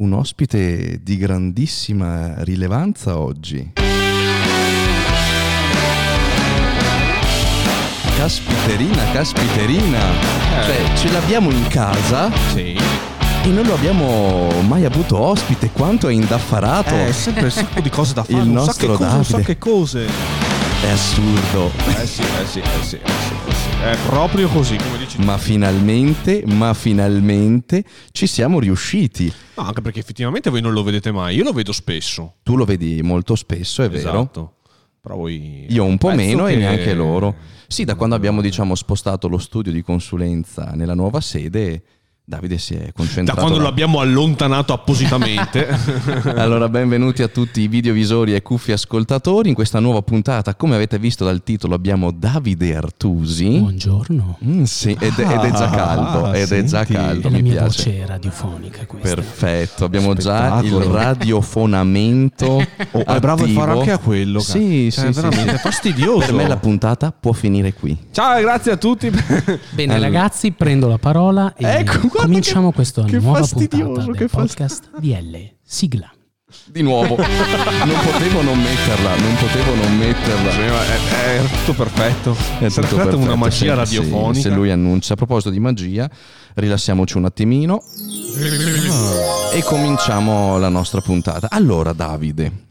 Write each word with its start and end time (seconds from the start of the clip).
un 0.00 0.12
ospite 0.12 1.00
di 1.02 1.16
grandissima 1.16 2.44
rilevanza 2.44 3.18
oggi. 3.18 3.72
Caspiterina, 8.16 9.10
caspiterina. 9.12 9.98
Cioè, 10.64 10.94
ce 10.96 11.10
l'abbiamo 11.10 11.50
in 11.50 11.66
casa 11.66 12.30
Sì. 12.52 12.76
e 13.42 13.48
non 13.48 13.64
lo 13.66 13.74
abbiamo 13.74 14.48
mai 14.68 14.84
avuto 14.84 15.18
ospite. 15.18 15.70
Quanto 15.72 16.06
è 16.06 16.12
indaffarato. 16.12 16.94
Eh, 16.94 17.12
sempre 17.12 17.44
un 17.44 17.50
sacco 17.50 17.80
di 17.80 17.90
cose 17.90 18.14
da 18.14 18.22
fare, 18.22 18.38
Il 18.38 18.46
un 18.46 18.52
nostro 18.52 18.96
sacco, 18.96 18.98
cose, 18.98 19.04
un 19.04 19.10
Davide. 19.10 19.28
sacco 19.30 19.52
di 19.52 19.58
cose. 19.58 20.06
È 20.80 20.88
assurdo. 20.90 21.72
Eh 21.88 22.02
eh 22.02 22.06
sì, 22.06 22.22
eh 22.22 22.46
sì, 22.46 22.58
eh 22.60 22.82
sì, 22.82 22.96
eh 22.96 23.10
sì. 23.26 23.27
È 23.80 23.96
proprio 24.06 24.48
così, 24.48 24.76
come 24.76 24.98
dici. 24.98 25.18
Ma 25.24 25.38
finalmente, 25.38 26.42
ma 26.46 26.74
finalmente 26.74 27.84
ci 28.10 28.26
siamo 28.26 28.58
riusciti. 28.58 29.32
No, 29.54 29.62
anche 29.64 29.80
perché 29.80 30.00
effettivamente 30.00 30.50
voi 30.50 30.60
non 30.60 30.72
lo 30.72 30.82
vedete 30.82 31.12
mai, 31.12 31.36
io 31.36 31.44
lo 31.44 31.52
vedo 31.52 31.72
spesso. 31.72 32.34
Tu 32.42 32.56
lo 32.56 32.64
vedi 32.64 33.00
molto 33.02 33.34
spesso, 33.36 33.82
è 33.82 33.88
vero? 33.88 34.10
Esatto. 34.10 34.54
Però 35.00 35.14
voi... 35.14 35.66
Io 35.68 35.84
un 35.84 35.96
po' 35.96 36.12
meno 36.12 36.48
e 36.48 36.54
che- 36.54 36.58
neanche 36.58 36.92
loro. 36.92 37.34
Sì, 37.68 37.84
da 37.84 37.94
quando 37.94 38.16
abbiamo 38.16 38.40
diciamo 38.40 38.74
spostato 38.74 39.28
lo 39.28 39.38
studio 39.38 39.70
di 39.70 39.82
consulenza 39.82 40.72
nella 40.74 40.94
nuova 40.94 41.20
sede, 41.20 41.82
Davide 42.28 42.58
si 42.58 42.74
è 42.74 42.84
Da 42.84 42.92
concentrato. 42.94 43.40
quando 43.40 43.56
là. 43.56 43.64
l'abbiamo 43.64 44.00
allontanato 44.00 44.74
appositamente. 44.74 45.66
Allora, 46.36 46.68
benvenuti 46.68 47.22
a 47.22 47.28
tutti 47.28 47.62
i 47.62 47.68
videovisori 47.68 48.34
e 48.34 48.42
cuffi 48.42 48.70
ascoltatori. 48.72 49.48
In 49.48 49.54
questa 49.54 49.80
nuova 49.80 50.02
puntata, 50.02 50.54
come 50.54 50.74
avete 50.74 50.98
visto 50.98 51.24
dal 51.24 51.42
titolo, 51.42 51.74
abbiamo 51.74 52.10
Davide 52.10 52.76
Artusi. 52.76 53.58
Buongiorno. 53.58 54.38
Mm, 54.44 54.62
sì, 54.64 54.90
ed, 54.90 55.18
ed 55.18 55.26
è 55.26 55.50
già 55.52 55.70
caldo, 55.70 56.32
ed 56.34 56.52
è 56.52 56.64
già 56.64 56.84
senti. 56.84 56.92
caldo, 56.92 57.28
È 57.28 57.30
la 57.30 57.36
mi 57.36 57.42
mia 57.42 57.52
piace. 57.62 57.90
voce 57.92 58.06
radiofonica 58.06 58.84
questa. 58.86 59.14
Perfetto, 59.14 59.84
abbiamo 59.86 60.12
già 60.14 60.58
il 60.60 60.66
Spettacolo. 60.68 60.92
radiofonamento. 60.94 62.66
Oh, 62.92 63.04
è 63.04 63.20
bravo 63.20 63.44
a 63.44 63.48
fare 63.48 63.72
anche 63.72 63.90
a 63.90 63.98
quello. 63.98 64.40
cara. 64.40 64.58
Sì, 64.58 64.90
Cioè, 64.90 65.04
sì, 65.04 65.08
è 65.08 65.12
sì, 65.12 65.20
veramente 65.20 65.52
sì. 65.56 65.58
fastidioso. 65.58 66.26
Per 66.26 66.34
me 66.34 66.48
la 66.48 66.56
puntata 66.56 67.12
può 67.12 67.32
finire 67.32 67.74
qui. 67.74 67.96
Ciao 68.12 68.40
grazie 68.40 68.72
a 68.72 68.76
tutti. 68.76 69.10
Bene 69.10 69.94
Allora. 69.94 70.08
ragazzi, 70.08 70.52
prendo 70.52 70.88
la 70.88 70.96
parola 70.98 71.52
e 71.54 71.66
Ecco, 71.66 72.08
cominciamo 72.22 72.68
che- 72.70 72.74
questa 72.76 73.04
che 73.04 73.18
nuova 73.18 73.40
puntata 73.46 73.76
che 74.12 74.18
del 74.18 74.28
fast- 74.28 74.58
podcast 74.58 74.90
DL. 74.98 75.52
Sigla. 75.64 76.12
Di 76.64 76.80
nuovo, 76.82 77.14
non 77.16 77.98
potevo 78.10 78.40
non 78.40 78.58
metterla, 78.58 79.16
non 79.16 79.34
potevo 79.36 79.74
non 79.74 79.98
metterla. 79.98 80.50
È, 80.50 81.36
è 81.36 81.42
tutto 81.58 81.74
perfetto. 81.74 82.34
È 82.58 82.68
stata 82.70 82.86
creata 82.88 83.16
una 83.16 83.34
perfetto, 83.34 83.36
magia 83.36 83.84
sì, 83.84 83.98
radiofonica. 83.98 84.40
se 84.40 84.48
lui 84.54 84.70
annuncia. 84.70 85.12
A 85.12 85.16
proposito 85.16 85.50
di 85.50 85.60
magia, 85.60 86.10
rilassiamoci 86.54 87.18
un 87.18 87.26
attimino 87.26 87.82
e 89.52 89.62
cominciamo 89.62 90.56
la 90.58 90.70
nostra 90.70 91.02
puntata. 91.02 91.48
Allora, 91.50 91.92
Davide, 91.92 92.67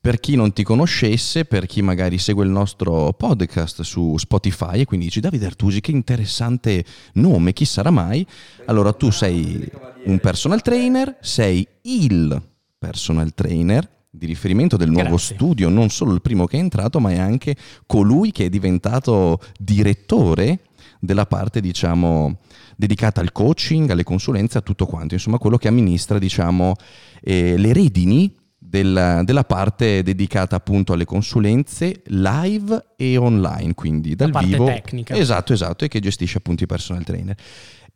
per 0.00 0.20
chi 0.20 0.36
non 0.36 0.52
ti 0.52 0.62
conoscesse, 0.62 1.44
per 1.44 1.66
chi 1.66 1.82
magari 1.82 2.18
segue 2.18 2.44
il 2.44 2.50
nostro 2.50 3.12
podcast 3.12 3.82
su 3.82 4.16
Spotify 4.16 4.80
e 4.80 4.84
quindi 4.84 5.06
dici 5.06 5.20
Davide 5.20 5.46
Artusi, 5.46 5.80
che 5.80 5.90
interessante 5.90 6.84
nome, 7.14 7.52
chi 7.52 7.64
sarà 7.64 7.90
mai? 7.90 8.24
Allora, 8.66 8.92
tu 8.92 9.10
sei 9.10 9.68
un 10.04 10.18
personal 10.20 10.62
trainer, 10.62 11.18
sei 11.20 11.66
il 11.82 12.40
personal 12.78 13.34
trainer 13.34 13.88
di 14.10 14.26
riferimento 14.26 14.76
del 14.76 14.90
nuovo 14.90 15.10
Grazie. 15.10 15.34
studio, 15.34 15.68
non 15.68 15.90
solo 15.90 16.14
il 16.14 16.22
primo 16.22 16.46
che 16.46 16.56
è 16.56 16.60
entrato, 16.60 17.00
ma 17.00 17.10
è 17.10 17.18
anche 17.18 17.56
colui 17.86 18.32
che 18.32 18.46
è 18.46 18.48
diventato 18.48 19.40
direttore 19.58 20.60
della 21.00 21.26
parte, 21.26 21.60
diciamo, 21.60 22.38
dedicata 22.76 23.20
al 23.20 23.32
coaching, 23.32 23.90
alle 23.90 24.04
consulenze, 24.04 24.58
a 24.58 24.62
tutto 24.62 24.86
quanto, 24.86 25.14
insomma, 25.14 25.38
quello 25.38 25.58
che 25.58 25.68
amministra, 25.68 26.18
diciamo, 26.18 26.74
eh, 27.20 27.56
le 27.56 27.72
redini 27.72 28.34
della, 28.68 29.22
della 29.24 29.44
parte 29.44 30.02
dedicata 30.02 30.56
appunto 30.56 30.92
alle 30.92 31.06
consulenze 31.06 32.02
live 32.06 32.92
e 32.96 33.16
online, 33.16 33.74
quindi 33.74 34.14
dal 34.14 34.30
parte 34.30 34.48
vivo. 34.48 34.66
tecnica. 34.66 35.16
Esatto, 35.16 35.52
esatto, 35.52 35.84
e 35.84 35.88
che 35.88 36.00
gestisce 36.00 36.38
appunto 36.38 36.64
i 36.64 36.66
personal 36.66 37.02
trainer 37.02 37.36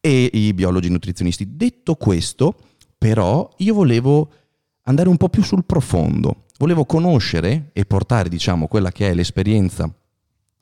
e 0.00 0.30
i 0.32 0.54
biologi 0.54 0.88
nutrizionisti. 0.88 1.56
Detto 1.56 1.94
questo, 1.96 2.56
però, 2.96 3.52
io 3.58 3.74
volevo 3.74 4.32
andare 4.84 5.08
un 5.08 5.16
po' 5.18 5.28
più 5.28 5.42
sul 5.42 5.64
profondo. 5.64 6.44
Volevo 6.58 6.86
conoscere 6.86 7.70
e 7.72 7.84
portare, 7.84 8.28
diciamo, 8.28 8.66
quella 8.66 8.90
che 8.90 9.10
è 9.10 9.14
l'esperienza 9.14 9.92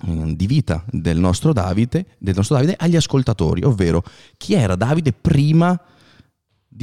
mm, 0.06 0.32
di 0.32 0.46
vita 0.46 0.84
del 0.90 1.18
nostro 1.18 1.52
Davide, 1.52 2.16
del 2.18 2.34
nostro 2.34 2.56
Davide 2.56 2.74
agli 2.76 2.96
ascoltatori, 2.96 3.62
ovvero 3.62 4.02
chi 4.36 4.54
era 4.54 4.74
Davide 4.74 5.12
prima 5.12 5.72
di 5.72 5.98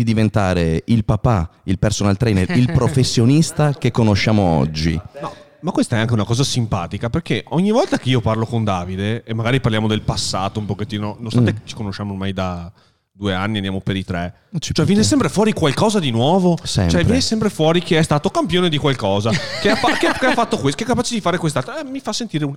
diventare 0.04 0.84
il 0.88 1.04
papà, 1.06 1.50
il 1.64 1.80
personal 1.80 2.18
trainer, 2.18 2.50
il 2.52 2.72
professionista 2.74 3.74
che 3.74 3.92
conosciamo 3.92 4.42
oggi. 4.42 5.00
No, 5.22 5.34
ma 5.62 5.72
questa 5.72 5.96
è 5.96 6.00
anche 6.00 6.14
una 6.14 6.24
cosa 6.26 6.44
simpatica 6.44 7.10
perché 7.10 7.44
ogni 7.50 7.72
volta 7.72 7.98
che 7.98 8.10
io 8.10 8.22
parlo 8.22 8.46
con 8.46 8.64
Davide 8.64 9.24
e 9.24 9.34
magari 9.34 9.60
parliamo 9.60 9.88
del 9.88 10.02
passato 10.02 10.60
un 10.60 10.66
pochettino, 10.66 11.16
nonostante 11.18 11.54
Mm. 11.54 11.66
ci 11.66 11.76
conosciamo 11.76 12.12
ormai 12.12 12.34
da 12.34 12.72
due 13.12 13.34
anni 13.34 13.56
andiamo 13.56 13.80
per 13.80 13.96
i 13.96 14.04
tre. 14.06 14.34
Cioè, 14.60 14.86
viene 14.86 15.02
sempre 15.02 15.28
fuori 15.30 15.52
qualcosa 15.54 16.00
di 16.00 16.12
nuovo. 16.12 16.56
Sempre. 16.62 16.92
Cioè, 16.94 17.04
viene 17.04 17.22
sempre 17.22 17.50
fuori 17.50 17.82
che 17.82 17.98
è 17.98 18.04
stato 18.04 18.30
campione 18.30 18.70
di 18.70 18.78
qualcosa. 18.78 19.32
che, 19.62 19.72
ha, 19.72 19.76
che- 19.98 20.12
che 20.20 20.26
ha 20.28 20.34
fatto 20.34 20.58
questo, 20.58 20.78
che 20.78 20.84
è 20.84 20.88
capace 20.88 21.16
di 21.16 21.22
fare 21.22 21.40
quest'altro. 21.40 21.76
Eh, 21.80 21.84
mi 21.84 22.00
fa 22.00 22.14
sentire 22.14 22.46
un. 22.46 22.56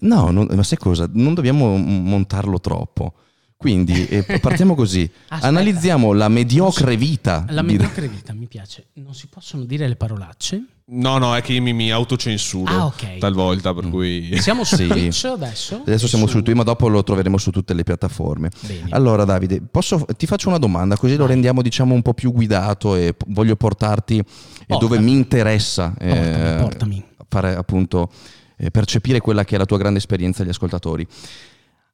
No, 0.00 0.30
non- 0.30 0.48
ma 0.54 0.62
sai 0.62 0.78
cosa? 0.78 1.06
Non 1.12 1.34
dobbiamo 1.34 1.76
montarlo 1.76 2.58
troppo. 2.60 3.12
Quindi 3.58 4.06
eh, 4.08 4.38
partiamo 4.38 4.76
così. 4.76 5.10
Aspetta. 5.28 5.46
Analizziamo 5.48 6.12
la 6.12 6.28
mediocre 6.28 6.96
vita. 6.96 7.44
La 7.48 7.60
di- 7.62 7.66
mediocre 7.72 8.06
vita 8.08 8.32
mi 8.32 8.46
piace. 8.46 8.86
Non 8.94 9.14
si 9.14 9.26
possono 9.26 9.64
dire 9.64 9.88
le 9.88 9.96
parolacce. 9.96 10.62
No, 10.90 11.18
no, 11.18 11.34
è 11.36 11.42
che 11.42 11.52
io 11.54 11.60
mi, 11.60 11.72
mi 11.74 11.90
autocensuro 11.90 12.72
Ah, 12.72 12.86
ok. 12.86 13.18
talvolta, 13.18 13.74
per 13.74 13.88
cui. 13.90 14.30
Siamo 14.40 14.62
su 14.64 14.76
Sì. 14.76 14.86
Twitch 14.86 15.24
adesso. 15.24 15.80
Adesso 15.84 16.06
siamo 16.06 16.26
su 16.26 16.36
YouTube, 16.36 16.56
ma 16.56 16.62
dopo 16.62 16.88
lo 16.88 17.02
troveremo 17.02 17.36
su 17.36 17.50
tutte 17.50 17.74
le 17.74 17.82
piattaforme. 17.82 18.48
Bene. 18.60 18.86
Allora, 18.90 19.24
Davide, 19.24 19.60
posso- 19.60 20.06
ti 20.16 20.26
faccio 20.26 20.48
una 20.48 20.58
domanda, 20.58 20.96
così 20.96 21.16
lo 21.16 21.26
rendiamo 21.26 21.60
diciamo 21.60 21.92
un 21.94 22.00
po' 22.00 22.14
più 22.14 22.32
guidato 22.32 22.94
e 22.94 23.12
p- 23.12 23.24
voglio 23.26 23.56
portarti 23.56 24.18
eh, 24.18 24.24
Portami. 24.66 24.78
dove 24.80 24.98
mi 25.00 25.12
interessa 25.12 25.94
eh, 25.98 26.08
Portami, 26.08 26.60
portami. 26.60 27.04
fare 27.28 27.54
appunto 27.56 28.10
eh, 28.56 28.70
percepire 28.70 29.20
quella 29.20 29.44
che 29.44 29.56
è 29.56 29.58
la 29.58 29.66
tua 29.66 29.76
grande 29.78 29.98
esperienza 29.98 30.42
agli 30.42 30.48
ascoltatori. 30.50 31.06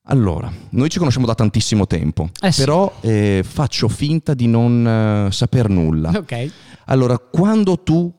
Allora, 0.07 0.53
noi 0.71 0.91
ci 0.91 0.99
conosciamo 0.99 1.25
da 1.25 1.35
tantissimo 1.35 1.87
tempo, 1.87 2.29
Eh 2.41 2.53
sì. 2.53 2.61
però 2.61 2.95
eh, 3.01 3.43
faccio 3.47 3.89
finta 3.89 4.35
di 4.35 4.47
non 4.47 4.87
eh, 5.29 5.33
saper 5.33 5.69
nulla. 5.71 6.11
Ok. 6.15 6.51
Allora, 6.87 7.19
quando 7.19 7.79
tu 7.83 8.13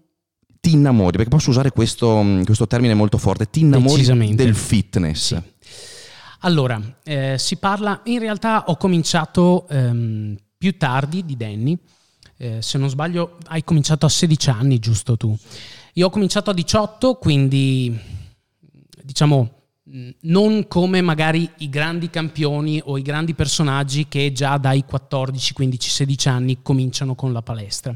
ti 0.59 0.71
innamori, 0.73 1.11
perché 1.17 1.29
posso 1.29 1.51
usare 1.51 1.69
questo, 1.71 2.21
mh, 2.23 2.43
questo 2.45 2.65
termine 2.65 2.95
molto 2.95 3.19
forte, 3.19 3.51
ti 3.51 3.59
innamori 3.59 4.33
del 4.33 4.55
fitness. 4.55 5.35
Sì. 5.35 5.41
Allora, 6.39 6.81
eh, 7.03 7.35
si 7.37 7.57
parla, 7.57 8.01
in 8.05 8.17
realtà 8.17 8.63
ho 8.67 8.77
cominciato 8.77 9.67
ehm, 9.69 10.35
più 10.57 10.75
tardi 10.77 11.23
di 11.23 11.37
Danny, 11.37 11.77
Eh, 12.37 12.61
se 12.61 12.77
non 12.77 12.89
sbaglio 12.89 13.37
hai 13.47 13.63
cominciato 13.63 14.05
a 14.05 14.09
16 14.09 14.49
anni, 14.49 14.77
giusto 14.79 15.15
tu? 15.15 15.33
Io 15.93 16.07
ho 16.07 16.09
cominciato 16.09 16.49
a 16.49 16.53
18, 16.53 17.13
quindi 17.13 17.97
diciamo 19.03 19.64
non 20.21 20.67
come 20.67 21.01
magari 21.01 21.49
i 21.57 21.69
grandi 21.69 22.09
campioni 22.09 22.81
o 22.83 22.97
i 22.97 23.03
grandi 23.03 23.35
personaggi 23.35 24.07
che 24.07 24.31
già 24.31 24.57
dai 24.57 24.83
14, 24.83 25.53
15, 25.53 25.89
16 25.89 26.27
anni 26.27 26.61
cominciano 26.61 27.13
con 27.13 27.31
la 27.31 27.41
palestra. 27.41 27.93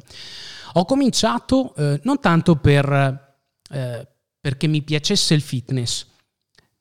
Ho 0.73 0.85
cominciato 0.85 1.73
eh, 1.75 1.99
non 2.03 2.19
tanto 2.19 2.55
per, 2.57 3.37
eh, 3.71 4.07
perché 4.39 4.67
mi 4.67 4.83
piacesse 4.83 5.33
il 5.33 5.41
fitness, 5.41 6.05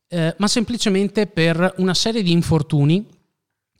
eh, 0.08 0.34
ma 0.36 0.46
semplicemente 0.46 1.26
per 1.26 1.74
una 1.78 1.94
serie 1.94 2.22
di 2.22 2.32
infortuni 2.32 3.06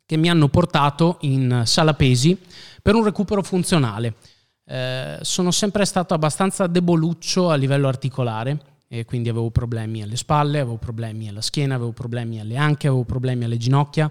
che 0.07 0.17
mi 0.17 0.31
hanno 0.31 0.49
portato 0.49 1.19
in 1.23 1.63
sala 1.67 1.93
pesi 1.93 2.39
per 2.81 2.95
un 2.95 3.05
recupero 3.05 3.43
funzionale. 3.43 4.15
Eh, 4.65 5.19
sono 5.21 5.51
sempre 5.51 5.85
stato 5.85 6.15
abbastanza 6.15 6.67
deboluccio 6.67 7.51
a 7.51 7.55
livello 7.55 7.89
articolare 7.89 8.68
e 8.89 9.05
quindi 9.05 9.29
avevo 9.29 9.51
problemi 9.51 10.03
alle 10.03 10.17
spalle, 10.17 10.61
avevo 10.61 10.79
problemi 10.79 11.29
alla 11.29 11.43
schiena, 11.43 11.75
avevo 11.75 11.93
problemi 11.93 12.41
alle 12.41 12.57
anche, 12.57 12.89
avevo 12.89 13.05
problemi 13.05 13.45
alle 13.45 13.59
ginocchia 13.59 14.11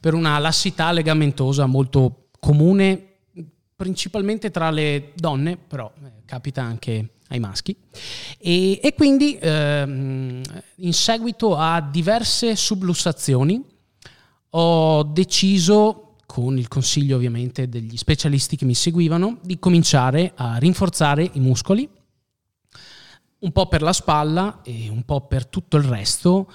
per 0.00 0.14
una 0.14 0.38
lassità 0.38 0.92
legamentosa 0.92 1.66
molto 1.66 2.28
comune 2.38 3.08
principalmente 3.78 4.50
tra 4.50 4.70
le 4.70 5.12
donne, 5.14 5.56
però 5.56 5.88
eh, 6.04 6.10
capita 6.24 6.62
anche 6.62 7.10
ai 7.28 7.38
maschi. 7.38 7.76
E, 8.38 8.80
e 8.82 8.94
quindi 8.94 9.38
ehm, 9.40 10.42
in 10.76 10.92
seguito 10.92 11.56
a 11.56 11.80
diverse 11.80 12.56
sublussazioni 12.56 13.64
ho 14.50 15.02
deciso, 15.04 16.16
con 16.26 16.58
il 16.58 16.66
consiglio 16.66 17.14
ovviamente 17.14 17.68
degli 17.68 17.96
specialisti 17.96 18.56
che 18.56 18.64
mi 18.64 18.74
seguivano, 18.74 19.38
di 19.42 19.60
cominciare 19.60 20.32
a 20.34 20.56
rinforzare 20.56 21.30
i 21.34 21.38
muscoli, 21.38 21.88
un 23.40 23.52
po' 23.52 23.66
per 23.68 23.82
la 23.82 23.92
spalla 23.92 24.60
e 24.64 24.88
un 24.88 25.02
po' 25.04 25.20
per 25.22 25.46
tutto 25.46 25.76
il 25.76 25.84
resto, 25.84 26.50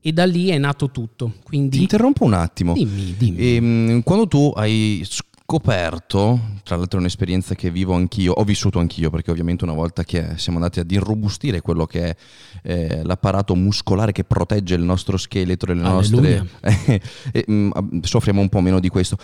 e 0.00 0.12
da 0.12 0.24
lì 0.24 0.48
è 0.48 0.58
nato 0.58 0.90
tutto. 0.90 1.34
Quindi 1.42 1.76
Ti 1.76 1.82
interrompo 1.82 2.24
un 2.24 2.32
attimo. 2.34 2.72
dimmi, 2.74 3.14
dimmi. 3.16 3.38
Ehm, 3.38 4.02
quando 4.02 4.26
tu 4.28 4.52
hai 4.54 5.06
scoperto 5.46 6.40
tra 6.64 6.74
l'altro 6.74 6.98
è 6.98 7.00
un'esperienza 7.00 7.54
che 7.54 7.70
vivo 7.70 7.94
anch'io, 7.94 8.32
ho 8.32 8.42
vissuto 8.42 8.80
anch'io 8.80 9.08
perché 9.08 9.30
ovviamente 9.30 9.62
una 9.62 9.72
volta 9.72 10.02
che 10.02 10.32
siamo 10.34 10.58
andati 10.58 10.80
ad 10.80 10.90
irrobustire 10.90 11.60
quello 11.60 11.86
che 11.86 12.08
è 12.08 12.16
eh, 12.64 13.04
l'apparato 13.04 13.54
muscolare 13.54 14.10
che 14.10 14.24
protegge 14.24 14.74
il 14.74 14.82
nostro 14.82 15.16
scheletro 15.16 15.70
e 15.70 15.76
le 15.76 15.82
nostre... 15.82 16.48
eh, 17.30 17.44
mm, 17.48 17.70
soffriamo 18.00 18.40
un 18.40 18.48
po' 18.48 18.60
meno 18.60 18.80
di 18.80 18.88
questo. 18.88 19.16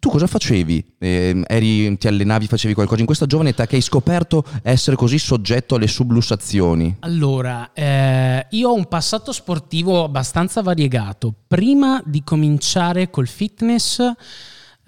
Tu 0.00 0.10
cosa 0.10 0.26
facevi? 0.26 0.94
Eh, 0.98 1.44
eri, 1.46 1.96
ti 1.96 2.08
allenavi, 2.08 2.48
facevi 2.48 2.74
qualcosa 2.74 2.98
in 2.98 3.06
questa 3.06 3.26
giovane 3.26 3.50
età 3.50 3.68
che 3.68 3.76
hai 3.76 3.82
scoperto 3.82 4.44
essere 4.62 4.96
così 4.96 5.20
soggetto 5.20 5.76
alle 5.76 5.86
sublussazioni? 5.86 6.96
Allora, 6.98 7.70
eh, 7.74 8.44
io 8.50 8.70
ho 8.70 8.74
un 8.74 8.88
passato 8.88 9.30
sportivo 9.30 10.02
abbastanza 10.02 10.62
variegato. 10.62 11.32
Prima 11.46 12.02
di 12.04 12.24
cominciare 12.24 13.08
col 13.08 13.28
fitness 13.28 14.02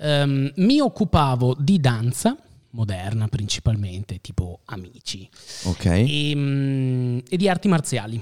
ehm, 0.01 0.53
mi 0.57 0.81
occupavo 0.81 1.55
di 1.59 1.79
danza 1.79 2.37
moderna 2.71 3.29
principalmente, 3.29 4.21
tipo 4.21 4.61
amici, 4.67 5.29
Ok. 5.65 5.85
e, 5.85 6.33
mm, 6.35 7.19
e 7.29 7.37
di 7.37 7.49
arti 7.49 7.69
marziali. 7.69 8.21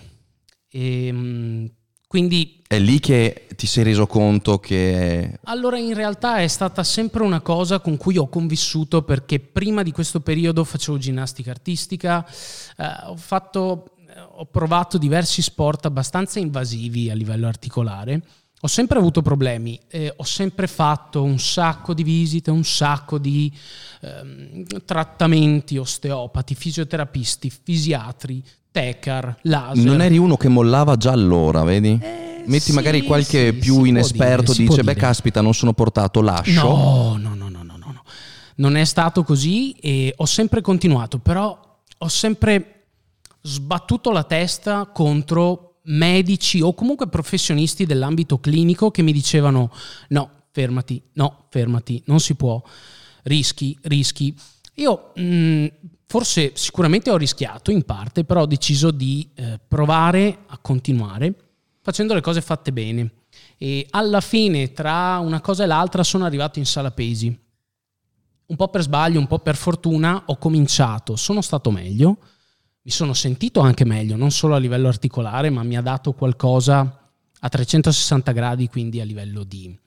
E, 0.70 1.10
mm, 1.12 1.66
quindi 2.06 2.62
È 2.66 2.78
lì 2.78 3.00
che 3.00 3.46
ti 3.54 3.66
sei 3.66 3.84
reso 3.84 4.06
conto 4.06 4.58
che... 4.58 5.38
allora 5.44 5.78
in 5.78 5.92
realtà 5.92 6.38
è 6.38 6.46
stata 6.48 6.82
sempre 6.82 7.22
una 7.22 7.40
cosa 7.40 7.80
con 7.80 7.98
cui 7.98 8.16
ho 8.16 8.28
convissuto 8.28 9.02
perché 9.02 9.40
prima 9.40 9.82
di 9.82 9.92
questo 9.92 10.20
periodo 10.20 10.64
facevo 10.64 10.96
ginnastica 10.96 11.50
artistica, 11.50 12.26
eh, 12.78 12.84
ho, 13.08 13.16
fatto, 13.16 13.90
eh, 14.08 14.20
ho 14.20 14.46
provato 14.46 14.96
diversi 14.96 15.42
sport 15.42 15.84
abbastanza 15.84 16.38
invasivi 16.38 17.10
a 17.10 17.14
livello 17.14 17.46
articolare. 17.46 18.22
Ho 18.62 18.66
sempre 18.66 18.98
avuto 18.98 19.22
problemi, 19.22 19.78
eh, 19.88 20.12
ho 20.16 20.24
sempre 20.24 20.66
fatto 20.66 21.22
un 21.22 21.38
sacco 21.38 21.94
di 21.94 22.02
visite, 22.02 22.50
un 22.50 22.64
sacco 22.64 23.18
di 23.18 23.52
ehm, 24.00 24.64
trattamenti 24.84 25.78
osteopati, 25.78 26.56
fisioterapisti, 26.56 27.50
fisiatri, 27.50 28.42
tecar, 28.72 29.38
laser. 29.42 29.84
Non 29.84 30.00
eri 30.00 30.18
uno 30.18 30.36
che 30.36 30.48
mollava 30.48 30.96
già 30.96 31.12
allora, 31.12 31.62
vedi? 31.62 32.00
Eh, 32.02 32.42
Metti 32.46 32.70
sì, 32.70 32.72
magari 32.72 33.02
qualche 33.02 33.52
sì, 33.52 33.58
più 33.58 33.84
inesperto, 33.84 34.52
dire, 34.52 34.66
dice, 34.66 34.82
beh 34.82 34.94
dire." 34.94 35.06
caspita, 35.06 35.40
non 35.40 35.54
sono 35.54 35.72
portato, 35.72 36.20
lascio. 36.20 36.60
No, 36.60 37.16
no, 37.16 37.34
no, 37.36 37.48
no, 37.48 37.62
no, 37.62 37.76
no, 37.76 37.92
no. 37.92 38.02
Non 38.56 38.74
è 38.76 38.84
stato 38.84 39.22
così 39.22 39.72
e 39.74 40.12
ho 40.16 40.26
sempre 40.26 40.62
continuato, 40.62 41.18
però 41.18 41.78
ho 41.96 42.08
sempre 42.08 42.86
sbattuto 43.42 44.10
la 44.10 44.24
testa 44.24 44.86
contro 44.92 45.67
medici 45.88 46.60
o 46.60 46.74
comunque 46.74 47.08
professionisti 47.08 47.86
dell'ambito 47.86 48.38
clinico 48.38 48.90
che 48.90 49.02
mi 49.02 49.12
dicevano 49.12 49.72
no, 50.08 50.30
fermati, 50.50 51.02
no, 51.14 51.46
fermati, 51.50 52.02
non 52.06 52.20
si 52.20 52.34
può, 52.34 52.62
rischi, 53.24 53.76
rischi. 53.82 54.34
Io 54.74 55.12
mh, 55.14 55.66
forse 56.06 56.52
sicuramente 56.54 57.10
ho 57.10 57.16
rischiato 57.16 57.70
in 57.70 57.84
parte, 57.84 58.24
però 58.24 58.42
ho 58.42 58.46
deciso 58.46 58.90
di 58.90 59.28
eh, 59.34 59.60
provare 59.66 60.44
a 60.46 60.58
continuare 60.58 61.34
facendo 61.88 62.12
le 62.12 62.20
cose 62.20 62.42
fatte 62.42 62.70
bene. 62.70 63.12
E 63.56 63.86
alla 63.90 64.20
fine, 64.20 64.72
tra 64.72 65.18
una 65.20 65.40
cosa 65.40 65.64
e 65.64 65.66
l'altra, 65.66 66.04
sono 66.04 66.26
arrivato 66.26 66.58
in 66.58 66.66
sala 66.66 66.90
pesi. 66.90 67.26
Un 68.46 68.56
po' 68.56 68.68
per 68.68 68.82
sbaglio, 68.82 69.18
un 69.18 69.26
po' 69.26 69.38
per 69.38 69.56
fortuna, 69.56 70.24
ho 70.26 70.36
cominciato, 70.36 71.16
sono 71.16 71.40
stato 71.40 71.70
meglio, 71.70 72.18
mi 72.88 72.94
sono 72.94 73.12
sentito 73.12 73.60
anche 73.60 73.84
meglio, 73.84 74.16
non 74.16 74.30
solo 74.30 74.54
a 74.54 74.58
livello 74.58 74.88
articolare, 74.88 75.50
ma 75.50 75.62
mi 75.62 75.76
ha 75.76 75.82
dato 75.82 76.14
qualcosa 76.14 77.10
a 77.38 77.48
360 77.50 78.32
gradi, 78.32 78.68
quindi 78.68 78.98
a 78.98 79.04
livello 79.04 79.44
di 79.44 79.78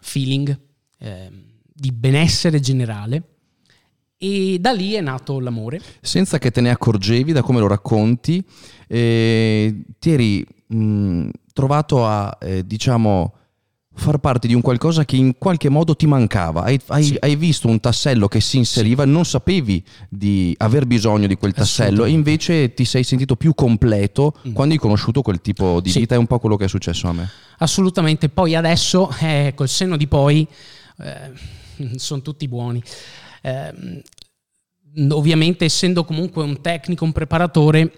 feeling, 0.00 0.58
ehm, 0.98 1.44
di 1.72 1.92
benessere 1.92 2.58
generale. 2.58 3.22
E 4.16 4.58
da 4.58 4.72
lì 4.72 4.94
è 4.94 5.00
nato 5.00 5.38
l'amore. 5.38 5.80
Senza 6.00 6.38
che 6.38 6.50
te 6.50 6.60
ne 6.60 6.70
accorgevi 6.70 7.30
da 7.30 7.42
come 7.42 7.60
lo 7.60 7.68
racconti, 7.68 8.44
eh, 8.88 9.84
ti 10.00 10.10
eri 10.10 10.44
mh, 10.66 11.28
trovato 11.52 12.04
a, 12.04 12.36
eh, 12.40 12.66
diciamo, 12.66 13.36
far 13.94 14.18
parte 14.18 14.46
di 14.48 14.54
un 14.54 14.62
qualcosa 14.62 15.04
che 15.04 15.16
in 15.16 15.36
qualche 15.38 15.68
modo 15.68 15.94
ti 15.94 16.06
mancava. 16.06 16.62
Hai, 16.62 16.80
hai- 16.86 17.02
Sì. 17.04 17.16
hai 17.20 17.36
visto 17.36 17.68
un 17.68 17.78
tassello 17.78 18.26
che 18.26 18.40
si 18.40 18.56
inseriva, 18.56 19.04
non 19.04 19.24
sapevi 19.24 19.84
di 20.08 20.54
aver 20.58 20.86
bisogno 20.86 21.26
di 21.26 21.36
quel 21.36 21.52
tassello 21.52 22.04
e 22.04 22.10
invece 22.10 22.72
ti 22.74 22.84
sei 22.84 23.04
sentito 23.04 23.36
più 23.36 23.54
completo 23.54 24.34
Mm. 24.48 24.52
quando 24.52 24.74
hai 24.74 24.80
conosciuto 24.80 25.20
quel 25.22 25.40
tipo 25.40 25.80
di 25.80 25.90
Sì. 25.90 26.00
vita. 26.00 26.14
È 26.14 26.18
un 26.18 26.26
po' 26.26 26.38
quello 26.38 26.56
che 26.56 26.64
è 26.64 26.68
successo 26.68 27.06
a 27.08 27.12
me. 27.12 27.28
Assolutamente, 27.58 28.28
poi 28.28 28.54
adesso, 28.54 29.10
eh, 29.20 29.52
col 29.54 29.68
senno 29.68 29.96
di 29.96 30.06
poi, 30.08 30.46
eh, 30.98 31.32
sono 31.96 32.22
tutti 32.22 32.48
buoni. 32.48 32.82
Eh, 33.42 34.02
ovviamente, 35.10 35.64
essendo 35.64 36.04
comunque 36.04 36.42
un 36.42 36.60
tecnico, 36.60 37.04
un 37.04 37.12
preparatore, 37.12 37.92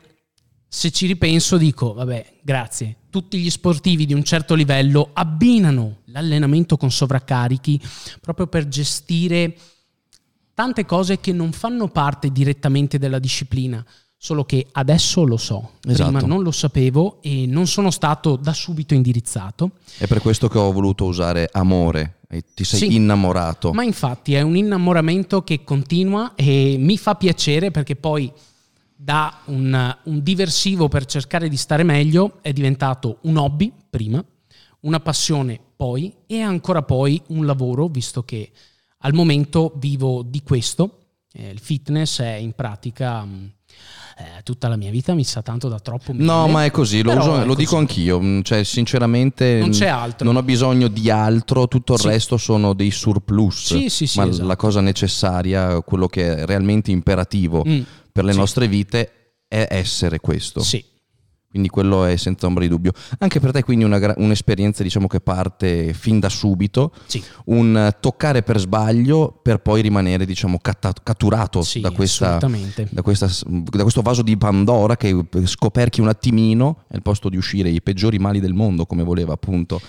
se 0.69 0.91
ci 0.91 1.07
ripenso 1.07 1.57
dico, 1.57 1.93
vabbè, 1.95 2.39
grazie. 2.43 2.97
Tutti 3.15 3.39
gli 3.39 3.49
sportivi 3.49 4.07
di 4.07 4.13
un 4.13 4.25
certo 4.25 4.57
livello 4.57 5.11
abbinano 5.13 5.99
l'allenamento 6.07 6.77
con 6.77 6.91
sovraccarichi 6.91 7.81
proprio 8.21 8.49
per 8.49 8.67
gestire 8.67 9.57
tante 10.53 10.85
cose 10.85 11.21
che 11.21 11.31
non 11.33 11.53
fanno 11.53 11.87
parte 11.87 12.33
direttamente 12.33 12.99
della 12.99 13.21
disciplina, 13.21 13.87
solo 14.17 14.45
che 14.45 14.67
adesso 14.73 15.23
lo 15.23 15.37
so. 15.37 15.75
Prima 15.81 16.09
Esatto. 16.09 16.27
non 16.27 16.43
lo 16.43 16.51
sapevo 16.51 17.19
e 17.23 17.47
non 17.47 17.69
sono 17.69 17.93
stato 17.93 18.35
da 18.35 18.53
subito 18.53 18.95
indirizzato. 18.95 19.71
È 19.97 20.09
per 20.09 20.21
questo 20.21 20.49
che 20.49 20.59
ho 20.59 20.73
voluto 20.73 21.05
usare 21.05 21.49
amore 21.53 22.17
e 22.29 22.43
ti 22.53 22.65
sei 22.65 22.81
Sì. 22.81 22.95
innamorato. 22.97 23.73
Ma 23.73 23.85
infatti 23.85 24.35
è 24.35 24.41
un 24.41 24.57
innamoramento 24.57 25.45
che 25.45 25.63
continua 25.63 26.33
e 26.35 26.75
mi 26.81 26.99
fa 26.99 27.15
piacere 27.15 27.71
perché 27.71 27.95
poi 27.95 28.33
da 28.97 29.41
un, 29.47 29.97
un 30.05 30.23
diversivo 30.23 30.89
per 30.89 31.05
cercare 31.07 31.49
di 31.49 31.57
stare 31.57 31.83
meglio 31.83 32.39
è 32.43 32.53
diventato 32.53 33.19
un 33.23 33.37
hobby 33.37 33.73
prima, 33.91 34.25
una 34.81 35.01
passione 35.01 35.59
poi 35.77 36.13
e 36.27 36.41
ancora 36.41 36.83
poi 36.83 37.21
un 37.29 37.45
lavoro 37.47 37.89
visto 37.89 38.23
che 38.23 38.51
al 38.99 39.13
momento 39.13 39.73
vivo 39.77 40.23
di 40.23 40.43
questo. 40.43 40.99
Eh, 41.37 41.51
il 41.51 41.59
fitness 41.59 42.21
è 42.21 42.35
in 42.35 42.53
pratica 42.53 43.25
mh, 43.25 43.51
eh, 44.19 44.43
tutta 44.45 44.69
la 44.69 44.77
mia 44.77 44.91
vita, 44.93 45.15
mi 45.15 45.25
sa 45.25 45.43
tanto 45.43 45.69
da 45.69 45.81
troppo. 45.81 46.13
No, 46.15 46.43
mille, 46.43 46.53
ma 46.53 46.65
è 46.65 46.71
così, 46.71 47.03
lo, 47.03 47.13
uso- 47.17 47.41
è 47.41 47.45
lo 47.45 47.55
dico 47.57 47.71
così. 47.73 47.81
anch'io. 47.83 48.21
mm, 48.21 48.41
Cioè, 48.43 48.63
sinceramente, 48.63 49.59
Non 49.59 49.71
mm, 49.71 49.73
c'è 49.73 49.89
altro. 49.89 50.25
non 50.25 50.37
ho 50.37 50.43
bisogno 50.45 50.87
di 50.87 51.11
altro, 51.11 51.67
tutto 51.67 51.95
il 51.95 51.99
Sì. 52.01 52.07
resto 52.07 52.37
sono 52.37 52.73
dei 52.73 52.93
surplus. 52.93 53.65
Sì, 53.75 53.89
sì, 53.89 54.07
sì, 54.07 54.19
ma 54.21 54.29
esatto. 54.29 54.47
la 54.47 54.55
cosa 54.57 54.81
necessaria, 54.81 55.81
quello 55.83 56.07
che 56.07 56.37
è 56.37 56.47
realmente 56.47 56.93
imperativo 56.93 57.65
Mm, 57.67 57.81
per 58.15 58.25
le 58.25 58.31
sì. 58.31 58.39
nostre 58.39 58.69
vite 58.69 59.11
è 59.49 59.67
essere 59.71 60.21
questo. 60.21 60.61
Sì, 60.63 60.85
Quindi 61.51 61.69
quello 61.69 62.05
è 62.05 62.15
senza 62.17 62.47
ombra 62.47 62.63
di 62.63 62.69
dubbio. 62.69 62.93
Anche 63.19 63.41
per 63.41 63.51
te, 63.51 63.65
quindi, 63.65 63.85
una 63.85 64.15
un'esperienza 64.19 64.85
diciamo 64.85 65.09
che 65.09 65.21
parte 65.21 65.93
fin 65.95 66.21
da 66.21 66.29
subito, 66.29 66.93
sì. 67.07 67.21
un 67.47 67.93
toccare 67.99 68.45
per 68.45 68.61
sbaglio 68.61 69.41
per 69.43 69.59
poi 69.59 69.83
rimanere, 69.83 70.27
diciamo, 70.27 70.59
catta- 70.63 70.93
catturato 71.03 71.63
Sì, 71.63 71.81
da 71.81 71.91
questa 71.91 72.39
da, 72.39 73.03
questa- 73.03 73.29
da 73.47 73.83
questo 73.83 74.01
vaso 74.03 74.23
di 74.23 74.37
Pandora 74.37 74.97
che 74.97 75.25
scoperchi 75.43 76.01
un 76.01 76.07
attimino 76.07 76.85
e 76.89 76.95
al 76.95 77.03
posto 77.03 77.29
di 77.29 77.37
uscire 77.37 77.69
i 77.69 77.83
peggiori 77.83 78.21
mali 78.21 78.39
del 78.39 78.55
mondo 78.55 78.87
come 78.87 79.03
voleva 79.03 79.33
appunto 79.33 79.81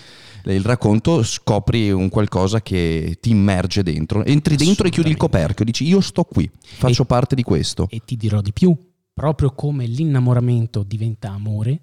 il 0.45 0.63
racconto 0.63 1.23
scopri 1.23 1.91
un 1.91 2.09
qualcosa 2.09 2.61
che 2.61 3.17
ti 3.19 3.31
immerge 3.31 3.83
dentro 3.83 4.23
entri 4.23 4.55
dentro 4.55 4.87
e 4.87 4.91
chiudi 4.91 5.09
il 5.09 5.17
coperchio 5.17 5.65
dici 5.65 5.85
io 5.85 6.01
sto 6.01 6.23
qui 6.23 6.49
faccio 6.59 7.05
parte 7.05 7.35
di 7.35 7.43
questo 7.43 7.87
E 7.89 8.01
ti 8.05 8.17
dirò 8.17 8.41
di 8.41 8.51
più, 8.51 8.75
proprio 9.13 9.51
come 9.53 9.85
l'innamoramento 9.85 10.83
diventa 10.83 11.29
amore, 11.29 11.81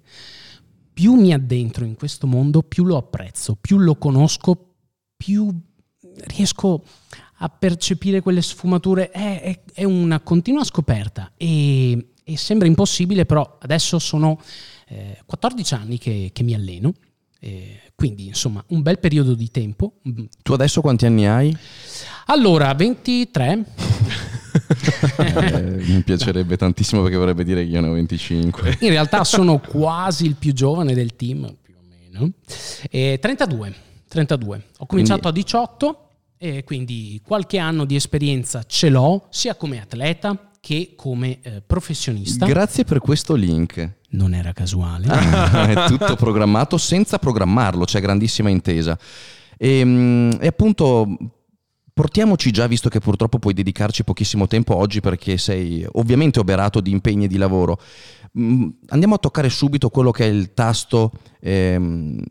più 0.93 1.15
mi 1.15 1.33
addentro 1.33 1.85
in 1.85 1.95
questo 1.95 2.27
mondo, 2.27 2.61
più 2.61 2.83
lo 2.83 2.97
apprezzo, 2.97 3.57
più 3.59 3.77
lo 3.79 3.95
conosco, 3.95 4.75
più 5.17 5.51
riesco 6.27 6.83
a 7.37 7.49
percepire 7.49 8.21
quelle 8.21 8.41
sfumature. 8.41 9.09
È, 9.09 9.41
è- 9.41 9.61
è 9.73 9.83
una 9.83 10.19
continua 10.19 10.63
scoperta 10.63 11.31
e, 11.35 12.09
e 12.23 12.37
sembra 12.37 12.67
impossibile, 12.67 13.25
però 13.25 13.57
adesso 13.61 13.97
sono 13.97 14.39
eh, 14.87 15.19
14 15.25 15.73
anni 15.73 15.97
che, 15.97 16.29
che 16.31 16.43
mi 16.43 16.53
alleno. 16.53 16.93
Eh, 17.43 17.81
quindi 17.93 18.27
insomma 18.27 18.63
un 18.69 18.81
bel 18.81 18.99
periodo 18.99 19.33
di 19.33 19.51
tempo. 19.51 19.95
tu 20.41 20.53
adesso 20.53 20.79
quanti 20.79 21.05
anni 21.05 21.27
hai? 21.27 21.55
Allora, 22.27 22.73
23. 22.73 23.65
Eh, 25.17 25.61
mi 25.87 26.03
piacerebbe 26.03 26.57
tantissimo 26.57 27.01
perché 27.01 27.17
vorrebbe 27.17 27.43
dire 27.43 27.63
che 27.63 27.71
io 27.71 27.81
ne 27.81 27.87
ho 27.87 27.93
25 27.93 28.77
In 28.81 28.89
realtà 28.89 29.23
sono 29.23 29.59
quasi 29.59 30.25
il 30.25 30.35
più 30.35 30.53
giovane 30.53 30.93
del 30.93 31.15
team, 31.15 31.55
più 31.59 31.73
o 31.75 31.81
meno. 31.87 32.31
E 32.89 33.17
32, 33.19 33.73
32. 34.07 34.63
Ho 34.77 34.85
cominciato 34.85 35.27
a 35.27 35.31
18 35.31 36.09
e 36.37 36.63
quindi 36.63 37.19
qualche 37.25 37.57
anno 37.57 37.85
di 37.85 37.95
esperienza 37.95 38.63
ce 38.67 38.89
l'ho, 38.89 39.25
sia 39.29 39.55
come 39.55 39.81
atleta 39.81 40.51
che 40.63 40.93
come 40.95 41.39
eh, 41.41 41.61
professionista. 41.61 42.45
grazie 42.45 42.85
per 42.85 42.99
questo 42.99 43.35
link 43.35 43.95
non 44.11 44.33
era 44.33 44.53
casuale. 44.53 45.07
è 45.73 45.87
tutto 45.87 46.15
programmato 46.15 46.77
senza 46.77 47.19
programmarlo, 47.19 47.83
c'è 47.83 47.99
grandissima 47.99 48.47
intesa. 48.47 48.97
E, 49.57 49.83
mm, 49.83 50.31
e 50.39 50.47
appunto 50.47 51.17
portiamoci 51.91 52.49
già, 52.51 52.65
visto 52.67 52.87
che 52.87 53.01
purtroppo 53.01 53.39
puoi 53.39 53.53
dedicarci 53.53 54.05
pochissimo 54.05 54.47
tempo 54.47 54.73
oggi 54.77 55.01
perché 55.01 55.37
sei 55.37 55.85
ovviamente 55.91 56.39
oberato 56.39 56.79
di 56.79 56.91
impegni 56.91 57.25
e 57.25 57.27
di 57.27 57.35
lavoro, 57.35 57.77
mm, 58.39 58.69
andiamo 58.87 59.15
a 59.15 59.19
toccare 59.19 59.49
subito 59.49 59.89
quello 59.89 60.11
che 60.11 60.23
è 60.23 60.29
il 60.29 60.53
tasto 60.53 61.11
ehm, 61.41 62.23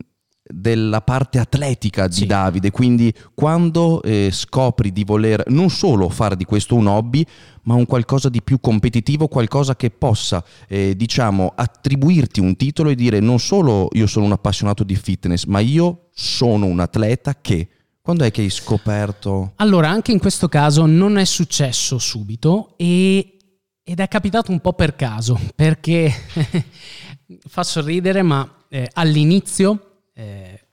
della 0.45 1.01
parte 1.01 1.39
atletica 1.39 2.07
di 2.07 2.15
Sì. 2.15 2.25
Davide, 2.25 2.69
quindi 2.69 3.13
quando 3.33 4.01
eh, 4.01 4.29
scopri 4.31 4.91
di 4.91 5.03
voler 5.03 5.43
non 5.47 5.69
solo 5.69 6.09
fare 6.09 6.35
di 6.35 6.43
questo 6.43 6.75
un 6.75 6.87
hobby, 6.87 7.25
ma 7.63 7.75
un 7.75 7.85
qualcosa 7.85 8.27
di 8.27 8.41
più 8.41 8.59
competitivo, 8.59 9.27
qualcosa 9.27 9.75
che 9.75 9.89
possa, 9.89 10.43
eh, 10.67 10.95
diciamo, 10.95 11.53
attribuirti 11.55 12.41
un 12.41 12.57
titolo 12.57 12.89
e 12.89 12.95
dire 12.95 13.19
non 13.19 13.39
solo 13.39 13.87
io 13.93 14.05
sono 14.05 14.25
un 14.25 14.33
appassionato 14.33 14.83
di 14.83 14.95
fitness, 14.95 15.45
ma 15.45 15.59
io 15.59 16.09
sono 16.13 16.65
un 16.65 16.79
atleta 16.79 17.39
che... 17.39 17.69
Quando 18.01 18.25
è 18.25 18.31
che 18.31 18.41
hai 18.41 18.49
scoperto? 18.49 19.53
Allora, 19.55 19.89
anche 19.89 20.11
in 20.11 20.19
questo 20.19 20.49
caso 20.49 20.85
non 20.85 21.17
è 21.17 21.23
successo 21.23 21.97
subito 21.99 22.73
e- 22.75 23.37
ed 23.81 23.99
è 24.01 24.07
capitato 24.09 24.51
un 24.51 24.59
po' 24.59 24.73
per 24.73 24.97
caso, 24.97 25.39
perché 25.55 26.11
fa 27.47 27.63
sorridere, 27.63 28.21
ma 28.21 28.65
eh, 28.67 28.89
all'inizio, 28.93 29.92
eh, 30.13 30.67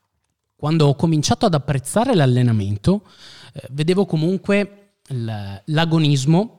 quando 0.56 0.86
ho 0.86 0.94
cominciato 0.94 1.46
ad 1.46 1.54
apprezzare 1.54 2.14
l'allenamento, 2.14 3.06
eh, 3.54 3.66
vedevo 3.70 4.04
comunque 4.06 4.76
l'agonismo, 5.64 6.58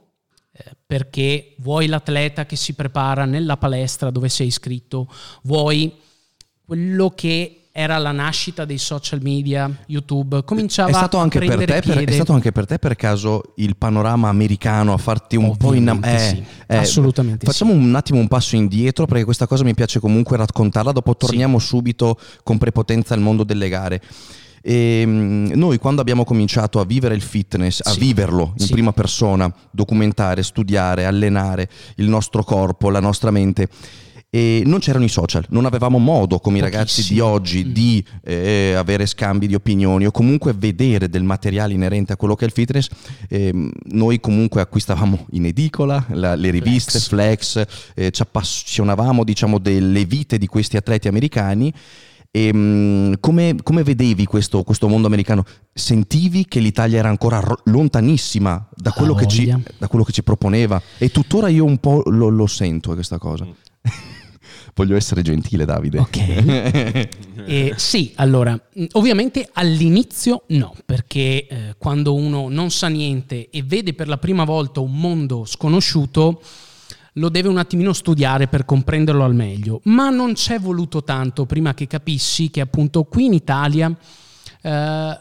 eh, 0.51 0.75
perché 0.85 1.55
vuoi 1.59 1.87
l'atleta 1.87 2.45
che 2.45 2.55
si 2.55 2.73
prepara 2.73 3.25
nella 3.25 3.57
palestra 3.57 4.09
dove 4.09 4.27
sei 4.27 4.47
iscritto, 4.47 5.07
vuoi 5.43 5.95
quello 6.65 7.11
che 7.11 7.60
era 7.73 7.97
la 7.97 8.11
nascita 8.11 8.65
dei 8.65 8.77
social 8.77 9.21
media, 9.21 9.69
YouTube, 9.87 10.43
cominciava 10.43 10.89
È 10.89 10.93
stato, 10.93 11.17
a 11.17 11.21
anche 11.21 11.39
per 11.39 11.47
prendere 11.47 11.79
te, 11.79 11.87
per, 11.93 12.03
è 12.03 12.11
stato 12.11 12.33
anche 12.33 12.51
per 12.51 12.65
te 12.65 12.79
per 12.79 12.95
caso 12.97 13.53
il 13.55 13.77
panorama 13.77 14.27
americano 14.27 14.91
a 14.93 14.97
farti 14.97 15.37
un 15.37 15.55
po' 15.55 15.67
Ovviamente 15.67 16.09
innamorare? 16.09 16.35
sì, 16.35 16.43
assolutamente 16.67 17.45
Facciamo 17.45 17.71
un 17.71 17.95
attimo 17.95 18.19
un 18.19 18.27
passo 18.27 18.57
indietro 18.57 19.05
perché 19.05 19.23
questa 19.23 19.47
cosa 19.47 19.63
mi 19.63 19.73
piace 19.73 19.99
comunque 20.01 20.35
raccontarla, 20.35 20.91
dopo 20.91 21.15
torniamo 21.15 21.59
subito 21.59 22.19
con 22.43 22.57
prepotenza 22.57 23.13
al 23.13 23.21
mondo 23.21 23.43
delle 23.45 23.69
gare. 23.69 24.01
E, 24.61 25.03
mm, 25.05 25.51
noi 25.53 25.77
quando 25.79 26.01
abbiamo 26.01 26.23
cominciato 26.23 26.79
a 26.81 26.85
vivere 26.85 27.15
il 27.15 27.21
fitness, 27.21 27.79
a 27.83 27.91
Sì. 27.91 27.99
viverlo 27.99 28.53
in 28.57 28.65
Sì. 28.65 28.71
prima 28.73 28.91
persona, 28.91 29.51
documentare, 29.71 30.43
studiare, 30.43 31.05
allenare 31.05 31.69
il 31.95 32.07
nostro 32.09 32.43
corpo, 32.43 32.89
la 32.89 32.99
nostra 32.99 33.31
mente, 33.31 33.69
e 34.33 34.63
non 34.65 34.79
c'erano 34.79 35.03
i 35.03 35.09
social, 35.09 35.45
non 35.49 35.65
avevamo 35.65 35.97
modo 35.97 36.39
come 36.39 36.59
i 36.59 36.61
ragazzi 36.61 37.05
di 37.05 37.19
oggi 37.19 37.65
Mm. 37.65 37.71
di 37.73 38.05
eh, 38.23 38.73
avere 38.77 39.05
scambi 39.05 39.45
di 39.45 39.55
opinioni 39.55 40.05
o 40.05 40.11
comunque 40.11 40.53
vedere 40.53 41.09
del 41.09 41.23
materiale 41.23 41.73
inerente 41.73 42.13
a 42.13 42.15
quello 42.15 42.35
che 42.35 42.45
è 42.45 42.47
il 42.47 42.53
fitness. 42.53 42.87
Ehm, 43.27 43.69
noi 43.89 44.21
comunque 44.21 44.61
acquistavamo 44.61 45.25
in 45.31 45.47
edicola 45.47 46.05
la- 46.11 46.35
le 46.35 46.49
riviste, 46.49 46.97
flex, 46.99 47.61
eh, 47.93 48.11
ci 48.11 48.21
appassionavamo 48.21 49.25
diciamo 49.25 49.57
delle 49.59 50.05
vite 50.05 50.37
di 50.37 50.47
questi 50.47 50.77
atleti 50.77 51.09
americani. 51.09 51.73
E, 52.33 52.51
mm, 52.53 53.13
come, 53.19 53.57
come 53.61 53.83
vedevi 53.83 54.23
questo, 54.25 54.63
questo 54.63 54.87
mondo 54.87 55.07
americano? 55.07 55.43
Sentivi 55.73 56.45
che 56.45 56.61
l'Italia 56.61 56.99
era 56.99 57.09
ancora 57.09 57.41
ro- 57.41 57.59
lontanissima 57.65 58.69
da 58.73 58.91
Ah, 58.91 58.93
quello, 58.93 59.13
che 59.13 59.27
ci, 59.27 59.53
da 59.77 59.89
quello 59.89 60.05
che 60.05 60.13
ci 60.13 60.23
proponeva 60.23 60.81
e 60.97 61.09
tuttora 61.09 61.49
io 61.49 61.65
un 61.65 61.79
po' 61.79 62.01
lo, 62.05 62.29
lo 62.29 62.47
sento 62.47 62.93
questa 62.93 63.17
cosa. 63.17 63.45
Voglio 64.73 64.95
essere 64.95 65.21
gentile, 65.21 65.65
Davide. 65.65 65.99
Ok. 65.99 67.09
Eh, 67.43 67.73
sì, 67.75 68.11
allora, 68.17 68.55
ovviamente 68.91 69.49
all'inizio 69.53 70.43
no, 70.49 70.75
perché 70.85 71.47
eh, 71.47 71.75
quando 71.79 72.13
uno 72.13 72.49
non 72.49 72.69
sa 72.69 72.87
niente 72.87 73.49
e 73.49 73.63
vede 73.63 73.95
per 73.95 74.07
la 74.07 74.17
prima 74.19 74.43
volta 74.43 74.79
un 74.79 74.95
mondo 74.95 75.43
sconosciuto, 75.45 76.39
lo 77.13 77.29
deve 77.29 77.47
un 77.49 77.57
attimino 77.57 77.93
studiare 77.93 78.47
per 78.47 78.63
comprenderlo 78.65 79.23
al 79.23 79.33
meglio. 79.33 79.81
Ma 79.85 80.09
non 80.11 80.33
c'è 80.33 80.59
voluto 80.59 81.03
tanto 81.03 81.47
prima 81.47 81.73
che 81.73 81.87
capissi 81.87 82.51
che 82.51 82.61
appunto 82.61 83.05
qui 83.05 83.25
in 83.25 83.33
Italia... 83.33 83.91
eh, 84.61 85.19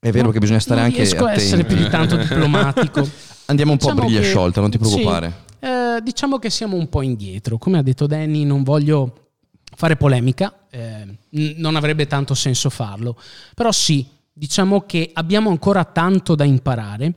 È 0.00 0.10
vero 0.12 0.26
no, 0.26 0.30
che 0.32 0.38
bisogna 0.38 0.60
stare 0.60 0.80
non 0.80 0.90
anche 0.90 1.02
riesco 1.02 1.24
a 1.24 1.30
attenti. 1.30 1.42
essere 1.42 1.64
più 1.64 1.76
di 1.76 1.88
tanto 1.88 2.16
diplomatico. 2.20 3.08
Andiamo 3.46 3.72
un 3.72 3.78
po' 3.78 3.88
a 3.88 3.92
Diciamo 3.92 4.06
briglia 4.08 4.20
che- 4.22 4.28
sciolta, 4.28 4.60
non 4.60 4.70
ti 4.70 4.78
sì, 4.80 4.84
preoccupare. 4.88 5.46
Eh, 5.60 6.00
diciamo 6.02 6.38
che 6.38 6.50
siamo 6.50 6.76
un 6.76 6.88
po' 6.88 7.02
indietro. 7.02 7.58
Come 7.58 7.78
ha 7.78 7.82
detto 7.82 8.06
Danny, 8.06 8.44
non 8.44 8.62
voglio 8.62 9.30
fare 9.76 9.96
polemica, 9.96 10.66
eh, 10.70 11.04
n- 11.04 11.54
non 11.56 11.76
avrebbe 11.76 12.06
tanto 12.06 12.34
senso 12.34 12.70
farlo. 12.70 13.18
Però 13.54 13.72
sì, 13.72 14.06
diciamo 14.32 14.82
che 14.82 15.10
abbiamo 15.12 15.50
ancora 15.50 15.84
tanto 15.84 16.34
da 16.34 16.44
imparare 16.44 17.14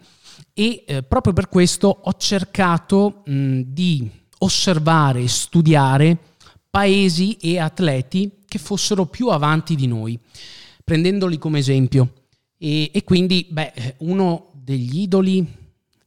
e 0.53 0.83
eh, 0.86 1.03
proprio 1.03 1.33
per 1.33 1.50
questo 1.50 1.88
ho 2.03 2.13
cercato 2.17 3.24
mh, 3.25 3.62
di 3.65 4.10
osservare 4.39 5.21
e 5.21 5.27
studiare 5.27 6.17
paesi 6.69 7.38
e 7.38 7.60
atleti 7.60 8.39
che 8.48 8.57
fossero 8.57 9.05
più 9.05 9.27
avanti 9.27 9.75
di 9.75 9.88
noi, 9.88 10.17
prendendoli 10.83 11.38
come 11.38 11.60
esempio. 11.60 12.13
E, 12.57 12.91
e 12.93 13.03
quindi, 13.03 13.48
beh, 13.50 13.71
eh, 13.74 13.95
uno 14.00 14.51
degli 14.53 15.01
idoli 15.01 15.45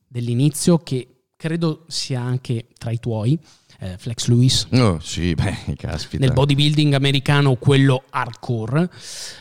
dell'inizio, 0.07 0.79
che 0.79 1.14
credo 1.37 1.85
sia 1.89 2.21
anche 2.21 2.67
tra 2.79 2.91
i 2.91 2.99
tuoi, 2.99 3.39
eh, 3.81 3.97
Flex 3.99 4.27
Lewis, 4.29 4.67
Oh, 4.73 4.99
sì, 5.01 5.35
beh, 5.37 5.75
caspita. 5.77 6.25
nel 6.25 6.33
bodybuilding 6.33 6.95
americano, 6.95 7.57
quello 7.57 8.05
hardcore. 8.11 8.89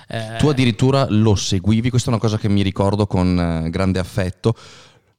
eh, 0.07 0.35
Tu 0.39 0.47
addirittura 0.47 1.05
lo 1.09 1.35
seguivi, 1.35 1.89
questa 1.89 2.09
è 2.09 2.13
una 2.13 2.21
cosa 2.21 2.37
che 2.37 2.49
mi 2.49 2.61
ricordo 2.61 3.07
con 3.07 3.39
eh, 3.65 3.69
grande 3.69 3.99
affetto. 3.99 4.55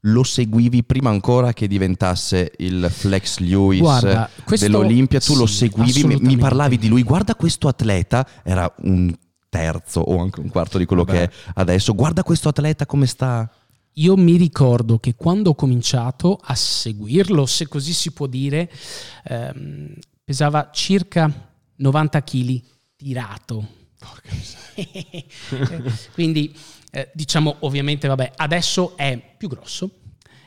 Lo 0.06 0.22
seguivi 0.22 0.84
prima 0.84 1.08
ancora 1.08 1.54
che 1.54 1.66
diventasse 1.66 2.52
il 2.58 2.88
Flex 2.90 3.38
Lewis 3.38 3.80
Guarda, 3.80 4.28
questo- 4.44 4.66
dell'Olimpia, 4.66 5.18
tu 5.18 5.34
lo 5.34 5.46
sì, 5.46 5.54
seguivi, 5.68 6.18
mi, 6.20 6.36
parlavi 6.36 6.76
di 6.76 6.88
lui, 6.88 7.02
guarda 7.02 7.34
questo 7.34 7.68
atleta, 7.68 8.26
era 8.42 8.70
un 8.82 9.10
terzo 9.48 10.00
o 10.00 10.20
anche 10.20 10.40
un 10.40 10.50
quarto 10.50 10.76
di 10.76 10.84
quello 10.84 11.04
Vabbè. 11.04 11.18
che 11.18 11.24
è 11.24 11.30
adesso, 11.54 11.94
guarda 11.94 12.22
questo 12.22 12.50
atleta 12.50 12.84
come 12.84 13.06
sta. 13.06 13.50
Io 13.94 14.16
mi 14.16 14.36
ricordo 14.36 14.98
che 14.98 15.14
quando 15.14 15.50
ho 15.50 15.54
cominciato 15.54 16.38
a 16.42 16.54
seguirlo, 16.54 17.46
se 17.46 17.68
così 17.68 17.92
si 17.92 18.12
può 18.12 18.26
dire, 18.26 18.70
ehm, 19.24 19.94
pesava 20.24 20.70
circa 20.72 21.52
90 21.76 22.22
kg 22.22 22.62
tirato. 22.96 23.68
Quindi 26.12 26.54
eh, 26.90 27.10
diciamo 27.12 27.56
ovviamente 27.60 28.08
vabbè, 28.08 28.32
adesso 28.36 28.96
è 28.96 29.34
più 29.36 29.48
grosso. 29.48 29.90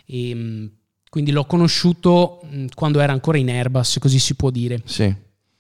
E, 0.05 0.33
mh, 0.35 0.71
quindi 1.09 1.31
l'ho 1.31 1.45
conosciuto 1.45 2.41
mh, 2.43 2.65
quando 2.73 2.99
era 2.99 3.13
ancora 3.13 3.37
in 3.37 3.49
erba, 3.49 3.83
se 3.83 3.99
così 3.99 4.19
si 4.19 4.35
può 4.35 4.49
dire. 4.49 4.81
Sì. 4.85 5.13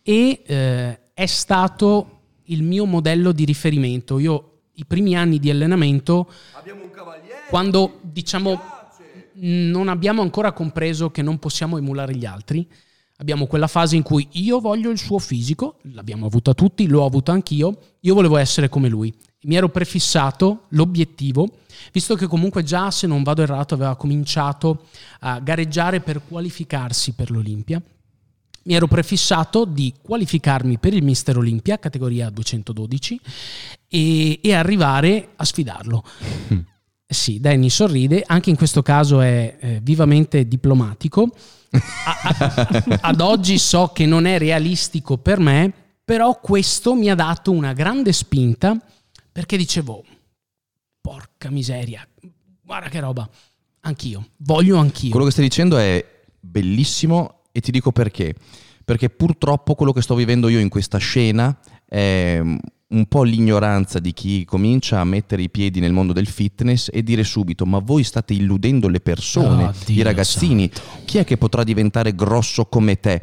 E 0.03 0.43
eh, 0.45 0.99
è 1.13 1.25
stato 1.25 2.19
il 2.45 2.63
mio 2.63 2.85
modello 2.85 3.31
di 3.31 3.45
riferimento. 3.45 4.19
Io 4.19 4.56
i 4.79 4.85
primi 4.85 5.15
anni 5.15 5.39
di 5.39 5.49
allenamento, 5.49 6.31
quando 7.49 7.99
diciamo 8.01 8.59
non 9.39 9.87
abbiamo 9.87 10.21
ancora 10.21 10.51
compreso 10.51 11.11
che 11.11 11.21
non 11.21 11.39
possiamo 11.39 11.77
emulare 11.77 12.15
gli 12.15 12.25
altri, 12.25 12.67
abbiamo 13.17 13.47
quella 13.47 13.67
fase 13.67 13.95
in 13.95 14.03
cui 14.03 14.27
io 14.33 14.59
voglio 14.59 14.89
il 14.89 14.97
suo 14.97 15.19
fisico, 15.19 15.77
l'abbiamo 15.93 16.25
avuta 16.25 16.53
tutti, 16.53 16.87
l'ho 16.87 17.05
avuto 17.05 17.31
anch'io, 17.31 17.77
io 18.01 18.13
volevo 18.13 18.37
essere 18.37 18.69
come 18.69 18.87
lui. 18.87 19.13
Mi 19.41 19.55
ero 19.55 19.69
prefissato 19.69 20.65
l'obiettivo, 20.69 21.59
visto 21.91 22.15
che 22.15 22.27
comunque 22.27 22.63
già, 22.63 22.91
se 22.91 23.07
non 23.07 23.23
vado 23.23 23.41
errato, 23.41 23.75
aveva 23.75 23.95
cominciato 23.95 24.85
a 25.21 25.39
gareggiare 25.39 26.01
per 26.01 26.21
qualificarsi 26.27 27.13
per 27.13 27.31
l'Olimpia. 27.31 27.81
Mi 28.63 28.73
ero 28.73 28.87
prefissato 28.87 29.63
di 29.63 29.93
qualificarmi 30.01 30.77
per 30.77 30.93
il 30.93 31.03
Mister 31.03 31.37
Olimpia, 31.37 31.79
categoria 31.79 32.29
212, 32.29 33.19
e, 33.89 34.39
e 34.41 34.53
arrivare 34.53 35.29
a 35.35 35.43
sfidarlo. 35.45 36.03
Sì, 37.09 37.39
Danny 37.39 37.69
sorride, 37.69 38.23
anche 38.25 38.49
in 38.49 38.57
questo 38.57 38.81
caso 38.81 39.21
è 39.21 39.57
eh, 39.59 39.79
vivamente 39.81 40.47
diplomatico. 40.47 41.29
A- 41.71 42.19
a- 42.23 42.83
ad 43.01 43.21
oggi 43.21 43.57
so 43.57 43.91
che 43.93 44.05
non 44.05 44.25
è 44.25 44.37
realistico 44.37 45.17
per 45.17 45.39
me, 45.39 45.71
però 46.03 46.39
questo 46.39 46.95
mi 46.95 47.09
ha 47.09 47.15
dato 47.15 47.51
una 47.51 47.73
grande 47.73 48.11
spinta 48.11 48.77
perché 49.31 49.55
dicevo, 49.55 50.03
porca 50.99 51.49
miseria, 51.49 52.05
guarda 52.61 52.89
che 52.89 52.99
roba, 52.99 53.29
anch'io, 53.81 54.29
voglio 54.37 54.77
anch'io. 54.77 55.11
Quello 55.11 55.25
che 55.25 55.31
stai 55.31 55.45
dicendo 55.45 55.77
è 55.77 56.03
bellissimo 56.39 57.43
e 57.51 57.61
ti 57.61 57.71
dico 57.71 57.91
perché. 57.91 58.35
Perché 58.83 59.09
purtroppo 59.09 59.75
quello 59.75 59.91
che 59.91 60.01
sto 60.01 60.15
vivendo 60.15 60.47
io 60.47 60.59
in 60.59 60.69
questa 60.69 60.97
scena 60.97 61.57
è 61.87 62.39
mm, 62.41 62.55
un 62.89 63.05
po' 63.07 63.23
l'ignoranza 63.23 63.99
di 63.99 64.13
chi 64.13 64.45
comincia 64.45 64.99
a 64.99 65.03
mettere 65.03 65.41
i 65.41 65.49
piedi 65.49 65.79
nel 65.79 65.91
mondo 65.91 66.13
del 66.13 66.27
fitness 66.27 66.89
e 66.91 67.03
dire 67.03 67.23
subito 67.23 67.65
ma 67.65 67.79
voi 67.79 68.03
state 68.03 68.33
illudendo 68.33 68.87
le 68.87 68.99
persone, 69.01 69.65
Oh, 69.65 69.73
i 69.87 70.01
ragazzini, 70.01 70.69
chi 71.05 71.17
è 71.17 71.23
che 71.25 71.37
potrà 71.37 71.63
diventare 71.63 72.15
grosso 72.15 72.65
come 72.65 72.99
te? 72.99 73.21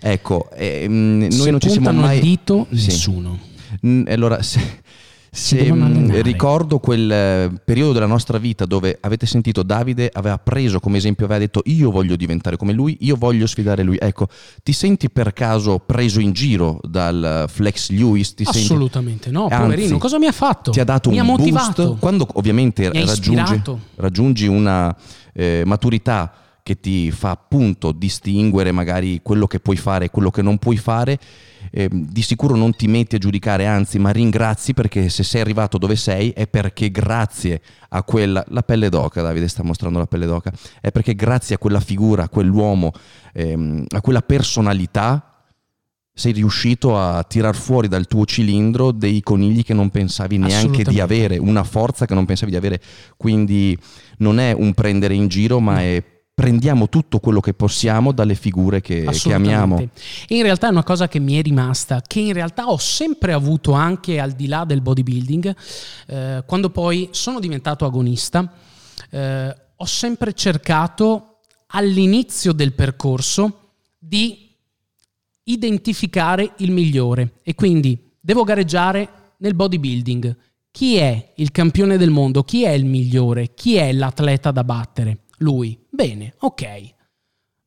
Ecco, 0.00 0.50
eh, 0.52 0.86
mm, 0.88 1.20
noi 1.20 1.30
Se 1.32 1.50
non 1.50 1.60
ci 1.60 1.70
siamo 1.70 1.92
mai... 1.92 2.20
dito, 2.20 2.66
Sì. 2.72 2.86
nessuno. 2.86 3.38
Allora, 4.06 4.42
se, 4.42 4.60
Se 5.32 5.72
mh, 5.72 5.82
allenare. 5.82 6.22
ricordo 6.22 6.80
quel 6.80 7.10
eh, 7.10 7.52
periodo 7.64 7.92
della 7.92 8.06
nostra 8.06 8.36
vita 8.38 8.64
dove 8.66 8.98
avete 9.00 9.26
sentito 9.26 9.62
Davide 9.62 10.10
aveva 10.12 10.38
preso 10.38 10.80
come 10.80 10.96
esempio, 10.96 11.24
aveva 11.24 11.38
detto 11.40 11.62
io 11.66 11.90
voglio 11.92 12.16
diventare 12.16 12.56
come 12.56 12.72
lui, 12.72 12.96
io 13.02 13.14
voglio 13.16 13.46
sfidare 13.46 13.84
lui. 13.84 13.96
Ecco, 14.00 14.26
ti 14.64 14.72
senti 14.72 15.08
per 15.08 15.32
caso 15.32 15.78
preso 15.78 16.18
in 16.18 16.32
giro 16.32 16.80
dal 16.82 17.44
Flex 17.48 17.90
Lewis? 17.90 18.34
Ti 18.34 18.42
senti- 18.44 18.58
Assolutamente 18.60 19.30
no, 19.30 19.44
Anzi, 19.46 19.56
poverino. 19.62 19.98
Cosa 19.98 20.18
mi 20.18 20.26
ha 20.26 20.32
fatto? 20.32 20.72
ti 20.72 20.80
ha 20.80 20.84
dato 20.84 21.10
mi 21.10 21.20
un 21.20 21.22
ha 21.22 21.26
boost 21.36 21.38
motivato. 21.52 21.96
quando 22.00 22.26
ovviamente 22.34 22.90
raggiungi, 22.90 23.62
raggiungi 23.96 24.46
una 24.48 24.94
eh, 25.32 25.62
maturità 25.64 26.32
che 26.62 26.80
ti 26.80 27.10
fa 27.10 27.30
appunto 27.30 27.92
distinguere 27.92 28.72
magari 28.72 29.20
quello 29.22 29.46
che 29.46 29.60
puoi 29.60 29.76
fare 29.76 30.06
e 30.06 30.10
quello 30.10 30.30
che 30.30 30.42
non 30.42 30.58
puoi 30.58 30.76
fare 30.76 31.18
eh, 31.70 31.88
di 31.90 32.22
sicuro 32.22 32.56
non 32.56 32.74
ti 32.74 32.86
metti 32.88 33.16
a 33.16 33.18
giudicare 33.18 33.66
anzi 33.66 33.98
ma 33.98 34.10
ringrazi 34.10 34.74
perché 34.74 35.08
se 35.08 35.22
sei 35.22 35.40
arrivato 35.40 35.78
dove 35.78 35.96
sei 35.96 36.30
è 36.30 36.46
perché 36.46 36.90
grazie 36.90 37.60
a 37.90 38.02
quella 38.02 38.44
la 38.48 38.62
pelle 38.62 38.88
d'oca 38.88 39.22
Davide 39.22 39.48
sta 39.48 39.62
mostrando 39.62 39.98
la 39.98 40.06
pelle 40.06 40.26
d'oca 40.26 40.52
è 40.80 40.90
perché 40.90 41.14
grazie 41.14 41.54
a 41.54 41.58
quella 41.58 41.80
figura 41.80 42.24
a 42.24 42.28
quell'uomo 42.28 42.92
ehm, 43.32 43.84
a 43.88 44.00
quella 44.00 44.22
personalità 44.22 45.30
sei 46.12 46.32
riuscito 46.32 46.98
a 46.98 47.22
tirar 47.22 47.56
fuori 47.56 47.88
dal 47.88 48.06
tuo 48.06 48.26
cilindro 48.26 48.92
dei 48.92 49.22
conigli 49.22 49.64
che 49.64 49.72
non 49.72 49.88
pensavi 49.88 50.36
neanche 50.36 50.84
di 50.84 51.00
avere, 51.00 51.38
una 51.38 51.64
forza 51.64 52.04
che 52.04 52.12
non 52.12 52.26
pensavi 52.26 52.50
di 52.50 52.58
avere. 52.58 52.78
Quindi 53.16 53.78
non 54.18 54.38
è 54.38 54.52
un 54.52 54.74
prendere 54.74 55.14
in 55.14 55.28
giro, 55.28 55.60
ma 55.60 55.80
è 55.80 56.02
prendiamo 56.40 56.88
tutto 56.88 57.18
quello 57.18 57.40
che 57.40 57.52
possiamo 57.52 58.12
dalle 58.12 58.34
figure 58.34 58.80
che, 58.80 59.06
che 59.10 59.34
amiamo. 59.34 59.76
E 60.26 60.36
in 60.36 60.42
realtà 60.42 60.68
è 60.68 60.70
una 60.70 60.82
cosa 60.82 61.06
che 61.06 61.18
mi 61.18 61.34
è 61.34 61.42
rimasta, 61.42 62.00
che 62.00 62.20
in 62.20 62.32
realtà 62.32 62.70
ho 62.70 62.78
sempre 62.78 63.34
avuto 63.34 63.72
anche 63.72 64.18
al 64.18 64.32
di 64.32 64.46
là 64.46 64.64
del 64.64 64.80
bodybuilding, 64.80 65.54
eh, 66.06 66.42
quando 66.46 66.70
poi 66.70 67.10
sono 67.10 67.40
diventato 67.40 67.84
agonista, 67.84 68.54
eh, 69.10 69.56
ho 69.76 69.84
sempre 69.84 70.32
cercato 70.32 71.40
all'inizio 71.72 72.52
del 72.52 72.72
percorso 72.72 73.72
di 73.98 74.48
identificare 75.42 76.54
il 76.58 76.70
migliore 76.70 77.34
e 77.42 77.54
quindi 77.54 78.12
devo 78.18 78.44
gareggiare 78.44 79.34
nel 79.40 79.54
bodybuilding. 79.54 80.36
Chi 80.70 80.96
è 80.96 81.32
il 81.36 81.50
campione 81.50 81.98
del 81.98 82.08
mondo? 82.08 82.44
Chi 82.44 82.64
è 82.64 82.70
il 82.70 82.86
migliore? 82.86 83.52
Chi 83.52 83.74
è 83.74 83.92
l'atleta 83.92 84.50
da 84.50 84.64
battere? 84.64 85.24
Lui. 85.40 85.78
Bene, 86.00 86.32
ok. 86.38 86.94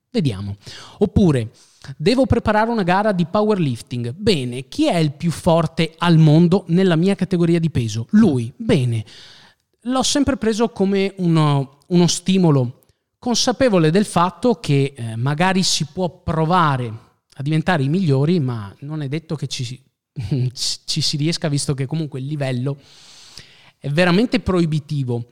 Vediamo. 0.10 0.56
Oppure 0.98 1.52
devo 1.98 2.26
preparare 2.26 2.72
una 2.72 2.82
gara 2.82 3.12
di 3.12 3.28
powerlifting. 3.28 4.12
Bene, 4.18 4.68
chi 4.68 4.88
è 4.88 4.98
il 4.98 5.12
più 5.12 5.30
forte 5.30 5.94
al 6.00 6.18
mondo 6.18 6.64
nella 6.70 6.96
mia 6.96 7.14
categoria 7.14 7.60
di 7.60 7.70
peso? 7.70 8.08
Lui. 8.10 8.52
Bene. 8.56 9.06
L'ho 9.82 10.02
sempre 10.02 10.38
preso 10.38 10.70
come 10.70 11.14
uno, 11.18 11.78
uno 11.86 12.08
stimolo, 12.08 12.86
consapevole 13.20 13.92
del 13.92 14.06
fatto 14.06 14.56
che 14.56 14.96
eh, 14.98 15.16
magari 15.16 15.62
si 15.62 15.86
può 15.94 16.10
provare 16.10 16.92
a 17.36 17.44
diventare 17.44 17.84
i 17.84 17.90
migliori, 17.90 18.40
ma 18.40 18.76
non 18.80 19.04
è 19.04 19.08
detto 19.08 19.36
che 19.36 19.46
ci, 19.46 19.80
ci 20.54 21.02
si 21.02 21.18
riesca, 21.18 21.50
visto 21.50 21.76
che 21.76 21.86
comunque 21.86 22.20
il 22.20 22.26
livello 22.26 22.80
è 23.78 23.90
veramente 23.90 24.40
proibitivo. 24.40 25.24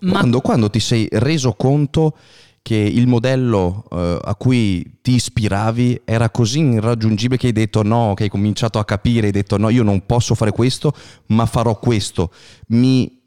Ma 0.00 0.12
Quando, 0.12 0.40
quando 0.40 0.70
ti 0.70 0.80
sei 0.80 1.08
reso 1.10 1.52
conto 1.54 2.16
che 2.64 2.76
il 2.76 3.06
modello 3.06 3.84
eh, 3.90 4.18
a 4.22 4.34
cui 4.36 4.98
ti 5.02 5.16
ispiravi 5.16 6.00
era 6.04 6.30
così 6.30 6.60
irraggiungibile 6.60 7.38
che 7.38 7.48
hai 7.48 7.52
detto 7.52 7.82
no, 7.82 8.14
che 8.16 8.22
hai 8.22 8.30
cominciato 8.30 8.78
a 8.78 8.86
capire, 8.86 9.26
hai 9.26 9.32
detto 9.32 9.58
no, 9.58 9.68
io 9.68 9.82
non 9.82 10.06
posso 10.06 10.34
fare 10.34 10.50
questo, 10.50 10.94
ma 11.26 11.44
farò 11.44 11.78
questo. 11.78 12.32
Mi 12.68 13.20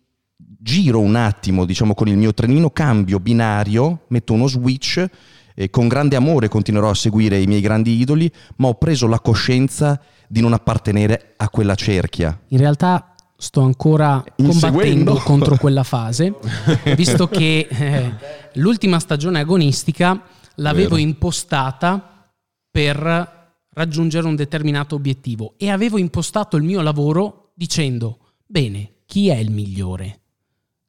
giro 0.60 1.00
un 1.00 1.16
attimo, 1.16 1.66
diciamo, 1.66 1.94
con 1.94 2.08
il 2.08 2.18
mio 2.18 2.34
trenino, 2.34 2.72
cambio 2.72 3.20
binario, 3.20 4.06
metto 4.08 4.34
uno 4.34 4.48
switch 4.48 5.06
e 5.54 5.70
con 5.70 5.88
grande 5.88 6.16
amore 6.16 6.48
continuerò 6.48 6.90
a 6.90 6.96
seguire 6.96 7.40
i 7.40 7.46
miei 7.46 7.62
grandi 7.62 8.00
idoli, 8.00 8.32
ma 8.58 8.70
ho 8.70 8.74
preso 8.74 9.06
la 9.06 9.20
coscienza 9.20 10.02
di 10.28 10.42
non 10.42 10.54
appartenere 10.54 11.34
a 11.38 11.50
quella 11.50 11.76
cerchia. 11.76 12.40
in 12.48 12.58
realtà 12.58 13.14
sto 13.38 13.62
ancora 13.62 14.24
combattendo 14.36 15.16
contro 15.18 15.58
quella 15.58 15.84
fase, 15.84 16.34
visto 16.98 17.28
che 17.28 17.68
eh, 17.70 18.14
l'ultima 18.54 19.00
stagione 19.00 19.40
agonistica 19.40 20.24
l'avevo 20.56 20.96
Vero. 20.96 21.08
impostata 21.08 22.32
per 22.72 23.36
raggiungere 23.70 24.26
un 24.26 24.36
determinato 24.36 24.96
obiettivo 24.96 25.54
e 25.58 25.70
avevo 25.70 26.00
impostato 26.00 26.58
il 26.58 26.64
mio 26.64 26.82
lavoro 26.82 27.52
dicendo, 27.54 28.18
bene, 28.46 28.94
chi 29.06 29.30
è 29.30 29.36
il 29.36 29.52
migliore? 29.52 30.22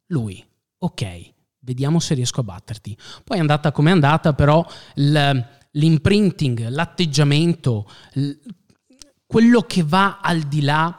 Lui. 0.06 0.42
Ok, 0.78 1.32
vediamo 1.60 2.00
se 2.00 2.14
riesco 2.14 2.40
a 2.40 2.44
batterti. 2.44 2.96
Poi 3.24 3.36
è 3.36 3.40
andata 3.40 3.72
come 3.72 3.90
è 3.90 3.92
andata, 3.92 4.32
però 4.32 4.66
l'imprinting, 4.94 6.68
l'atteggiamento, 6.68 7.86
quello 9.26 9.62
che 9.62 9.82
va 9.82 10.20
al 10.20 10.40
di 10.42 10.62
là 10.62 10.98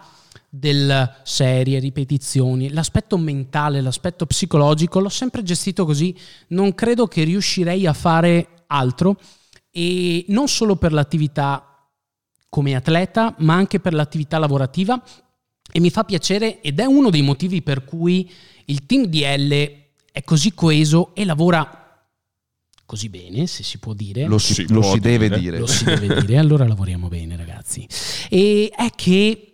del 0.50 1.18
serie, 1.24 1.80
ripetizioni, 1.80 2.70
l'aspetto 2.72 3.18
mentale, 3.18 3.82
l'aspetto 3.82 4.26
psicologico, 4.26 5.00
l'ho 5.00 5.10
sempre 5.10 5.44
gestito 5.44 5.86
così, 5.86 6.16
non 6.48 6.74
credo 6.74 7.08
che 7.08 7.24
riuscirei 7.24 7.86
a 7.86 7.94
fare 7.94 8.64
altro 8.68 9.18
e 9.72 10.26
non 10.30 10.48
solo 10.48 10.76
per 10.76 10.92
l'attività 10.92 11.88
come 12.50 12.76
atleta, 12.76 13.36
ma 13.40 13.54
anche 13.54 13.80
per 13.80 13.94
l'attività 13.94 14.40
lavorativa 14.40 15.02
e 15.72 15.80
mi 15.80 15.92
fa 15.92 16.04
piacere 16.04 16.62
ed 16.62 16.80
è 16.80 16.86
uno 16.86 17.12
dei 17.12 17.22
motivi 17.22 17.62
per 17.62 17.86
cui 17.86 18.30
il 18.66 18.86
team 18.88 19.06
DL 19.06 19.78
è 20.12 20.24
così 20.24 20.54
coeso 20.54 21.14
e 21.14 21.26
lavora 21.26 21.76
così 22.88 23.10
bene, 23.10 23.46
se 23.46 23.62
si 23.62 23.78
può 23.78 23.94
dire. 23.94 24.26
Lo 24.26 24.40
si, 24.40 24.56
Si 24.56 24.68
lo 24.68 24.80
può 24.80 24.94
si 24.94 25.00
deve 25.00 25.28
dire. 25.30 25.40
dire. 25.40 25.60
Lo 25.60 25.68
si 25.68 25.84
deve 25.84 26.22
dire, 26.22 26.38
allora 26.40 26.68
lavoriamo 26.68 27.08
bene 27.08 27.36
ragazzi. 27.36 27.88
E 28.30 28.72
è 28.76 28.90
che 28.96 29.49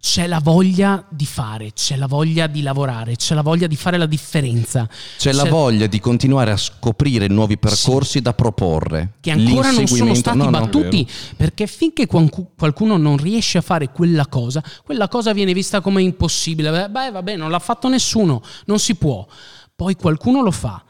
c'è 0.00 0.28
la 0.28 0.38
voglia 0.38 1.04
di 1.08 1.26
fare, 1.26 1.72
c'è 1.72 1.96
la 1.96 2.06
voglia 2.06 2.46
di 2.46 2.62
lavorare, 2.62 3.16
c'è 3.16 3.34
la 3.34 3.42
voglia 3.42 3.66
di 3.66 3.74
fare 3.74 3.98
la 3.98 4.06
differenza. 4.06 4.88
C'è 5.16 5.32
la 5.32 5.44
voglia 5.44 5.86
di 5.86 5.98
continuare 5.98 6.52
a 6.52 6.56
scoprire 6.56 7.26
nuovi 7.26 7.58
percorsi 7.58 8.20
da 8.20 8.32
proporre. 8.32 9.14
che 9.20 9.32
ancora 9.32 9.72
non 9.72 9.88
sono 9.88 10.14
stati 10.14 10.38
no, 10.38 10.44
no, 10.44 10.50
battuti 10.50 11.06
perché 11.36 11.66
finché 11.66 12.06
qualcu- 12.06 12.50
qualcuno 12.56 12.96
non 12.96 13.16
riesce 13.16 13.58
a 13.58 13.60
fare 13.60 13.90
quella 13.90 14.26
cosa, 14.28 14.62
quella 14.84 15.08
cosa 15.08 15.32
viene 15.32 15.52
vista 15.52 15.80
come 15.80 16.00
impossibile. 16.00 16.88
Beh, 16.88 17.10
vabbè, 17.10 17.36
non 17.36 17.50
l'ha 17.50 17.58
fatto 17.58 17.88
nessuno, 17.88 18.42
non 18.66 18.78
si 18.78 18.94
può. 18.94 19.26
Poi 19.74 19.96
qualcuno 19.96 20.42
lo 20.42 20.52
fa 20.52 20.84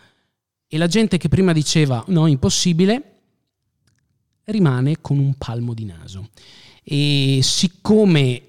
e 0.67 0.77
la 0.77 0.87
gente 0.87 1.17
che 1.17 1.29
prima 1.29 1.55
diceva 1.55 2.05
no, 2.09 2.27
impossibile, 2.27 3.21
rimane 4.45 5.01
con 5.01 5.19
un 5.19 5.33
palmo 5.35 5.73
di 5.73 5.87
naso. 5.87 6.29
E 6.83 7.41
siccome 7.43 8.48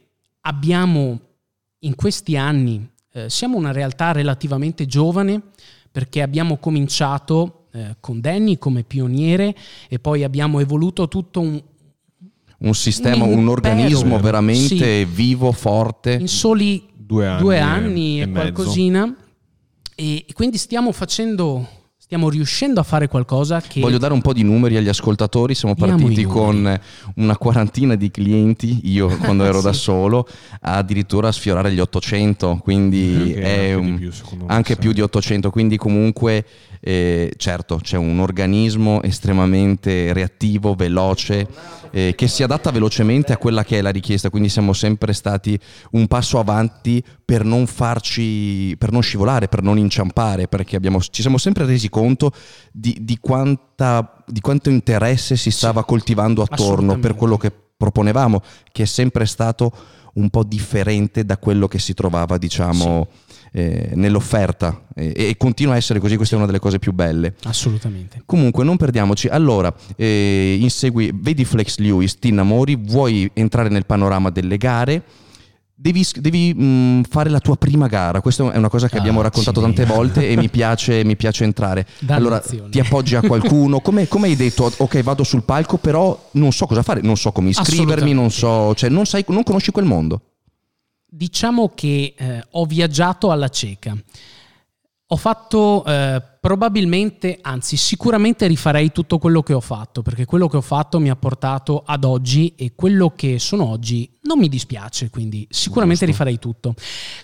abbiamo 0.49 1.19
in 1.79 1.95
questi 1.95 2.35
anni, 2.35 2.87
eh, 3.13 3.29
siamo 3.29 3.55
una 3.55 3.71
realtà 3.71 4.11
relativamente 4.11 4.85
giovane 4.87 5.41
perché 5.91 6.21
abbiamo 6.21 6.57
cominciato 6.57 7.67
eh, 7.71 7.97
con 7.99 8.19
Danny 8.19 8.57
come 8.57 8.83
pioniere 8.83 9.55
e 9.87 9.99
poi 9.99 10.23
abbiamo 10.23 10.59
evoluto 10.59 11.07
tutto 11.07 11.39
un, 11.39 11.61
Un 12.57 12.73
sistema, 12.73 13.23
Un 13.25 13.37
un, 13.37 13.47
organismo 13.47 14.19
veramente 14.19 15.05
vivo, 15.05 15.51
forte. 15.51 16.13
in 16.13 16.27
soli 16.27 16.87
Due 17.09 17.25
anni, 17.25 17.41
due 17.41 17.55
e- 17.55 17.59
anni 17.59 18.19
e, 18.19 18.23
e 18.23 18.31
qualcosina. 18.31 19.15
E 19.95 20.25
e 20.27 20.33
quindi 20.33 20.57
stiamo 20.57 20.91
facendo, 20.91 21.67
stiamo 22.09 22.29
riuscendo 22.31 22.79
a 22.79 22.83
fare 22.83 23.07
qualcosa 23.07 23.61
che... 23.61 23.81
Voglio 23.81 23.99
dare 23.99 24.13
un 24.13 24.21
po' 24.21 24.33
di 24.33 24.41
numeri 24.41 24.75
agli 24.77 24.87
ascoltatori. 24.87 25.53
Siamo 25.53 25.75
partiti 25.75 26.23
con 26.23 26.81
una 27.17 27.37
quarantina 27.37 27.93
di 27.93 28.09
clienti, 28.09 28.79
io 28.91 29.09
quando 29.21 29.43
ero 29.43 29.61
da 29.61 29.73
Sì. 29.73 29.81
solo, 29.81 30.27
addirittura 30.61 31.27
a 31.27 31.31
sfiorare 31.31 31.71
gli 31.71 31.79
800, 31.79 32.61
quindi 32.63 33.13
Anche- 33.15 33.41
è 33.41 33.71
anche 33.73 33.75
un- 33.75 33.95
più, 33.97 34.11
anche 34.47 34.75
più 34.75 34.91
di 34.91 35.01
800, 35.01 35.51
quindi 35.51 35.77
comunque 35.77 36.43
eh, 36.81 37.33
certo 37.37 37.79
c'è 37.81 37.97
un 37.97 38.19
organismo 38.19 39.01
estremamente 39.01 40.13
reattivo, 40.13 40.75
veloce, 40.75 41.47
eh, 41.91 42.13
che 42.15 42.27
si 42.27 42.43
adatta 42.43 42.71
velocemente 42.71 43.33
a 43.33 43.37
quella 43.37 43.63
che 43.63 43.79
è 43.79 43.81
la 43.81 43.89
richiesta, 43.89 44.29
quindi 44.29 44.49
siamo 44.49 44.73
sempre 44.73 45.13
stati 45.13 45.59
un 45.91 46.07
passo 46.07 46.39
avanti 46.39 47.03
per 47.23 47.43
non 47.43 47.67
farci, 47.67 48.75
per 48.77 48.91
non 48.91 49.01
scivolare, 49.01 49.47
per 49.47 49.61
non 49.61 49.77
inciampare, 49.77 50.47
perché 50.47 50.75
abbiamo- 50.75 51.01
ci 51.01 51.21
siamo 51.21 51.37
sempre 51.37 51.65
resi 51.65 51.89
conto 51.89 52.31
di, 52.71 52.97
di 53.01 53.17
quanta, 53.19 54.23
di 54.25 54.39
quanto 54.39 54.69
interesse 54.69 55.35
si 55.35 55.51
stava 55.51 55.83
coltivando 55.83 56.43
attorno 56.43 56.97
per 56.99 57.15
quello 57.15 57.37
che 57.37 57.51
proponevamo, 57.79 58.41
che 58.71 58.83
è 58.83 58.85
sempre 58.85 59.25
stato 59.25 59.71
un 60.13 60.29
po' 60.29 60.43
differente 60.43 61.23
da 61.23 61.37
quello 61.37 61.67
che 61.67 61.79
si 61.79 61.93
trovava, 61.93 62.37
diciamo, 62.37 63.07
eh, 63.51 63.91
nell'offerta 63.93 64.85
e, 64.95 65.13
e 65.15 65.37
continua 65.37 65.73
a 65.73 65.77
essere 65.77 65.99
così, 65.99 66.15
questa 66.15 66.35
è 66.35 66.37
una 66.37 66.47
delle 66.47 66.59
cose 66.59 66.79
più 66.79 66.93
belle. 66.93 67.35
Assolutamente. 67.43 68.21
Comunque 68.25 68.63
non 68.63 68.77
perdiamoci, 68.77 69.27
allora 69.27 69.73
eh, 69.95 70.57
insegui, 70.59 71.11
vedi 71.13 71.45
Flex 71.45 71.77
Lewis, 71.77 72.17
ti 72.19 72.29
innamori, 72.29 72.75
vuoi 72.75 73.29
entrare 73.33 73.69
nel 73.69 73.85
panorama 73.85 74.29
delle 74.29 74.57
gare, 74.57 75.03
Devi, 75.81 76.05
devi, 76.15 76.53
mh, 76.53 77.03
fare 77.07 77.29
la 77.29 77.39
tua 77.39 77.55
prima 77.55 77.87
gara, 77.87 78.19
questa 78.19 78.51
è 78.51 78.57
una 78.57 78.67
cosa 78.67 78.89
che 78.89 78.97
Ah, 78.97 78.99
abbiamo 78.99 79.21
raccontato 79.21 79.61
tante 79.61 79.85
volte 79.87 80.27
e 80.27 80.35
mi 80.35 80.49
piace, 80.49 81.05
mi 81.05 81.15
piace 81.15 81.45
entrare. 81.45 81.87
Allora 82.07 82.35
Dannazione. 82.39 82.69
ti 82.69 82.81
appoggi 82.81 83.15
a 83.15 83.21
qualcuno, 83.21 83.79
come, 83.79 84.09
come 84.09 84.27
hai 84.27 84.35
detto, 84.35 84.69
ok 84.75 85.01
vado 85.03 85.23
sul 85.23 85.43
palco 85.43 85.77
però 85.77 86.31
non 86.31 86.51
so 86.51 86.65
cosa 86.65 86.83
fare, 86.83 86.99
non 86.99 87.15
so 87.15 87.31
come 87.31 87.51
iscrivermi, 87.51 88.11
non 88.11 88.29
so, 88.29 88.75
cioè 88.75 88.89
non, 88.89 89.05
sai, 89.05 89.23
non 89.29 89.43
conosci 89.43 89.71
quel 89.71 89.85
mondo. 89.85 90.21
Diciamo 91.11 91.71
che 91.73 92.13
eh, 92.15 92.43
ho 92.51 92.65
viaggiato 92.65 93.31
alla 93.31 93.49
cieca. 93.49 93.97
Ho 95.11 95.15
fatto 95.15 95.83
eh, 95.85 96.21
probabilmente, 96.39 97.39
anzi 97.41 97.77
sicuramente 97.77 98.45
rifarei 98.45 98.91
tutto 98.91 99.17
quello 99.17 99.41
che 99.41 99.53
ho 99.53 99.59
fatto, 99.59 100.03
perché 100.03 100.25
quello 100.25 100.47
che 100.47 100.57
ho 100.57 100.61
fatto 100.61 100.99
mi 100.99 101.09
ha 101.09 101.15
portato 101.15 101.81
ad 101.83 102.03
oggi 102.03 102.53
e 102.55 102.73
quello 102.75 103.13
che 103.15 103.39
sono 103.39 103.67
oggi 103.67 104.07
non 104.21 104.37
mi 104.37 104.47
dispiace, 104.49 105.09
quindi 105.09 105.47
sicuramente 105.49 106.05
Giusto. 106.05 106.23
rifarei 106.23 106.37
tutto. 106.39 106.75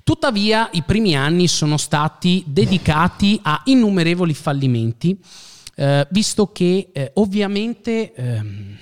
Tuttavia 0.04 0.68
i 0.72 0.82
primi 0.82 1.16
anni 1.16 1.48
sono 1.48 1.78
stati 1.78 2.44
dedicati 2.48 3.40
a 3.44 3.62
innumerevoli 3.66 4.34
fallimenti, 4.34 5.16
eh, 5.76 6.08
visto 6.10 6.52
che 6.52 6.90
eh, 6.92 7.12
ovviamente... 7.14 8.14
ehm, 8.14 8.78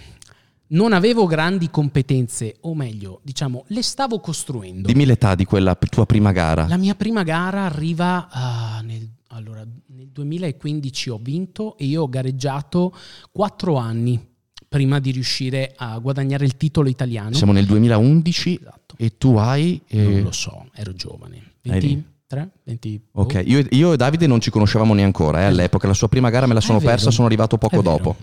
non 0.67 0.93
avevo 0.93 1.25
grandi 1.25 1.69
competenze, 1.69 2.55
o 2.61 2.73
meglio, 2.73 3.19
diciamo, 3.23 3.65
le 3.67 3.81
stavo 3.83 4.19
costruendo. 4.19 4.87
Dimmi 4.87 5.05
l'età 5.05 5.35
di 5.35 5.45
quella 5.45 5.75
tua 5.75 6.05
prima 6.05 6.31
gara. 6.31 6.67
La 6.67 6.77
mia 6.77 6.95
prima 6.95 7.23
gara 7.23 7.65
arriva 7.65 8.27
ah, 8.29 8.81
nel, 8.83 9.07
allora, 9.29 9.63
nel 9.87 10.07
2015 10.07 11.09
ho 11.09 11.19
vinto 11.21 11.77
e 11.77 11.85
io 11.85 12.03
ho 12.03 12.09
gareggiato 12.09 12.95
quattro 13.31 13.75
anni 13.75 14.31
prima 14.67 14.99
di 14.99 15.11
riuscire 15.11 15.73
a 15.75 15.99
guadagnare 15.99 16.45
il 16.45 16.57
titolo 16.57 16.89
italiano. 16.89 17.35
Siamo 17.35 17.51
nel 17.51 17.65
2011 17.65 18.59
Esatto. 18.59 18.95
e 18.97 19.17
tu 19.17 19.35
hai... 19.35 19.79
eh, 19.87 20.01
Non 20.03 20.21
lo 20.23 20.31
so, 20.31 20.65
ero 20.73 20.93
giovane. 20.93 21.53
Hai 21.65 21.79
lì. 21.79 22.03
23? 22.27 22.49
20? 22.63 23.01
Ok, 23.11 23.33
boh. 23.33 23.49
io, 23.49 23.67
io 23.69 23.93
e 23.93 23.97
Davide 23.97 24.25
non 24.25 24.41
ci 24.41 24.49
conoscevamo 24.49 24.95
neanche 24.95 25.21
ancora 25.21 25.41
eh, 25.41 25.45
all'epoca, 25.45 25.85
la 25.87 25.93
sua 25.93 26.07
prima 26.07 26.31
gara 26.31 26.47
me 26.47 26.55
la 26.55 26.61
sono 26.61 26.79
persa, 26.79 27.11
sono 27.11 27.27
arrivato 27.27 27.59
poco 27.59 27.83
dopo. 27.83 28.15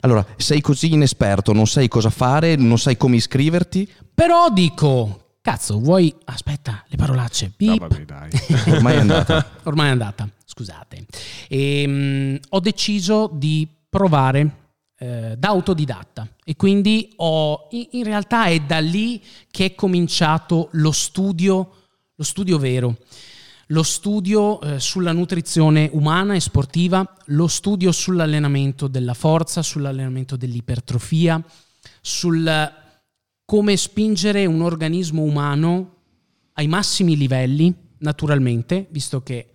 Allora, 0.00 0.24
sei 0.36 0.60
così 0.60 0.92
inesperto, 0.92 1.52
non 1.52 1.66
sai 1.66 1.88
cosa 1.88 2.10
fare, 2.10 2.56
non 2.56 2.78
sai 2.78 2.96
come 2.96 3.16
iscriverti, 3.16 3.88
Però 4.20 4.50
dico, 4.50 5.36
cazzo, 5.40 5.78
vuoi... 5.78 6.14
Aspetta, 6.24 6.84
le 6.88 6.96
parolacce. 6.96 7.52
No, 7.56 7.76
vabbè, 7.76 8.04
dai. 8.04 8.30
ormai 8.68 8.96
è 8.96 8.98
andata. 8.98 9.50
Ormai 9.64 9.86
è 9.86 9.90
andata, 9.92 10.28
scusate. 10.44 11.06
Ehm, 11.48 12.38
ho 12.50 12.60
deciso 12.60 13.30
di 13.32 13.66
provare 13.88 14.56
eh, 14.98 15.36
da 15.38 15.48
autodidatta 15.48 16.28
e 16.44 16.54
quindi 16.54 17.14
ho, 17.16 17.68
in, 17.70 17.86
in 17.92 18.04
realtà 18.04 18.44
è 18.44 18.60
da 18.60 18.78
lì 18.78 19.22
che 19.50 19.64
è 19.64 19.74
cominciato 19.74 20.68
lo 20.72 20.92
studio, 20.92 21.70
lo 22.14 22.24
studio 22.24 22.58
vero. 22.58 22.98
Lo 23.70 23.84
studio 23.84 24.60
eh, 24.60 24.80
sulla 24.80 25.12
nutrizione 25.12 25.88
umana 25.92 26.34
e 26.34 26.40
sportiva, 26.40 27.08
lo 27.26 27.46
studio 27.46 27.92
sull'allenamento 27.92 28.88
della 28.88 29.14
forza, 29.14 29.62
sull'allenamento 29.62 30.36
dell'ipertrofia, 30.36 31.40
sul 32.00 32.72
come 33.44 33.76
spingere 33.76 34.44
un 34.46 34.62
organismo 34.62 35.22
umano 35.22 35.94
ai 36.54 36.66
massimi 36.66 37.16
livelli, 37.16 37.72
naturalmente, 37.98 38.86
visto 38.90 39.22
che, 39.22 39.48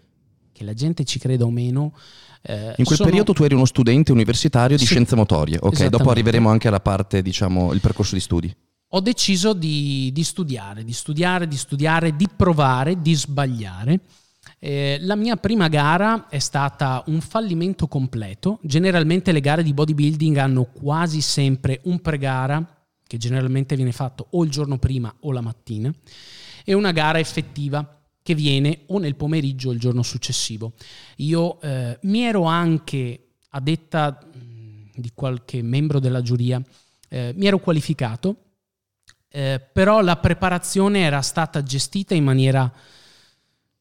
che 0.54 0.63
la 0.63 0.73
gente 0.73 1.04
ci 1.04 1.19
creda 1.19 1.43
o 1.43 1.51
meno. 1.51 1.93
eh, 2.41 2.73
In 2.78 2.86
quel 2.86 2.95
sono- 2.97 3.10
periodo 3.10 3.34
tu 3.34 3.43
eri 3.43 3.54
uno 3.56 3.65
studente 3.65 4.13
universitario 4.13 4.78
di 4.78 4.84
Sì. 4.86 4.93
scienze 4.93 5.15
motorie, 5.17 5.58
ok? 5.60 5.88
Dopo 5.88 6.10
arriveremo 6.10 6.47
anche 6.49 6.67
alla 6.69 6.80
parte, 6.80 7.21
diciamo, 7.21 7.73
il 7.73 7.82
percorso 7.82 8.15
di 8.15 8.21
studi. 8.21 8.56
Ho 8.89 9.00
deciso 9.00 9.54
di, 9.54 10.12
di 10.13 10.24
studiare, 10.24 10.84
di 10.84 10.93
studiare, 10.93 11.48
di 11.48 11.58
studiare, 11.58 12.15
di 12.15 12.28
provare, 12.34 13.02
di 13.02 13.13
sbagliare. 13.13 14.00
Eh, 14.60 14.98
la 15.02 15.15
mia 15.15 15.36
prima 15.36 15.67
gara 15.67 16.28
è 16.30 16.39
stata 16.39 17.04
un 17.08 17.19
fallimento 17.19 17.88
completo. 17.88 18.60
Generalmente 18.62 19.32
le 19.32 19.41
gare 19.41 19.63
di 19.63 19.74
bodybuilding 19.74 20.38
hanno 20.38 20.65
quasi 20.65 21.21
sempre 21.21 21.82
un 21.84 22.00
pre-gara, 22.00 22.63
che 23.08 23.17
generalmente 23.17 23.76
viene 23.76 23.91
fatto 23.91 24.28
o 24.32 24.43
il 24.43 24.50
giorno 24.50 24.78
prima 24.78 25.13
o 25.21 25.32
la 25.32 25.41
mattina, 25.41 25.93
e 26.63 26.74
una 26.74 26.91
gara 26.91 27.19
effettiva 27.19 28.02
che 28.21 28.34
viene 28.34 28.82
o 28.88 28.98
nel 28.98 29.15
pomeriggio 29.15 29.69
o 29.69 29.71
il 29.74 29.80
giorno 29.80 30.02
successivo. 30.04 30.74
Io 31.17 31.60
eh, 31.62 32.00
mi 32.04 32.21
ero 32.21 32.45
anche, 32.45 33.28
a 33.50 33.60
detta 33.60 34.19
mh, 34.19 35.00
di 35.00 35.12
qualche 35.13 35.62
membro 35.62 36.00
della 36.00 36.21
giuria, 36.21 36.62
eh, 37.10 37.34
mi 37.36 37.45
ero 37.45 37.60
qualificato 37.60 38.45
eh, 39.30 39.62
però 39.72 40.02
la 40.02 40.18
preparazione 40.18 41.02
era 41.02 41.22
stata 41.22 41.64
gestita 41.64 42.14
in 42.14 42.24
maniera 42.24 42.72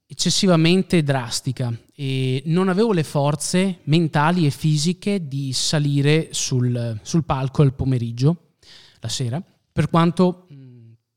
eccessivamente 0.06 1.02
drastica 1.02 1.72
e 1.94 2.42
non 2.46 2.68
avevo 2.68 2.92
le 2.92 3.04
forze 3.04 3.80
mentali 3.84 4.46
e 4.46 4.50
fisiche 4.50 5.26
di 5.26 5.52
salire 5.52 6.28
sul, 6.32 6.98
sul 7.02 7.24
palco 7.24 7.62
il 7.62 7.72
pomeriggio, 7.72 8.52
la 9.00 9.08
sera, 9.08 9.42
per 9.72 9.88
quanto 9.88 10.46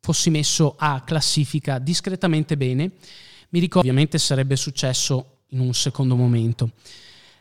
fossi 0.07 0.29
messo 0.29 0.75
a 0.77 1.01
classifica 1.05 1.79
discretamente 1.79 2.55
bene. 2.55 2.91
Mi 3.49 3.59
ricordo 3.59 3.87
ovviamente 3.89 4.17
sarebbe 4.17 4.55
successo 4.55 5.39
in 5.49 5.59
un 5.59 5.73
secondo 5.73 6.15
momento. 6.15 6.71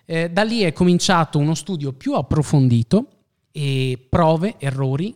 Eh, 0.05 0.31
da 0.31 0.43
lì 0.43 0.63
è 0.63 0.73
cominciato 0.73 1.39
uno 1.39 1.55
studio 1.55 1.93
più 1.93 2.15
approfondito 2.15 3.09
e 3.53 4.05
prove, 4.09 4.57
errori, 4.59 5.15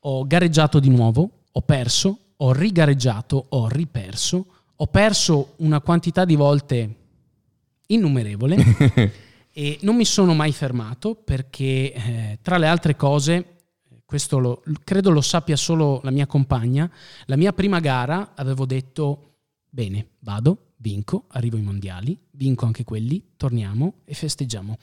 ho 0.00 0.26
gareggiato 0.26 0.80
di 0.80 0.88
nuovo, 0.88 1.30
ho 1.50 1.62
perso, 1.62 2.18
ho 2.36 2.52
rigareggiato, 2.52 3.46
ho 3.50 3.68
riperso, 3.68 4.46
ho 4.76 4.86
perso 4.86 5.54
una 5.56 5.80
quantità 5.80 6.24
di 6.24 6.36
volte 6.36 6.94
innumerevole 7.86 8.56
e 9.52 9.78
non 9.82 9.96
mi 9.96 10.04
sono 10.04 10.34
mai 10.34 10.52
fermato 10.52 11.14
perché 11.14 11.92
eh, 11.92 12.38
tra 12.42 12.58
le 12.58 12.68
altre 12.68 12.94
cose, 12.94 13.56
questo 14.04 14.38
lo- 14.38 14.62
credo 14.84 15.10
lo 15.10 15.20
sappia 15.20 15.56
solo 15.56 16.00
la 16.04 16.10
mia 16.10 16.26
compagna, 16.26 16.90
la 17.26 17.36
mia 17.36 17.52
prima 17.52 17.80
gara 17.80 18.32
avevo 18.34 18.66
detto 18.66 19.34
bene, 19.68 20.10
vado, 20.20 20.74
vinco, 20.76 21.24
arrivo 21.28 21.56
ai 21.56 21.62
mondiali, 21.62 22.16
vinco 22.32 22.66
anche 22.66 22.84
quelli, 22.84 23.32
torniamo 23.36 23.94
e 24.04 24.14
festeggiamo. 24.14 24.78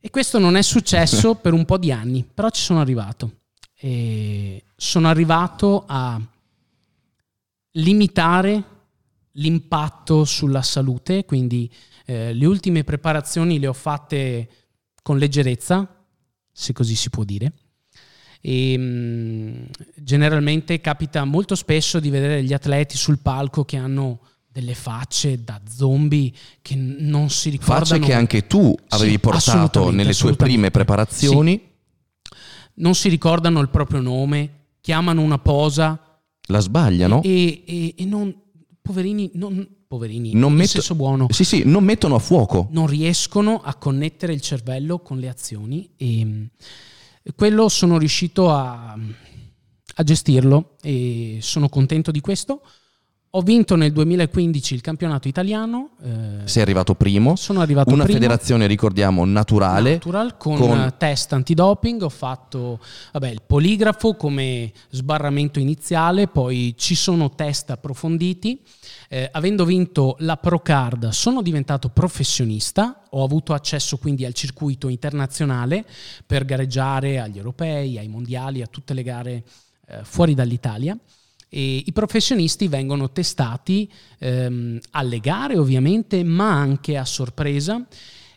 E 0.00 0.10
questo 0.10 0.38
non 0.38 0.56
è 0.56 0.62
successo 0.62 1.34
per 1.42 1.52
un 1.52 1.64
po' 1.64 1.76
di 1.76 1.92
anni, 1.92 2.24
però 2.32 2.48
ci 2.50 2.62
sono 2.62 2.80
arrivato. 2.80 3.32
E 3.80 4.64
sono 4.76 5.08
arrivato 5.08 5.84
a 5.86 6.20
limitare 7.72 8.64
l'impatto 9.32 10.24
sulla 10.24 10.62
salute, 10.62 11.24
quindi 11.24 11.70
eh, 12.06 12.32
le 12.32 12.46
ultime 12.46 12.82
preparazioni 12.84 13.58
le 13.58 13.68
ho 13.68 13.72
fatte 13.72 14.48
con 15.02 15.18
leggerezza, 15.18 16.04
se 16.50 16.72
così 16.72 16.96
si 16.96 17.08
può 17.10 17.22
dire. 17.24 17.52
E, 18.40 18.76
mh, 18.76 19.66
generalmente 19.96 20.80
capita 20.80 21.24
molto 21.24 21.54
spesso 21.54 22.00
di 22.00 22.10
vedere 22.10 22.42
gli 22.42 22.52
atleti 22.52 22.96
sul 22.96 23.18
palco 23.18 23.64
che 23.64 23.76
hanno 23.76 24.20
delle 24.50 24.74
facce 24.74 25.44
da 25.44 25.60
zombie 25.68 26.32
che 26.62 26.74
non 26.74 27.30
si 27.30 27.50
ricordano. 27.50 27.84
Facce 27.84 27.98
che 28.00 28.12
anche 28.12 28.46
tu 28.48 28.74
avevi 28.88 29.12
Sì, 29.12 29.18
portato 29.20 29.90
nelle 29.90 30.10
assolutamente. 30.10 30.44
prime 30.44 30.70
preparazioni, 30.72 31.67
non 32.78 32.94
si 32.94 33.08
ricordano 33.08 33.60
il 33.60 33.68
proprio 33.68 34.00
nome, 34.00 34.50
chiamano 34.80 35.20
una 35.22 35.38
posa 35.38 36.20
la 36.48 36.60
sbagliano. 36.60 37.22
e, 37.22 37.62
e- 37.66 37.94
e 37.96 38.04
non, 38.04 38.34
poverini, 38.80 39.30
non, 39.34 39.66
poverini, 39.86 40.32
Non 40.34 40.52
metto- 40.52 40.94
buono, 40.94 41.26
Sì, 41.30 41.44
sì, 41.44 41.62
non 41.64 41.84
mettono 41.84 42.14
a 42.14 42.18
fuoco. 42.18 42.68
non 42.72 42.86
riescono 42.86 43.60
a 43.62 43.74
connettere 43.74 44.32
il 44.32 44.40
cervello 44.40 45.00
con 45.00 45.18
le 45.18 45.28
azioni 45.28 45.90
e 45.96 46.50
quello 47.34 47.68
sono 47.68 47.98
riuscito 47.98 48.50
a, 48.50 48.96
a 49.94 50.02
gestirlo 50.02 50.76
e 50.82 51.38
sono 51.40 51.68
contento 51.68 52.10
di 52.10 52.20
questo. 52.20 52.62
Ho 53.32 53.42
vinto 53.42 53.76
nel 53.76 53.92
2015 53.92 54.72
il 54.72 54.80
campionato 54.80 55.28
italiano, 55.28 55.90
eh, 56.02 56.46
Sei 56.48 56.62
arrivato 56.62 56.94
primo. 56.94 57.36
sono 57.36 57.60
arrivato 57.60 57.92
Una 57.92 58.04
primo. 58.04 58.18
federazione, 58.18 58.66
ricordiamo, 58.66 59.22
naturale. 59.26 59.92
Natural 59.92 60.38
con, 60.38 60.56
con- 60.56 60.94
test 60.96 61.34
antidoping, 61.34 62.00
ho 62.00 62.08
fatto 62.08 62.80
vabbè, 63.12 63.28
il 63.28 63.42
poligrafo 63.46 64.14
come 64.14 64.72
sbarramento 64.88 65.58
iniziale, 65.60 66.26
poi 66.26 66.74
ci 66.78 66.94
sono 66.94 67.34
test 67.34 67.68
approfonditi. 67.68 68.62
Eh, 69.10 69.28
avendo 69.30 69.66
vinto 69.66 70.16
la 70.20 70.38
Procard 70.38 71.08
sono 71.10 71.42
diventato 71.42 71.90
professionista, 71.90 73.02
ho 73.10 73.22
avuto 73.22 73.52
accesso 73.52 73.98
quindi 73.98 74.24
al 74.24 74.32
circuito 74.32 74.88
internazionale 74.88 75.84
per 76.24 76.46
gareggiare 76.46 77.20
agli 77.20 77.36
europei, 77.36 77.98
ai 77.98 78.08
mondiali, 78.08 78.62
a 78.62 78.66
tutte 78.66 78.94
le 78.94 79.02
gare 79.02 79.44
eh, 79.86 79.98
fuori 80.02 80.32
dall'Italia. 80.34 80.96
E 81.48 81.82
I 81.86 81.92
professionisti 81.92 82.68
vengono 82.68 83.10
testati 83.10 83.90
ehm, 84.18 84.78
alle 84.90 85.18
gare 85.20 85.56
ovviamente, 85.56 86.22
ma 86.22 86.52
anche 86.52 86.96
a 86.96 87.04
sorpresa. 87.04 87.86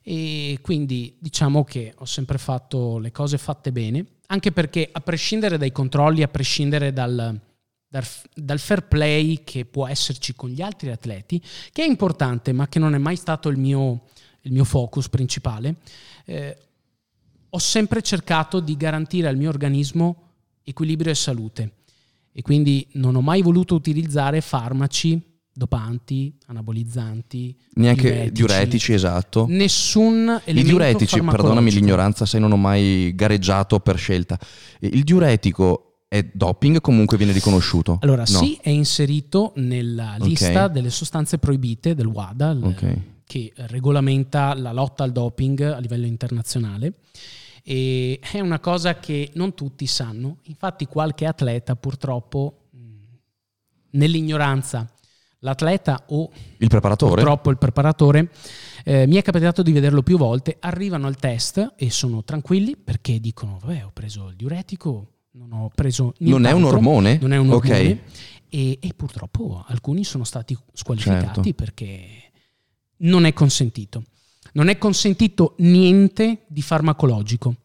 E 0.03 0.57
quindi 0.61 1.15
diciamo 1.19 1.63
che 1.63 1.93
ho 1.95 2.05
sempre 2.05 2.37
fatto 2.37 2.97
le 2.97 3.11
cose 3.11 3.37
fatte 3.37 3.71
bene, 3.71 4.05
anche 4.27 4.51
perché 4.51 4.89
a 4.91 4.99
prescindere 5.01 5.57
dai 5.57 5.71
controlli, 5.71 6.23
a 6.23 6.27
prescindere 6.27 6.91
dal, 6.91 7.39
dal, 7.87 8.03
dal, 8.33 8.59
fair 8.59 8.87
play 8.87 9.43
che 9.43 9.65
può 9.65 9.87
esserci 9.87 10.33
con 10.33 10.49
gli 10.49 10.61
altri 10.61 10.89
atleti, 10.89 11.39
che 11.71 11.83
è 11.83 11.85
importante 11.85 12.51
ma 12.51 12.67
che 12.67 12.79
non 12.79 12.95
è 12.95 12.97
mai 12.97 13.15
stato 13.15 13.49
il 13.49 13.57
mio, 13.57 14.05
il 14.41 14.53
mio 14.53 14.63
focus 14.63 15.07
principale, 15.07 15.75
eh, 16.25 16.57
ho 17.49 17.59
sempre 17.59 18.01
cercato 18.01 18.59
di 18.59 18.75
garantire 18.77 19.27
al 19.27 19.37
mio 19.37 19.49
organismo 19.49 20.29
equilibrio 20.63 21.11
e 21.11 21.15
salute 21.15 21.71
e 22.33 22.41
quindi 22.41 22.87
non 22.93 23.15
ho 23.15 23.21
mai 23.21 23.41
voluto 23.41 23.75
utilizzare 23.75 24.41
farmaci 24.41 25.21
dopanti, 25.53 26.33
anabolizzanti, 26.47 27.55
neanche 27.73 28.03
diuretici, 28.09 28.31
diuretici 28.31 28.93
esatto. 28.93 29.45
Nessun 29.47 30.13
elemento 30.13 30.59
I 30.59 30.63
diuretici, 30.63 31.21
perdonami 31.21 31.71
l'ignoranza, 31.71 32.25
sai 32.25 32.39
non 32.39 32.53
ho 32.53 32.57
mai 32.57 33.13
gareggiato 33.13 33.79
per 33.79 33.97
scelta. 33.97 34.39
Il 34.79 35.03
diuretico 35.03 35.91
è 36.07 36.27
doping 36.33 36.81
comunque 36.81 37.15
viene 37.15 37.31
riconosciuto? 37.31 37.97
Allora, 38.01 38.23
no. 38.27 38.37
sì, 38.37 38.57
è 38.61 38.69
inserito 38.69 39.53
nella 39.55 40.17
lista 40.19 40.65
okay. 40.65 40.71
delle 40.71 40.89
sostanze 40.89 41.37
proibite 41.37 41.95
del 41.95 42.07
WADA, 42.07 42.57
okay. 42.61 43.01
che 43.25 43.51
regolamenta 43.55 44.53
la 44.53 44.73
lotta 44.73 45.03
al 45.03 45.11
doping 45.11 45.61
a 45.61 45.79
livello 45.79 46.05
internazionale. 46.05 46.95
E 47.63 48.19
è 48.19 48.39
una 48.39 48.59
cosa 48.59 48.99
che 48.99 49.31
non 49.35 49.53
tutti 49.53 49.85
sanno. 49.87 50.37
Infatti, 50.43 50.85
qualche 50.85 51.25
atleta 51.25 51.75
purtroppo, 51.75 52.69
nell'ignoranza, 53.91 54.89
l'atleta 55.39 56.05
o 56.07 56.29
il 56.57 56.67
preparatore, 56.67 57.15
purtroppo 57.15 57.49
il 57.49 57.57
preparatore, 57.57 58.29
eh, 58.83 59.05
mi 59.07 59.15
è 59.15 59.21
capitato 59.21 59.61
di 59.63 59.71
vederlo 59.71 60.01
più 60.01 60.17
volte, 60.17 60.57
arrivano 60.59 61.07
al 61.07 61.17
test 61.17 61.73
e 61.75 61.89
sono 61.89 62.23
tranquilli 62.23 62.75
perché 62.77 63.19
dicono, 63.19 63.59
vabbè, 63.61 63.85
ho 63.85 63.91
preso 63.93 64.29
il 64.29 64.35
diuretico 64.35 65.07
non 65.33 65.53
ho 65.53 65.71
preso 65.73 66.13
Non 66.19 66.45
è 66.45 66.51
un 66.51 66.65
ormone? 66.65 67.17
Non 67.21 67.31
è 67.31 67.37
un 67.37 67.51
ormone. 67.51 67.73
Okay. 67.73 68.01
E, 68.49 68.79
e, 68.81 68.93
purtroppo 68.93 69.63
alcuni 69.65 70.03
sono 70.03 70.25
stati 70.25 70.57
squalificati 70.73 71.41
certo. 71.41 71.53
perché 71.53 72.31
non 72.97 73.25
è 73.25 73.31
consentito. 73.31 74.03
Non 74.53 74.67
è 74.67 74.77
consentito 74.77 75.55
niente 75.59 76.43
di 76.47 76.61
farmacologico. 76.61 77.55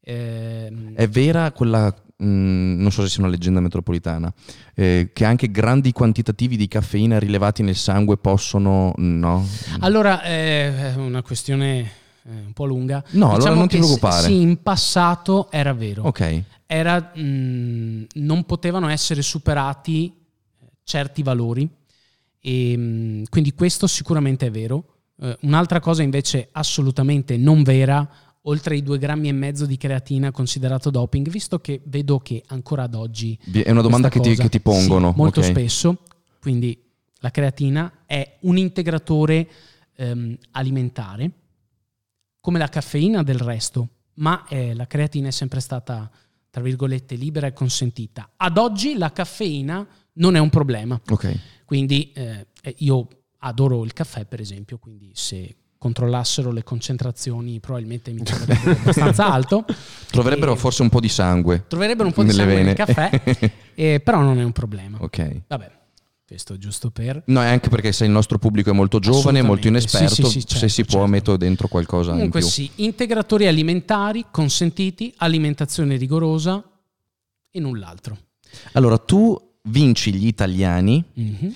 Eh, 0.00 0.92
è 0.94 1.08
vera 1.08 1.52
quella, 1.52 1.94
mh, 2.16 2.26
mm, 2.26 2.80
non 2.80 2.90
so 2.90 3.02
se 3.02 3.08
sia 3.08 3.22
una 3.22 3.30
leggenda 3.30 3.60
metropolitana, 3.60 4.32
eh, 4.74 5.10
che 5.12 5.24
anche 5.24 5.50
grandi 5.50 5.92
quantitativi 5.92 6.56
di 6.56 6.68
caffeina 6.68 7.18
rilevati 7.18 7.62
nel 7.62 7.76
sangue 7.76 8.16
possono... 8.16 8.92
No? 8.96 9.46
Allora, 9.80 10.22
è 10.22 10.94
una 10.96 11.22
questione 11.22 11.78
eh, 12.22 12.30
un 12.46 12.52
po' 12.52 12.64
lunga. 12.64 13.02
No, 13.10 13.34
diciamo 13.34 13.34
allora 13.34 13.54
non 13.54 13.68
ti 13.68 13.76
preoccupare. 13.76 14.26
Sì, 14.26 14.40
in 14.40 14.62
passato 14.62 15.50
era 15.50 15.72
vero. 15.72 16.04
Ok 16.04 16.44
era, 16.72 17.10
mh, 17.14 17.20
mm, 17.20 18.02
non 18.14 18.44
potevano 18.44 18.88
essere 18.88 19.22
superati 19.22 20.06
eh, 20.06 20.66
certi 20.84 21.24
valori 21.24 21.68
e 22.38 22.76
mh, 22.76 22.80
mm, 22.80 23.22
quindi 23.28 23.54
questo 23.54 23.88
sicuramente 23.88 24.46
è 24.46 24.50
vero. 24.52 24.99
Uh, 25.20 25.36
un'altra 25.42 25.80
cosa 25.80 26.02
invece 26.02 26.48
assolutamente 26.52 27.36
non 27.36 27.62
vera, 27.62 28.08
oltre 28.42 28.76
i 28.76 28.82
due 28.82 28.98
grammi 28.98 29.28
e 29.28 29.32
mezzo 29.32 29.66
di 29.66 29.76
creatina 29.76 30.30
considerato 30.30 30.88
doping, 30.88 31.28
visto 31.28 31.58
che 31.58 31.82
vedo 31.84 32.20
che 32.20 32.42
ancora 32.46 32.84
ad 32.84 32.94
oggi... 32.94 33.38
È 33.52 33.70
una 33.70 33.82
domanda 33.82 34.08
che 34.08 34.20
ti, 34.20 34.34
che 34.34 34.48
ti, 34.48 34.60
pongono. 34.60 35.10
Sì, 35.10 35.16
molto 35.18 35.40
okay. 35.40 35.52
spesso, 35.52 36.02
quindi 36.40 36.82
la 37.18 37.30
creatina 37.30 38.04
è 38.06 38.38
un 38.40 38.56
integratore 38.56 39.48
um, 39.98 40.34
alimentare, 40.52 41.30
come 42.40 42.58
la 42.58 42.68
caffeina 42.68 43.22
del 43.22 43.38
resto, 43.38 43.88
ma 44.14 44.46
eh, 44.48 44.74
la 44.74 44.86
creatina 44.86 45.28
è 45.28 45.32
sempre 45.32 45.60
stata 45.60 46.10
tra 46.50 46.62
virgolette, 46.62 47.14
libera 47.14 47.46
e 47.46 47.52
consentita. 47.52 48.30
Ad 48.36 48.58
oggi 48.58 48.98
la 48.98 49.12
caffeina 49.12 49.86
non 50.14 50.34
è 50.34 50.38
un 50.40 50.50
problema. 50.50 51.00
Okay. 51.08 51.38
Quindi 51.64 52.10
eh, 52.12 52.46
io 52.78 53.08
adoro 53.40 53.84
il 53.84 53.92
caffè, 53.92 54.24
per 54.24 54.40
esempio, 54.40 54.78
quindi 54.78 55.10
se 55.14 55.56
controllassero 55.80 56.52
le 56.52 56.62
concentrazioni 56.62 57.58
probabilmente 57.58 58.12
mi 58.12 58.22
troverebbero 58.22 58.70
abbastanza 58.80 59.32
alto. 59.32 59.64
Troverebbero 60.10 60.52
e 60.52 60.56
forse 60.56 60.82
un 60.82 60.90
po' 60.90 61.00
di 61.00 61.08
sangue. 61.08 61.64
Troverebbero 61.66 62.06
un 62.06 62.12
po' 62.14 62.22
di 62.22 62.32
sangue 62.32 62.54
vene. 62.54 62.66
nel 62.66 62.74
caffè, 62.74 63.10
eh, 63.74 64.00
però 64.00 64.20
non 64.20 64.38
è 64.38 64.44
un 64.44 64.52
problema. 64.52 64.98
Ok. 65.00 65.42
Vabbè. 65.46 65.78
Questo 66.30 66.58
giusto 66.58 66.90
per... 66.90 67.24
No, 67.26 67.42
è 67.42 67.46
anche 67.46 67.68
perché 67.70 67.90
se 67.90 68.04
il 68.04 68.12
nostro 68.12 68.38
pubblico 68.38 68.70
è 68.70 68.72
molto 68.72 69.00
giovane, 69.00 69.42
molto 69.42 69.66
inesperto, 69.66 70.14
sì, 70.14 70.22
sì, 70.22 70.30
sì, 70.30 70.38
certo, 70.46 70.58
se 70.58 70.68
si 70.68 70.84
può 70.84 70.98
certo. 70.98 71.10
metto 71.10 71.36
dentro 71.36 71.66
qualcosa 71.66 72.12
Comunque 72.12 72.38
in 72.38 72.46
più. 72.46 72.54
sì, 72.54 72.70
integratori 72.76 73.48
alimentari 73.48 74.26
consentiti, 74.30 75.12
alimentazione 75.16 75.96
rigorosa 75.96 76.62
e 77.50 77.58
null'altro. 77.58 78.16
Allora, 78.74 78.96
tu 78.98 79.36
vinci 79.64 80.14
gli 80.14 80.28
italiani, 80.28 81.02
mm-hmm. 81.18 81.50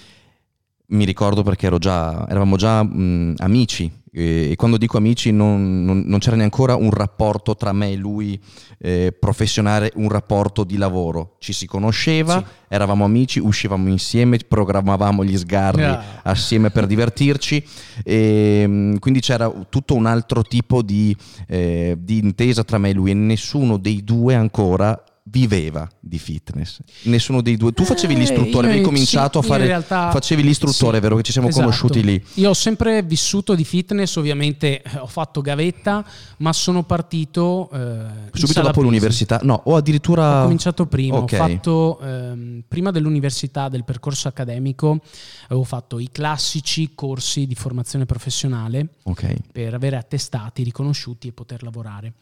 Mi 0.86 1.04
ricordo 1.04 1.42
perché 1.42 1.70
già, 1.78 2.26
eravamo 2.28 2.56
già 2.56 2.82
mh, 2.82 3.34
amici 3.38 4.02
e, 4.16 4.54
quando 4.56 4.76
dico 4.76 4.96
amici 4.96 5.32
non, 5.32 5.82
non, 5.84 6.04
non, 6.06 6.20
c'era 6.20 6.36
neanche 6.36 6.60
un 6.60 6.90
rapporto 6.92 7.56
tra 7.56 7.72
me 7.72 7.90
e 7.90 7.96
lui 7.96 8.40
eh, 8.78 9.12
professionale, 9.18 9.90
un 9.96 10.08
rapporto 10.08 10.62
di 10.62 10.76
lavoro. 10.76 11.34
Ci 11.40 11.52
si 11.52 11.66
conosceva, 11.66 12.38
sì. 12.38 12.44
eravamo 12.68 13.04
amici, 13.04 13.40
uscivamo 13.40 13.88
insieme, 13.88 14.38
programmavamo 14.38 15.24
gli 15.24 15.36
sgarri 15.36 15.80
yeah. 15.80 16.20
assieme 16.22 16.70
per 16.70 16.86
divertirci. 16.86 17.66
E, 18.04 18.96
quindi 19.00 19.18
c'era 19.18 19.52
tutto 19.68 19.96
un 19.96 20.06
altro 20.06 20.42
tipo 20.44 20.82
di, 20.82 21.14
eh, 21.48 21.96
di 21.98 22.18
intesa 22.18 22.62
tra 22.62 22.78
me 22.78 22.90
e 22.90 22.92
lui 22.92 23.10
e 23.10 23.14
nessuno 23.14 23.78
dei 23.78 24.04
due 24.04 24.36
ancora 24.36 25.02
viveva 25.24 25.88
di 26.00 26.18
fitness. 26.18 26.80
Nessuno 27.02 27.40
dei 27.40 27.56
due. 27.56 27.72
Tu 27.72 27.84
facevi 27.84 28.14
eh, 28.14 28.18
l'istruttore, 28.18 28.66
avevi 28.68 28.82
cominciato 28.82 29.40
sì, 29.40 29.46
a 29.46 29.48
fare. 29.48 29.66
Realtà, 29.66 30.10
facevi 30.10 30.42
l'istruttore, 30.42 30.96
sì, 30.96 31.02
vero? 31.02 31.16
Che 31.16 31.22
ci 31.22 31.32
siamo 31.32 31.48
esatto. 31.48 31.64
conosciuti 31.64 32.02
lì. 32.02 32.22
Io 32.34 32.50
ho 32.50 32.54
sempre 32.54 33.02
vissuto 33.02 33.54
di 33.54 33.64
fitness, 33.64 34.16
ovviamente 34.16 34.82
eh, 34.82 34.98
ho 34.98 35.06
fatto 35.06 35.40
gavetta, 35.40 36.04
ma 36.38 36.52
sono 36.52 36.82
partito. 36.82 37.70
Eh, 37.72 38.30
Subito 38.32 38.60
dopo 38.60 38.82
l'università? 38.82 39.40
No, 39.42 39.62
o 39.64 39.76
addirittura. 39.76 40.40
Ho 40.40 40.42
cominciato 40.42 40.86
prima. 40.86 41.18
Okay. 41.18 41.38
Ho 41.38 41.42
fatto 41.42 42.00
ehm, 42.00 42.64
prima 42.68 42.90
dell'università, 42.90 43.68
del 43.68 43.84
percorso 43.84 44.28
accademico, 44.28 45.00
avevo 45.46 45.64
fatto 45.64 45.98
i 45.98 46.10
classici 46.12 46.92
corsi 46.94 47.46
di 47.46 47.54
formazione 47.54 48.04
professionale 48.04 48.88
okay. 49.04 49.36
per 49.50 49.72
avere 49.72 49.96
attestati 49.96 50.62
riconosciuti 50.62 51.28
e 51.28 51.32
poter 51.32 51.62
lavorare. 51.62 52.12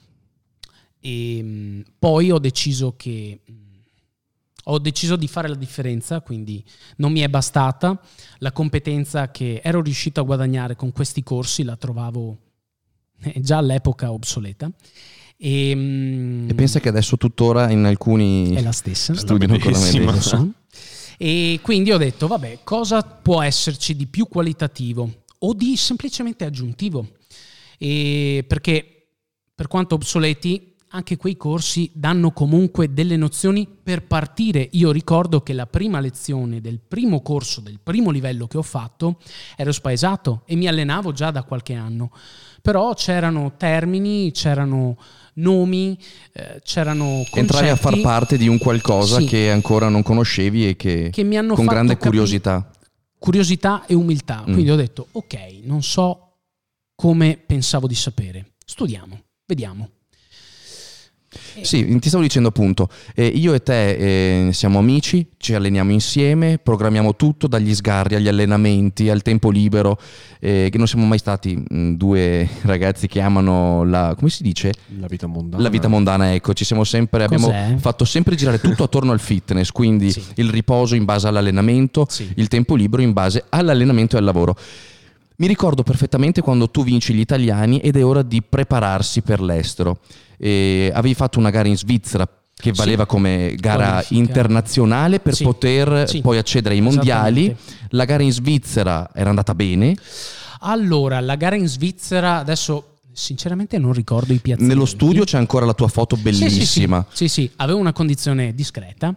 E 1.05 1.39
ehm, 1.39 1.83
poi 1.99 2.31
ho 2.31 2.39
deciso 2.39 2.95
che 2.97 3.41
ho 4.67 4.79
deciso 4.79 5.17
di 5.17 5.27
fare 5.27 5.49
la 5.49 5.57
differenza, 5.57 6.21
quindi 6.21 6.63
non 6.97 7.11
mi 7.11 7.21
è 7.21 7.29
bastata 7.29 8.01
la 8.39 8.53
competenza 8.53 9.31
che 9.31 9.61
ero 9.63 9.83
riuscito 9.83 10.21
a 10.21 10.25
guadagnare 10.25 10.77
con 10.77 10.93
questi 10.93 11.25
corsi, 11.25 11.65
la 11.65 11.77
trovavo 11.77 12.39
eh, 13.23 13.41
già 13.41 13.57
all'epoca 13.57 14.13
obsoleta. 14.13 14.71
E, 15.37 15.71
ehm, 15.71 16.47
e 16.49 16.55
pensa 16.55 16.79
che 16.79 16.89
adesso 16.89 17.17
tuttora 17.17 17.71
in 17.71 17.85
alcuni 17.85 18.55
è 18.55 18.63
la 18.63 18.71
stessa, 18.73 19.15
studiano 19.15 19.59
con 19.59 19.73
la 19.73 19.79
medicina. 19.79 20.55
E 21.19 21.59
quindi 21.63 21.93
ho 21.93 21.99
detto, 21.99 22.27
vabbè, 22.29 22.61
cosa 22.63 23.03
può 23.03 23.43
esserci 23.43 23.97
di 23.97 24.07
più 24.07 24.29
qualitativo 24.29 25.23
o 25.39 25.55
di 25.55 25.77
semplicemente 25.77 26.45
aggiuntivo? 26.45 27.07
E 27.79 28.45
perché 28.47 29.09
per 29.55 29.67
quanto 29.67 29.97
obsoleti 29.97 30.72
anche 30.93 31.17
quei 31.17 31.37
corsi 31.37 31.91
danno 31.95 32.33
comunque 32.33 32.93
delle 32.93 33.17
nozioni 33.17 33.67
per 33.67 34.05
partire. 34.05 34.69
Io 34.73 34.93
ricordo 34.93 35.43
che 35.43 35.53
la 35.53 35.67
prima 35.67 36.01
lezione 36.01 36.61
del 36.61 36.81
primo 36.87 37.23
corso, 37.23 37.61
del 37.61 37.81
primo 37.83 38.11
livello 38.11 38.47
che 38.47 38.59
ho 38.59 38.63
fatto, 38.63 39.19
ero 39.57 39.73
spaesato 39.73 40.43
e 40.45 40.55
mi 40.55 40.67
allenavo 40.67 41.13
già 41.13 41.31
da 41.31 41.45
qualche 41.45 41.75
anno. 41.75 42.13
Però 42.61 42.93
c'erano 42.95 43.55
termini, 43.57 44.33
c'erano 44.33 44.97
nomi, 45.35 45.99
eh, 46.33 46.61
c'erano 46.63 47.07
concetti. 47.07 47.39
Entrai 47.39 47.69
a 47.71 47.77
far 47.77 48.01
parte 48.01 48.37
di 48.37 48.47
un 48.47 48.59
qualcosa 48.59 49.19
sì, 49.19 49.25
che 49.25 49.51
ancora 49.51 49.89
non 49.89 50.03
conoscevi 50.03 50.69
e 50.69 50.77
che, 50.77 51.09
che 51.11 51.25
mi 51.25 51.39
hanno 51.39 51.55
con 51.55 51.65
grande 51.65 51.97
curiosità. 51.97 52.71
Curiosità 53.19 53.87
e 53.87 53.95
umiltà. 53.95 54.45
Mm. 54.47 54.53
Quindi 54.53 54.71
ho 54.71 54.77
detto, 54.77 55.09
ok, 55.13 55.61
non 55.63 55.83
so 55.83 56.35
come 56.95 57.43
pensavo 57.45 57.87
di 57.87 57.95
sapere. 57.95 58.53
Studiamo, 58.65 59.21
vediamo. 59.47 59.89
Sì, 61.63 61.99
ti 61.99 62.09
stavo 62.09 62.23
dicendo 62.23 62.49
appunto, 62.49 62.89
eh, 63.15 63.27
io 63.27 63.55
e 63.55 63.63
te 63.63 64.49
eh, 64.49 64.53
siamo 64.53 64.79
amici, 64.79 65.27
ci 65.39 65.55
alleniamo 65.55 65.91
insieme, 65.91 66.59
programmiamo 66.59 67.17
tutto, 67.17 67.47
dagli 67.47 67.75
sgarri 67.75 68.17
agli 68.17 68.29
allenamenti, 68.29 69.09
al 69.09 69.23
tempo 69.23 69.51
libero, 69.51 69.99
eh, 70.41 70.69
che 70.71 70.79
non 70.79 70.87
siamo 70.87 71.07
mai 71.07 71.19
stati 71.19 71.57
mh, 71.57 71.75
mm, 71.75 71.95
due 71.95 72.49
ragazzi 72.63 73.07
che 73.07 73.21
amano 73.21 73.85
la, 73.85 74.15
come 74.17 74.31
si 74.31 74.43
dice? 74.43 74.73
La 74.99 75.07
vita 75.07 75.27
mondana. 75.27 75.63
La 75.63 75.69
vita 75.69 75.89
mondana, 75.89 76.35
ecco, 76.35 76.53
ci 76.53 76.65
siamo 76.65 76.85
sempre, 76.85 77.27
Cos'è? 77.27 77.45
abbiamo 77.45 77.79
fatto 77.79 78.05
sempre 78.05 78.35
girare 78.35 78.61
tutto 78.61 78.85
attorno 78.85 79.13
al 79.13 79.21
fitness, 79.21 79.71
quindi 79.71 80.11
sì. 80.11 80.23
il 80.37 80.51
riposo 80.51 80.95
in 80.95 81.05
base 81.05 81.29
all'allenamento, 81.29 82.07
sì. 82.09 82.31
il 82.37 82.49
tempo 82.49 82.75
libero 82.75 83.03
in 83.03 83.13
base 83.13 83.45
all'allenamento 83.49 84.17
e 84.17 84.19
al 84.19 84.25
lavoro. 84.25 84.57
Mi 85.37 85.47
ricordo 85.49 85.83
perfettamente 85.83 86.41
quando 86.41 86.71
tu 86.71 86.85
vinci 86.85 87.15
gli 87.15 87.21
italiani 87.21 87.79
ed 87.81 87.97
è 87.97 88.05
ora 88.05 88.23
di 88.23 88.43
prepararsi 88.43 89.23
per 89.23 89.41
l'estero. 89.41 89.99
E 90.45 90.91
avevi 90.93 91.15
fatto 91.15 91.39
una 91.39 91.51
gara 91.51 91.69
in 91.69 91.77
Svizzera 91.77 92.27
che 92.53 92.73
valeva 92.73 93.07
come 93.07 93.55
gara 93.57 93.91
Qualifica. 93.91 94.15
internazionale 94.21 95.21
per 95.21 95.35
Sì. 95.37 95.45
poter 95.45 96.09
Sì. 96.09 96.21
poi 96.21 96.37
accedere 96.37 96.75
ai 96.75 96.81
mondiali. 96.81 97.55
La 97.91 98.05
gara 98.05 98.25
in 98.25 98.33
Svizzera 98.33 99.09
era 99.15 99.29
andata 99.31 99.55
bene. 99.55 99.95
Allora, 100.61 101.21
la 101.21 101.37
gara 101.37 101.55
in 101.55 101.69
Svizzera, 101.69 102.39
adesso 102.39 102.92
sinceramente 103.13 103.79
non 103.79 103.93
ricordo 103.93 104.33
i 104.33 104.39
piazzamenti. 104.39 104.75
Nello 104.75 104.87
studio 104.87 105.25
c'è 105.25 105.37
ancora 105.39 105.65
la 105.67 105.75
tua 105.75 105.89
foto 105.89 106.17
Sì, 106.17 106.23
sì, 106.23 106.33
sì. 106.33 106.45
bellissima. 106.45 107.07
Sì, 107.13 107.29
sì, 107.29 107.51
avevo 107.57 107.79
una 107.79 107.93
condizione 107.93 108.55
discreta, 108.55 109.15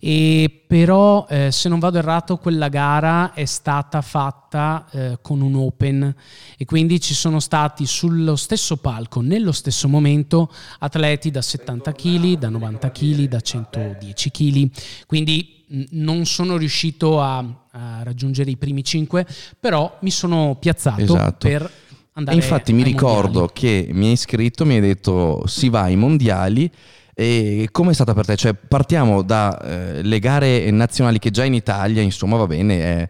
e 0.00 0.62
però 0.66 1.26
eh, 1.28 1.50
se 1.50 1.68
non 1.68 1.78
vado 1.78 1.98
errato 1.98 2.36
quella 2.36 2.68
gara 2.68 3.32
è 3.32 3.44
stata 3.46 4.02
fatta 4.02 4.86
eh, 4.90 5.18
con 5.22 5.40
un 5.40 5.54
open 5.54 6.14
e 6.56 6.64
quindi 6.64 7.00
ci 7.00 7.14
sono 7.14 7.40
stati 7.40 7.86
sullo 7.86 8.36
stesso 8.36 8.76
palco, 8.76 9.20
nello 9.20 9.52
stesso 9.52 9.88
momento, 9.88 10.52
atleti 10.80 11.30
da 11.30 11.42
70 11.42 11.92
kg, 11.92 12.38
da 12.38 12.48
90 12.50 12.90
kg, 12.90 13.24
da 13.28 13.40
110 13.40 14.30
kg, 14.30 14.70
quindi 15.06 15.56
non 15.90 16.24
sono 16.24 16.56
riuscito 16.56 17.20
a, 17.20 17.38
a 17.72 18.02
raggiungere 18.02 18.50
i 18.50 18.56
primi 18.56 18.82
5, 18.82 19.26
però 19.60 19.98
mi 20.00 20.10
sono 20.10 20.56
piazzato 20.58 21.02
Esatto. 21.02 21.46
per 21.46 21.70
E 22.18 22.20
andare 22.20 22.36
infatti 22.36 22.72
mi 22.72 22.82
ricordo 22.82 23.38
mondiali. 23.38 23.52
che 23.54 23.88
mi 23.92 24.08
hai 24.08 24.16
scritto, 24.16 24.66
mi 24.66 24.74
hai 24.74 24.80
detto 24.80 25.44
si 25.46 25.68
va 25.68 25.82
ai 25.82 25.94
mondiali. 25.94 26.68
E 27.14 27.68
com'è 27.70 27.92
stata 27.92 28.12
per 28.12 28.26
te? 28.26 28.36
Cioè, 28.36 28.54
partiamo 28.54 29.22
dalle 29.22 30.18
gare 30.18 30.70
nazionali 30.70 31.18
che 31.18 31.30
già 31.30 31.44
in 31.44 31.54
Italia, 31.54 32.02
insomma, 32.02 32.36
va 32.36 32.46
bene, 32.46 32.80
è, 32.80 33.08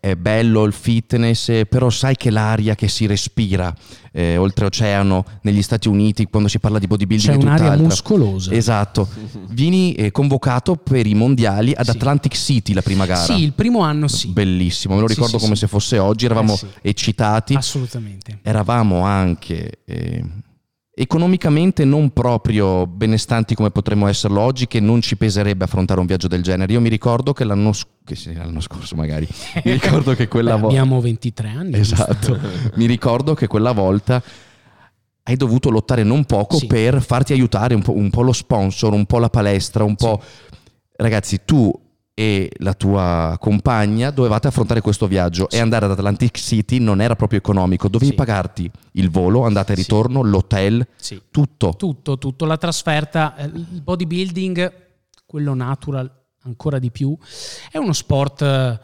è 0.00 0.14
bello 0.16 0.64
il 0.64 0.72
fitness, 0.72 1.62
però 1.68 1.90
sai 1.90 2.16
che 2.16 2.30
l'aria 2.30 2.74
che 2.74 2.88
si 2.88 3.06
respira 3.06 3.74
eh, 4.12 4.36
oltreoceano 4.36 5.24
negli 5.42 5.62
Stati 5.62 5.88
Uniti 5.88 6.24
quando 6.26 6.48
si 6.48 6.58
parla 6.58 6.78
di 6.78 6.86
bodybuilding 6.86 7.30
C'è 7.32 7.38
è 7.38 7.42
un'area 7.42 7.58
tutt'altra. 7.74 7.86
muscolosa. 7.86 8.52
Esatto. 8.52 9.08
Vieni 9.50 9.94
eh, 9.94 10.10
convocato 10.10 10.76
per 10.76 11.06
i 11.06 11.14
mondiali 11.14 11.72
ad 11.76 11.84
Sì. 11.84 11.90
Atlantic 11.90 12.34
City 12.34 12.72
la 12.72 12.82
prima 12.82 13.06
gara. 13.06 13.22
Sì, 13.34 13.42
il 13.42 13.52
primo 13.52 13.80
anno 13.80 14.08
sì. 14.08 14.28
Bellissimo, 14.28 14.94
me 14.94 15.00
lo 15.00 15.06
ricordo 15.06 15.38
sì, 15.38 15.42
come 15.44 15.54
sì. 15.54 15.60
se 15.60 15.66
fosse 15.68 15.98
oggi, 15.98 16.24
eravamo 16.24 16.54
Eh, 16.82 16.90
eccitati 16.90 17.54
Assolutamente. 17.54 18.38
eravamo 18.42 19.02
anche 19.04 19.78
eh, 19.84 20.24
economicamente 21.00 21.84
non 21.84 22.10
proprio 22.10 22.84
benestanti 22.86 23.54
come 23.54 23.70
potremmo 23.70 24.08
esserlo 24.08 24.40
oggi, 24.40 24.66
che 24.66 24.80
non 24.80 25.00
ci 25.00 25.16
peserebbe 25.16 25.62
affrontare 25.64 26.00
un 26.00 26.06
viaggio 26.06 26.26
del 26.26 26.42
genere. 26.42 26.72
Io 26.72 26.80
mi 26.80 26.88
ricordo 26.88 27.32
che 27.32 27.44
l'anno, 27.44 27.72
sc- 27.72 27.86
che 28.04 28.16
sì, 28.16 28.34
l'anno 28.34 28.60
scorso 28.60 28.96
magari, 28.96 29.26
mi 29.64 29.72
ricordo 29.72 30.14
che 30.14 30.26
quella 30.26 30.56
volta... 30.56 30.66
abbiamo 30.80 31.00
23 31.00 31.48
anni. 31.48 31.78
Esatto, 31.78 32.38
mi 32.74 32.86
ricordo 32.86 33.34
che 33.34 33.46
quella 33.46 33.70
volta 33.70 34.20
hai 35.22 35.36
dovuto 35.36 35.70
lottare 35.70 36.02
non 36.02 36.24
poco 36.24 36.56
Sì. 36.56 36.66
per 36.66 37.00
farti 37.00 37.32
aiutare 37.32 37.74
un 37.74 37.82
po', 37.82 37.94
un 37.94 38.10
po' 38.10 38.22
lo 38.22 38.32
sponsor, 38.32 38.92
un 38.92 39.06
po' 39.06 39.18
la 39.18 39.30
palestra, 39.30 39.84
un 39.84 39.94
po'... 39.94 40.20
Ragazzi, 40.96 41.42
tu 41.44 41.72
e 42.18 42.50
la 42.56 42.74
tua 42.74 43.36
compagna 43.38 44.10
dovevate 44.10 44.48
affrontare 44.48 44.80
questo 44.80 45.06
viaggio 45.06 45.48
e 45.50 45.60
andare 45.60 45.84
ad 45.84 45.92
Atlantic 45.92 46.36
City 46.36 46.80
non 46.80 47.00
era 47.00 47.14
proprio 47.14 47.38
economico, 47.38 47.86
dovevi 47.86 48.10
Sì. 48.10 48.16
pagarti 48.16 48.68
il 48.94 49.08
volo, 49.08 49.44
andata 49.44 49.72
e 49.72 49.76
Sì. 49.76 49.82
ritorno, 49.82 50.22
l'hotel, 50.22 50.84
Sì. 50.96 51.22
tutto. 51.30 51.74
Tutto, 51.78 52.18
tutto. 52.18 52.44
La 52.44 52.56
trasferta, 52.56 53.36
eh, 53.36 53.44
il 53.44 53.80
bodybuilding, 53.82 54.72
quello 55.26 55.54
natural 55.54 56.10
ancora 56.42 56.80
di 56.80 56.90
più, 56.90 57.16
è 57.70 57.78
uno 57.78 57.92
sport 57.92 58.42
eh, 58.42 58.80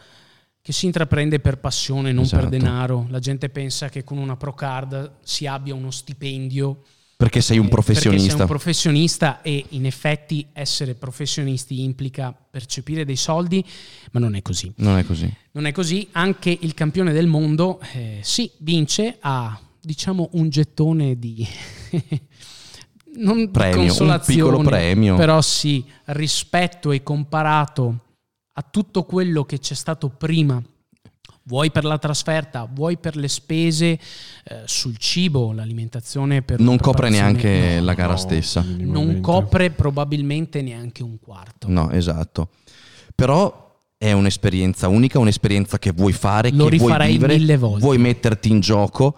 che 0.62 0.72
si 0.72 0.86
intraprende 0.86 1.40
per 1.40 1.58
passione, 1.58 2.12
non 2.12 2.22
Esatto. 2.22 2.42
per 2.48 2.50
denaro. 2.50 3.06
La 3.10 3.18
gente 3.18 3.48
pensa 3.48 3.88
che 3.88 4.04
con 4.04 4.18
una 4.18 4.36
pro 4.36 4.54
card 4.54 5.14
si 5.24 5.48
abbia 5.48 5.74
uno 5.74 5.90
stipendio. 5.90 6.82
Perché 7.24 7.40
sei 7.40 7.58
un 7.58 7.64
eh, 7.64 7.68
Perché 7.68 7.82
professionista. 7.82 8.30
sei 8.32 8.40
un 8.40 8.46
professionista 8.46 9.40
e 9.40 9.64
in 9.70 9.86
effetti 9.86 10.46
essere 10.52 10.94
professionisti 10.94 11.82
implica 11.82 12.36
percepire 12.50 13.06
dei 13.06 13.16
soldi, 13.16 13.64
ma 14.12 14.20
non 14.20 14.34
è 14.34 14.42
così. 14.42 14.70
non 14.76 14.98
è 14.98 15.04
così. 15.04 15.32
Non 15.52 15.64
è 15.64 15.72
così, 15.72 16.06
anche 16.12 16.56
il 16.60 16.74
campione 16.74 17.12
del 17.12 17.26
mondo, 17.26 17.80
eh, 17.92 18.18
sì, 18.22 18.50
vince, 18.58 19.16
ha 19.20 19.58
diciamo 19.80 20.28
un 20.32 20.50
gettone 20.50 21.18
di... 21.18 21.46
non 23.16 23.50
Premio, 23.50 23.94
un 24.00 24.22
piccolo 24.24 24.60
premio. 24.60 25.14
Però 25.16 25.40
sì, 25.40 25.82
rispetto 26.06 26.92
e 26.92 27.02
comparato 27.02 28.00
a 28.52 28.62
tutto 28.62 29.04
quello 29.04 29.44
che 29.44 29.58
c'è 29.58 29.74
stato 29.74 30.10
prima, 30.10 30.62
vuoi 31.44 31.70
per 31.70 31.84
la 31.84 31.98
trasferta, 31.98 32.68
vuoi 32.70 32.96
per 32.96 33.16
le 33.16 33.28
spese 33.28 33.98
eh, 34.44 34.62
sul 34.64 34.96
cibo, 34.98 35.52
l'alimentazione 35.52 36.42
per 36.42 36.60
Non 36.60 36.76
la 36.76 36.82
copre 36.82 37.10
neanche 37.10 37.76
no, 37.78 37.84
la 37.84 37.94
gara 37.94 38.12
no. 38.12 38.18
stessa. 38.18 38.64
non 38.78 39.20
copre 39.20 39.70
probabilmente 39.70 40.62
neanche 40.62 41.02
un 41.02 41.18
quarto. 41.20 41.68
No, 41.68 41.90
esatto. 41.90 42.50
Però 43.14 43.62
è 43.96 44.12
un'esperienza 44.12 44.88
unica, 44.88 45.18
un'esperienza 45.18 45.78
che 45.78 45.92
vuoi 45.92 46.12
fare, 46.12 46.50
Lo 46.50 46.66
che 46.68 46.76
vuoi 46.76 47.06
vivere, 47.06 47.36
mille 47.36 47.56
volte. 47.56 47.80
vuoi 47.80 47.98
metterti 47.98 48.50
in 48.50 48.60
gioco. 48.60 49.16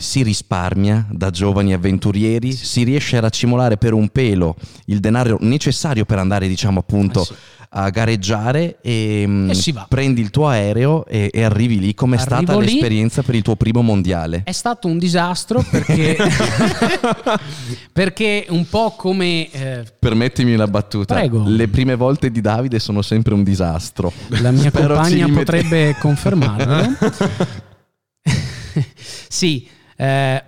Si 0.00 0.22
risparmia 0.22 1.04
da 1.10 1.30
giovani 1.30 1.72
avventurieri, 1.72 2.52
si 2.52 2.84
riesce 2.84 3.16
a 3.16 3.20
raccimolare 3.20 3.76
per 3.78 3.94
un 3.94 4.08
pelo 4.10 4.54
il 4.86 5.00
denaro 5.00 5.38
necessario 5.40 6.04
per 6.04 6.18
andare, 6.18 6.46
diciamo 6.46 6.78
appunto, 6.78 7.22
Eh 7.22 7.24
sì. 7.24 7.34
a 7.70 7.90
gareggiare 7.90 8.78
e, 8.80 9.24
mm, 9.26 9.50
E 9.50 9.74
prendi 9.88 10.20
il 10.20 10.30
tuo 10.30 10.46
aereo 10.46 11.04
e, 11.04 11.30
e 11.32 11.42
arrivi 11.42 11.80
lì. 11.80 11.94
Com'è 11.94 12.16
Arrivo 12.16 12.36
stata 12.36 12.58
lì. 12.60 12.66
l'esperienza 12.66 13.22
per 13.22 13.34
il 13.34 13.42
tuo 13.42 13.56
primo 13.56 13.82
mondiale? 13.82 14.42
È 14.44 14.52
stato 14.52 14.86
un 14.86 14.98
disastro 14.98 15.64
perché, 15.68 16.16
perché 17.92 18.46
un 18.50 18.68
po' 18.68 18.92
come 18.96 19.50
eh, 19.50 19.84
Permettimi 19.98 20.54
una 20.54 20.68
battuta. 20.68 21.14
Prego. 21.16 21.42
Le 21.44 21.66
prime 21.66 21.96
volte 21.96 22.30
di 22.30 22.40
Davide 22.40 22.78
sono 22.78 23.02
sempre 23.02 23.34
un 23.34 23.42
disastro. 23.42 24.12
la 24.28 24.52
mia 24.52 24.70
Spero 24.70 24.94
compagna 24.94 25.28
potrebbe 25.28 25.96
confermarlo. 25.98 26.96
sì, 29.28 29.66
eh, 30.00 30.44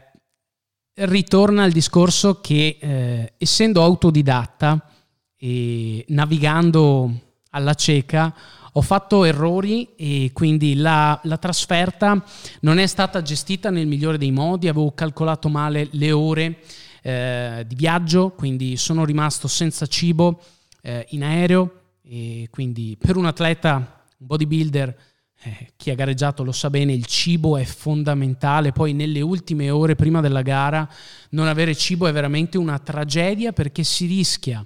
ritorna 0.95 1.65
al 1.65 1.73
discorso 1.73 2.41
che 2.41 2.79
eh, 2.81 3.33
essendo 3.37 3.83
autodidatta 3.83 4.89
e 5.37 6.05
navigando 6.09 7.13
alla 7.51 7.75
cieca 7.75 8.33
ho 8.75 8.81
fatto 8.83 9.25
errori 9.25 9.89
e 9.97 10.31
quindi 10.33 10.77
la, 10.77 11.19
la 11.25 11.37
trasferta 11.39 12.25
non 12.61 12.79
è 12.79 12.87
stata 12.87 13.23
gestita 13.23 13.71
nel 13.71 13.89
migliore 13.89 14.19
dei 14.19 14.31
modi, 14.31 14.69
avevo 14.69 14.93
calcolato 14.93 15.49
male 15.49 15.89
le 15.93 16.13
ore 16.13 16.59
eh, 17.03 17.65
di 17.67 17.75
viaggio, 17.75 18.31
quindi 18.31 18.77
sono 18.77 19.05
rimasto 19.05 19.49
senza 19.49 19.87
cibo 19.87 20.41
eh, 20.83 21.07
in 21.11 21.25
aereo 21.25 21.73
e 22.03 22.47
quindi 22.53 22.97
per 22.97 23.17
un 23.17 23.27
atleta, 23.27 24.05
un 24.19 24.27
bodybuilder, 24.27 24.97
eh, 25.43 25.73
chi 25.77 25.91
ha 25.91 25.95
gareggiato 25.95 26.45
lo 26.45 26.53
sa 26.53 26.69
bene, 26.69 26.93
il 26.93 27.07
cibo 27.07 27.57
è 27.57 27.65
fondamentale, 27.65 28.73
poi 28.73 28.93
nelle 28.93 29.21
ultime 29.23 29.71
ore 29.71 29.95
prima 29.95 30.21
della 30.21 30.43
gara 30.43 30.89
non 31.31 31.47
avere 31.47 31.75
cibo 31.75 32.07
è 32.07 32.13
veramente 32.13 32.59
una 32.59 32.79
tragedia 32.79 33.53
perché 33.53 33.83
si 33.83 34.07
rischia 34.07 34.65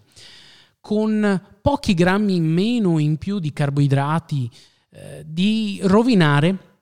con 0.81 1.41
pochi 1.63 1.95
grammi 1.95 2.35
in 2.35 2.45
meno 2.45 2.91
o 2.91 2.99
in 2.99 3.17
più 3.19 3.39
di 3.39 3.53
carboidrati 3.53 4.51
eh, 4.91 5.23
di 5.25 5.79
rovinare 5.85 6.73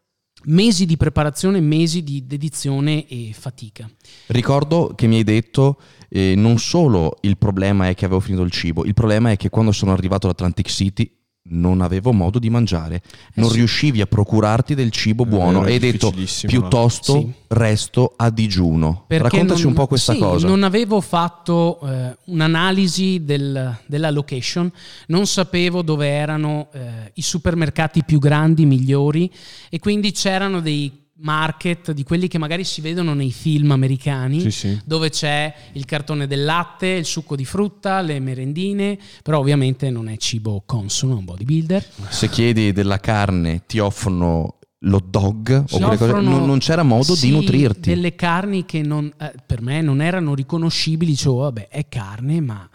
mesi 0.45 0.87
di 0.87 0.97
preparazione, 0.97 1.61
mesi 1.61 2.03
di 2.03 2.27
dedizione 2.27 3.07
e 3.07 3.33
fatica. 3.33 3.89
Ricordo 4.29 4.95
che 4.97 5.07
mi 5.07 5.17
hai 5.17 5.25
detto 5.25 5.81
eh, 6.09 6.35
non 6.35 6.59
solo 6.59 7.19
il 7.21 7.37
problema 7.37 7.89
è 7.89 7.95
che 7.95 8.07
avevo 8.07 8.21
finito 8.21 8.43
il 8.43 8.51
cibo, 8.51 8.85
il 8.85 8.95
problema 8.95 9.31
è 9.31 9.37
che 9.37 9.51
quando 9.51 9.71
sono 9.71 9.93
arrivato 9.93 10.27
ad 10.27 10.33
Atlantic 10.33 10.69
City 10.69 11.22
non 11.45 11.81
avevo 11.81 12.13
modo 12.13 12.39
di 12.39 12.49
mangiare, 12.51 13.03
non 13.35 13.47
Eh 13.47 13.51
sì. 13.51 13.57
riuscivi 13.57 14.01
a 14.01 14.07
procurarti 14.07 14.75
del 14.77 14.91
cibo 14.91 15.25
È 15.25 15.27
buono 15.27 15.67
e 15.67 15.73
hai 15.73 15.79
detto 15.81 16.13
piuttosto 16.47 17.15
Sì. 17.19 17.33
resto 17.49 18.13
a 18.17 18.31
digiuno. 18.31 19.05
Perché 19.09 19.25
Raccontaci 19.25 19.63
non- 19.63 19.71
un 19.73 19.77
po' 19.77 19.87
questa 19.89 20.13
sì, 20.13 20.21
cosa. 20.21 20.47
Non 20.47 20.63
avevo 20.63 21.01
fatto 21.01 21.81
eh, 21.83 22.17
un'analisi 22.27 23.25
del- 23.25 23.77
della 23.87 24.11
location, 24.11 24.71
non 25.09 25.27
sapevo 25.27 25.83
dove 25.83 26.07
erano 26.09 26.69
eh, 26.73 27.11
i 27.15 27.23
supermercati 27.23 28.05
più 28.05 28.19
grandi, 28.21 28.65
migliori 28.65 29.31
e 29.69 29.79
quindi 29.81 30.13
c'erano 30.13 30.61
dei 30.61 31.01
market 31.23 31.93
di 31.93 32.03
quelli 32.03 32.29
che 32.29 32.39
magari 32.39 32.65
si 32.65 32.81
vedono 32.81 33.15
nei 33.15 33.33
film 33.33 33.71
americani 33.71 34.41
Sì, 34.41 34.51
sì. 34.51 34.81
dove 34.85 35.11
c'è 35.11 35.53
il 35.73 35.85
cartone 35.85 36.27
del 36.27 36.45
latte, 36.45 36.89
il 36.89 37.05
succo 37.05 37.37
di 37.37 37.45
frutta, 37.45 38.01
le 38.01 38.21
merendine, 38.21 38.99
però 39.23 39.39
ovviamente 39.39 39.89
non 39.91 40.09
è 40.09 40.17
cibo 40.17 40.63
consono 40.67 41.15
a 41.15 41.17
un 41.17 41.25
bodybuilder. 41.25 41.89
Se 42.09 42.29
chiedi 42.29 42.73
della 42.73 42.99
carne 42.99 43.63
ti 43.67 43.79
offrono 43.79 44.59
l'hot 44.85 45.05
dog 45.07 45.65
Ci 45.65 45.75
o 45.75 45.79
quelle 45.79 45.97
cose, 45.97 46.11
offrono, 46.11 46.31
non, 46.31 46.45
non 46.47 46.59
c'era 46.59 46.83
modo 46.83 47.15
sì, 47.15 47.27
di 47.29 47.33
nutrirti. 47.33 47.91
Delle 47.91 48.15
carni 48.17 48.65
che 48.65 48.83
non- 48.83 49.13
eh, 49.19 49.33
per 49.47 49.63
me 49.63 49.81
non 49.81 50.01
erano 50.03 50.35
riconoscibili, 50.35 51.13
dicevo 51.13 51.37
vabbè 51.37 51.69
è 51.69 51.87
carne 51.89 52.41
ma 52.41 52.69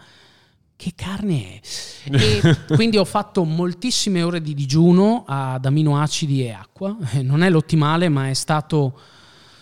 che 0.78 0.92
carne 0.94 1.60
è? 2.04 2.64
Quindi 2.72 2.98
ho 2.98 3.04
fatto 3.04 3.42
moltissime 3.42 4.22
ore 4.22 4.40
di 4.40 4.54
digiuno 4.54 5.24
ad 5.26 5.64
aminoacidi 5.64 6.44
e 6.44 6.52
acqua, 6.52 6.96
Eh, 7.14 7.22
non 7.22 7.42
è 7.42 7.50
l'ottimale 7.50 8.08
ma 8.08 8.28
è 8.30 8.34
stato 8.34 8.96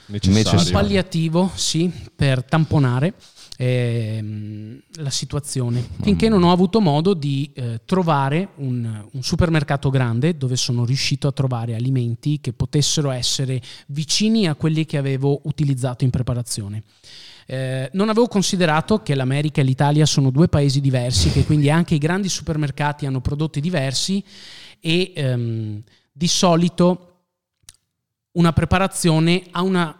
necessario. 0.08 0.66
Un 0.66 0.70
palliativo, 0.72 1.50
sì, 1.54 1.90
per 2.14 2.44
tamponare 2.44 3.14
ehm, 3.56 4.78
la 4.96 5.08
situazione. 5.08 5.82
Finché 6.02 6.28
non 6.28 6.42
ho 6.42 6.52
avuto 6.52 6.82
modo 6.82 7.14
di 7.14 7.50
eh, 7.54 7.80
trovare 7.86 8.50
un, 8.56 9.06
un 9.10 9.22
supermercato 9.22 9.88
grande 9.88 10.36
dove 10.36 10.56
sono 10.56 10.84
riuscito 10.84 11.28
a 11.28 11.32
trovare 11.32 11.74
alimenti 11.74 12.40
che 12.42 12.52
potessero 12.52 13.10
essere 13.10 13.62
vicini 13.86 14.46
a 14.46 14.54
quelli 14.54 14.84
che 14.84 14.98
avevo 14.98 15.40
utilizzato 15.44 16.04
in 16.04 16.10
preparazione. 16.10 16.82
Eh, 17.48 17.90
non 17.92 18.08
avevo 18.08 18.26
considerato 18.26 19.02
che 19.02 19.14
l'America 19.14 19.60
e 19.60 19.64
l'Italia 19.64 20.04
sono 20.04 20.30
due 20.30 20.48
paesi 20.48 20.80
diversi, 20.80 21.30
che 21.30 21.44
quindi 21.44 21.70
anche 21.70 21.94
i 21.94 21.98
grandi 21.98 22.28
supermercati 22.28 23.06
hanno 23.06 23.20
prodotti 23.20 23.60
diversi 23.60 24.22
e 24.80 25.12
ehm, 25.14 25.82
di 26.12 26.28
solito 26.28 27.12
una 28.32 28.52
preparazione 28.52 29.44
ha 29.52 29.62
una, 29.62 29.96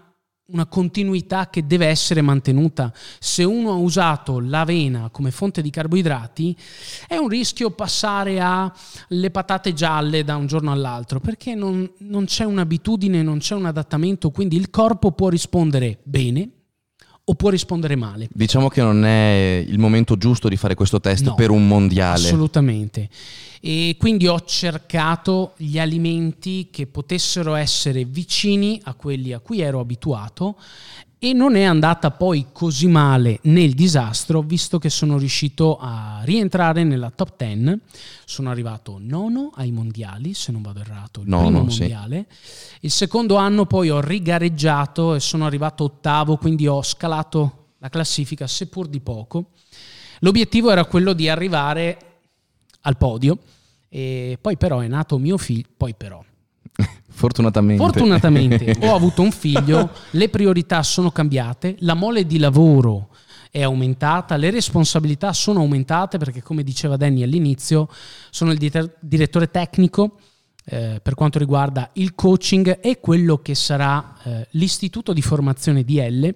una, 0.49 0.67
continuità 0.67 1.49
che 1.49 1.67
deve 1.67 1.87
essere 1.87 2.21
mantenuta. 2.21 2.93
Se 3.19 3.45
uno 3.45 3.71
ha 3.71 3.77
usato 3.77 4.41
l'avena 4.41 5.09
come 5.11 5.31
fonte 5.31 5.63
di 5.63 5.71
carboidrati, 5.71 6.55
è 7.07 7.17
un 7.17 7.29
rischio 7.29 7.71
passare 7.71 8.41
alle 8.41 9.31
patate 9.31 9.73
gialle 9.73 10.25
da 10.25 10.37
un 10.37 10.47
giorno 10.47 10.73
all'altro, 10.73 11.21
perché 11.21 11.55
non, 11.55 11.91
non 11.99 12.25
c'è 12.25 12.45
un'abitudine, 12.45 13.23
non 13.23 13.39
c'è 13.39 13.55
un 13.55 13.67
adattamento, 13.67 14.31
quindi 14.31 14.57
il 14.57 14.69
corpo 14.69 15.13
può 15.13 15.29
rispondere 15.29 16.01
bene 16.03 16.51
o 17.29 17.35
può 17.35 17.51
rispondere 17.51 17.97
male. 17.97 18.29
Diciamo 18.33 18.69
che 18.69 18.83
non 18.83 19.05
è 19.05 19.65
il 19.67 19.79
momento 19.79 20.17
giusto 20.17 20.49
di 20.49 20.57
fare 20.57 20.75
questo 20.75 21.01
test 21.01 21.25
no, 21.25 21.35
per 21.35 21.51
un 21.51 21.67
mondiale. 21.67 22.25
Assolutamente. 22.25 23.09
E 23.61 23.97
quindi 23.99 24.29
ho 24.29 24.41
cercato 24.45 25.55
gli 25.57 25.79
alimenti 25.79 26.69
che 26.71 26.87
potessero 26.87 27.57
essere 27.57 28.05
vicini 28.05 28.81
a 28.85 28.95
quelli 28.95 29.33
a 29.33 29.41
cui 29.41 29.61
ero 29.61 29.81
abituato 29.81 30.57
e 31.19 31.33
non 31.33 31.57
è 31.57 31.63
andata 31.63 32.11
poi 32.11 32.47
così 32.53 32.87
male 32.89 33.39
nel 33.43 33.73
disastro, 33.73 34.43
visto 34.43 34.79
che 34.79 34.91
sono 34.91 35.17
riuscito 35.17 35.79
a 35.81 36.21
rientrare 36.25 36.85
nella 36.85 37.11
top 37.11 37.37
10. 37.37 37.81
Sono 38.25 38.51
arrivato 38.51 38.99
nono 39.01 39.51
ai 39.55 39.71
mondiali, 39.71 40.35
se 40.35 40.53
non 40.53 40.61
vado 40.63 40.81
errato, 40.81 41.23
il 41.23 41.29
nono, 41.29 41.45
primo 41.47 41.65
mondiale. 41.65 42.27
Sì. 42.29 42.77
Il 42.83 42.91
secondo 42.91 43.37
anno 43.37 43.65
poi 43.65 43.89
ho 43.89 44.01
rigareggiato 44.01 45.15
e 45.15 45.21
sono 45.21 45.47
arrivato 45.47 45.85
ottavo, 45.85 46.37
quindi 46.37 46.67
ho 46.67 46.83
scalato 46.83 47.69
la 47.79 47.89
classifica, 47.89 48.47
seppur 48.47 48.87
di 48.87 49.01
poco. 49.01 49.53
L'obiettivo 50.21 50.71
era 50.71 50.85
quello 50.85 51.13
di 51.13 51.29
arrivare 51.29 51.99
al 52.83 52.97
podio 52.97 53.39
e 53.89 54.39
poi 54.41 54.57
però 54.57 54.81
è 54.81 54.89
nato 54.89 55.19
mio 55.19 55.39
figlio, 55.39 55.69
poi 55.77 55.95
però 55.95 56.23
Fortunatamente. 57.09 57.83
Fortunatamente 57.83 58.77
ho 58.87 58.95
avuto 58.95 59.23
un 59.23 59.31
figlio, 59.31 59.91
le 60.11 60.29
priorità 60.29 60.83
sono 60.83 61.11
cambiate, 61.11 61.77
la 61.81 61.95
mole 61.95 62.27
di 62.27 62.39
lavoro 62.39 63.09
è 63.51 63.63
aumentata, 63.63 64.37
le 64.37 64.51
responsabilità 64.51 65.33
sono 65.33 65.61
aumentate 65.61 66.19
perché 66.19 66.43
come 66.43 66.63
diceva 66.63 66.97
Danny 66.97 67.23
all'inizio 67.23 67.89
sono 68.31 68.53
il 68.53 68.93
direttore 69.01 69.51
tecnico 69.51 70.19
eh, 70.67 71.01
per 71.03 71.15
quanto 71.15 71.39
riguarda 71.39 71.91
il 71.95 72.15
coaching 72.15 72.81
e 72.83 73.01
quello 73.01 73.39
che 73.39 73.55
sarà 73.55 74.17
eh, 74.25 74.49
l'istituto 74.51 75.13
di 75.13 75.23
formazione 75.23 75.85
DL 75.85 76.35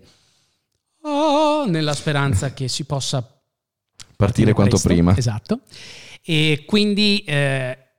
oh, 1.03 1.67
nella 1.67 1.95
speranza 1.95 2.55
che 2.55 2.69
si 2.69 2.85
possa 2.85 3.21
partire, 3.21 4.15
partire 4.17 4.53
quanto 4.53 4.77
presto. 4.77 4.89
prima. 4.89 5.17
Esatto. 5.17 5.61
E 6.23 6.65
quindi 6.67 7.25
eh, 7.27 7.90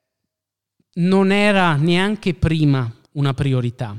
non 0.93 1.31
era 1.31 1.75
neanche 1.75 2.33
prima 2.33 2.91
una 3.13 3.33
priorità, 3.33 3.97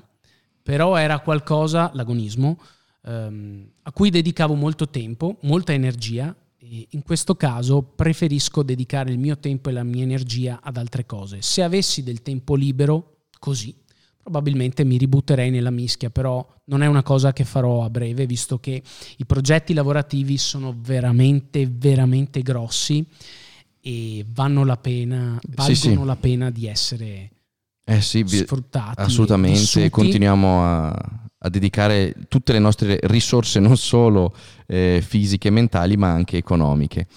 però 0.63 0.97
era 0.97 1.21
qualcosa, 1.21 1.91
l'agonismo, 1.95 2.59
ehm, 3.05 3.71
a 3.83 3.93
cui 3.93 4.11
dedicavo 4.11 4.55
molto 4.55 4.89
tempo, 4.89 5.39
molta 5.43 5.73
energia 5.73 6.35
e 6.59 6.87
in 6.91 7.03
questo 7.03 7.35
caso 7.35 7.83
preferisco 7.83 8.63
dedicare 8.63 9.11
il 9.11 9.19
mio 9.19 9.39
tempo 9.39 9.69
e 9.69 9.73
la 9.73 9.83
mia 9.83 10.03
energia 10.03 10.61
ad 10.63 10.77
altre 10.77 11.07
cose. 11.07 11.43
Se 11.43 11.63
avessi 11.63 12.03
del 12.03 12.23
tempo 12.23 12.55
libero, 12.55 13.25
così, 13.39 13.75
probabilmente 14.23 14.85
mi 14.85 14.97
ributterei 14.97 15.51
nella 15.51 15.71
mischia, 15.71 16.11
però 16.11 16.47
non 16.67 16.83
è 16.83 16.87
una 16.87 17.03
cosa 17.03 17.33
che 17.33 17.45
farò 17.45 17.83
a 17.83 17.91
breve, 17.91 18.27
visto 18.27 18.59
che 18.59 18.81
i 19.17 19.27
progetti 19.27 19.75
lavorativi 19.75 20.39
sono 20.39 20.75
veramente, 20.79 21.67
veramente 21.69 22.43
grossi 22.43 23.05
e 23.85 24.25
vanno 24.33 24.65
la 24.65 24.77
pena, 24.77 25.39
valgono 25.49 25.75
sì, 25.75 25.89
sì. 25.91 26.05
la 26.05 26.17
pena 26.17 26.51
di 26.51 26.69
essere 26.69 27.31
eh 27.85 28.01
sì, 28.01 28.25
sfruttati. 28.27 29.01
Assolutamente, 29.01 29.91
continuiamo 29.91 30.65
a, 30.65 30.89
a, 30.89 31.49
dedicare 31.49 32.15
tutte 32.29 32.53
le 32.53 32.61
nostre 32.61 33.01
risorse, 33.03 33.59
non 33.59 33.77
solo 33.77 34.33
eh, 34.67 35.03
fisiche 35.05 35.49
e 35.49 35.51
mentali, 35.51 35.97
ma 35.97 36.11
anche 36.11 36.37
economiche. 36.37 37.09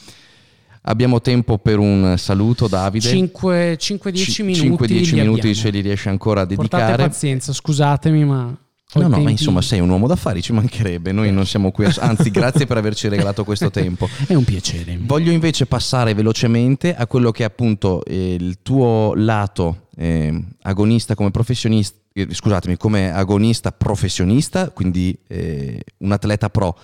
Abbiamo 0.88 1.22
tempo 1.22 1.59
per 1.59 1.78
un 1.78 2.16
saluto, 2.18 2.68
Davide. 2.68 3.11
5-10 3.11 4.43
minuti. 4.43 4.95
5-10 4.95 5.13
minuti 5.13 5.53
se 5.53 5.70
li 5.70 5.82
riesci 5.82 6.09
ancora 6.09 6.41
a 6.41 6.45
dedicare. 6.45 6.86
Portate 6.86 7.09
pazienza, 7.09 7.53
scusatemi, 7.53 8.26
ma 8.26 8.57
No, 8.93 9.07
no, 9.09 9.19
ma 9.19 9.29
insomma 9.29 9.61
sei 9.61 9.81
un 9.81 9.89
uomo 9.89 10.07
d'affari, 10.07 10.41
ci 10.41 10.53
mancherebbe, 10.53 11.11
noi 11.11 11.31
non 11.31 11.45
siamo 11.45 11.71
qui, 11.71 11.86
anzi 11.86 12.31
grazie 12.31 12.65
per 12.65 12.77
averci 12.77 13.09
regalato 13.09 13.43
questo 13.43 13.69
tempo. 13.71 14.07
È 14.25 14.33
un 14.33 14.45
piacere. 14.45 14.97
Voglio 15.01 15.31
invece 15.31 15.65
passare 15.65 16.13
velocemente 16.13 16.95
a 16.95 17.05
quello 17.07 17.31
che 17.31 17.43
è 17.43 17.45
appunto 17.45 18.05
eh, 18.05 18.36
il 18.36 18.59
tuo 18.61 19.13
lato 19.15 19.88
eh, 19.97 20.41
agonista 20.61 21.13
come 21.13 21.31
professionista, 21.31 21.97
eh, 22.13 22.27
scusatemi, 22.31 22.77
come 22.77 23.11
agonista 23.11 23.73
professionista, 23.73 24.69
quindi 24.69 25.17
eh, 25.27 25.83
un 25.97 26.11
atleta 26.13 26.49
pro, 26.49 26.77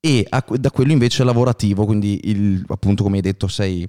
e 0.00 0.26
a, 0.28 0.44
da 0.56 0.70
quello 0.70 0.92
invece 0.92 1.22
lavorativo, 1.22 1.84
quindi 1.84 2.20
il, 2.24 2.64
appunto 2.68 3.04
come 3.04 3.16
hai 3.16 3.22
detto 3.22 3.46
sei 3.46 3.86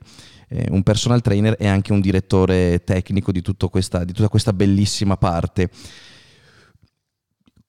eh, 0.50 0.68
un 0.70 0.84
personal 0.84 1.22
trainer 1.22 1.56
e 1.58 1.68
anche 1.68 1.94
un 1.94 2.02
direttore 2.02 2.84
tecnico 2.84 3.32
di, 3.32 3.42
questa, 3.70 4.04
di 4.04 4.14
tutta 4.14 4.30
questa 4.30 4.54
bellissima 4.54 5.18
parte. 5.18 5.70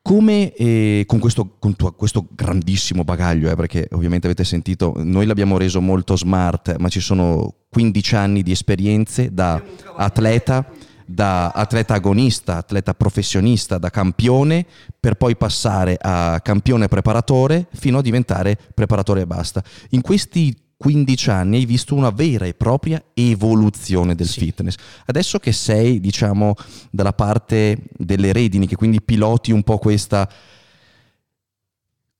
Come 0.02 0.54
eh, 0.54 1.04
con, 1.06 1.18
questo, 1.18 1.56
con 1.58 1.76
tuo, 1.76 1.92
questo, 1.92 2.26
grandissimo 2.30 3.04
bagaglio, 3.04 3.50
eh, 3.50 3.54
perché 3.54 3.86
ovviamente 3.92 4.26
avete 4.26 4.44
sentito, 4.44 4.94
noi 4.96 5.26
l'abbiamo 5.26 5.58
reso 5.58 5.80
molto 5.80 6.16
smart, 6.16 6.76
ma 6.78 6.88
ci 6.88 7.00
sono 7.00 7.54
15 7.68 8.16
anni 8.16 8.42
di 8.42 8.50
esperienze 8.50 9.32
da 9.32 9.62
atleta, 9.96 10.66
da 11.04 11.50
atleta 11.50 11.94
agonista, 11.94 12.56
atleta 12.56 12.94
professionista, 12.94 13.76
da 13.76 13.90
campione, 13.90 14.64
per 14.98 15.16
poi 15.16 15.36
passare 15.36 15.98
a 16.00 16.40
campione 16.40 16.88
preparatore 16.88 17.66
fino 17.72 17.98
a 17.98 18.02
diventare 18.02 18.56
preparatore 18.72 19.20
e 19.20 19.26
basta. 19.26 19.62
In 19.90 20.00
questi 20.00 20.56
15 20.80 21.28
anni 21.28 21.56
hai 21.58 21.66
visto 21.66 21.94
una 21.94 22.08
vera 22.08 22.46
e 22.46 22.54
propria 22.54 23.04
evoluzione 23.12 24.14
del 24.14 24.26
sì. 24.26 24.40
fitness. 24.40 24.76
Adesso 25.04 25.38
che 25.38 25.52
sei, 25.52 26.00
diciamo, 26.00 26.54
dalla 26.90 27.12
parte 27.12 27.76
delle 27.98 28.32
redini, 28.32 28.66
che 28.66 28.76
quindi 28.76 29.02
piloti 29.02 29.52
un 29.52 29.62
po' 29.62 29.76
questa... 29.76 30.26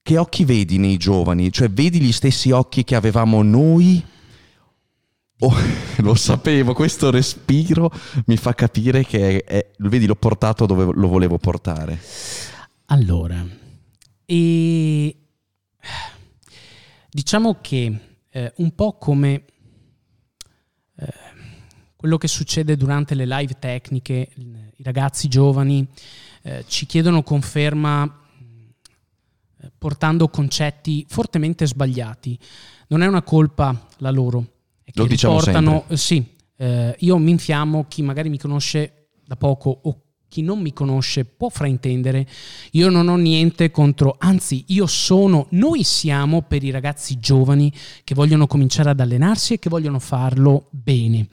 Che 0.03 0.19
occhi 0.19 0.45
vedi 0.45 0.77
nei 0.77 0.99
giovani? 0.99 1.51
Cioè 1.51 1.71
vedi 1.71 2.03
gli 2.03 2.13
stessi 2.13 2.51
occhi 2.51 2.85
che 2.85 2.97
avevamo 2.97 3.43
noi? 3.43 4.05
Oh, 5.39 5.55
lo 6.03 6.15
sapevo, 6.15 6.75
questo 6.75 7.11
respiro 7.11 7.91
mi 8.27 8.37
fa 8.37 8.53
capire 8.53 9.07
che 9.07 9.43
è, 9.43 9.71
vedi, 9.79 10.05
l'ho 10.05 10.17
portato 10.17 10.67
dove 10.67 10.85
lo 10.85 11.09
volevo 11.09 11.39
portare. 11.39 11.99
Allora, 12.87 13.43
e 14.27 15.17
diciamo 17.11 17.57
che 17.63 18.09
eh, 18.31 18.53
un 18.57 18.75
po' 18.75 18.97
come 18.97 19.45
eh, 20.97 21.13
quello 21.97 22.17
che 22.17 22.29
succede 22.29 22.77
durante 22.77 23.15
le 23.15 23.27
live 23.27 23.59
tecniche, 23.59 24.31
i 24.37 24.83
ragazzi 24.83 25.29
giovani 25.29 25.87
eh, 26.43 26.65
ci 26.67 26.87
chiedono 26.87 27.23
conferma 27.23 28.21
eh, 29.61 29.71
portando 29.77 30.29
concetti 30.29 31.05
fortemente 31.09 31.67
sbagliati. 31.67 32.39
Non 32.89 33.03
è 33.03 33.07
una 33.07 33.23
colpa 33.23 33.89
la 33.99 34.11
loro. 34.11 34.53
È 34.83 34.91
che 34.91 34.99
Lo 35.01 35.07
diciamo 35.07 35.39
riportano, 35.39 35.85
Sì, 35.93 36.37
eh, 36.57 36.97
io 37.01 37.19
mi 37.19 37.31
infiammo, 37.31 37.85
chi 37.87 38.03
magari 38.03 38.31
mi 38.31 38.39
conosce 38.39 39.09
da 39.25 39.37
poco 39.37 39.81
o 39.83 40.01
chi 40.31 40.43
non 40.43 40.61
mi 40.61 40.73
conosce 40.73 41.25
può 41.25 41.49
fraintendere, 41.49 42.25
io 42.71 42.89
non 42.89 43.09
ho 43.09 43.17
niente 43.17 43.73
contro, 43.73 44.15
anzi 44.17 44.65
io 44.69 44.87
sono, 44.87 45.49
noi 45.51 45.83
siamo 45.83 46.43
per 46.43 46.63
i 46.63 46.71
ragazzi 46.71 47.19
giovani 47.19 47.71
che 48.05 48.15
vogliono 48.15 48.47
cominciare 48.47 48.91
ad 48.91 49.01
allenarsi 49.01 49.55
e 49.55 49.59
che 49.59 49.69
vogliono 49.69 49.99
farlo 49.99 50.69
bene. 50.71 51.27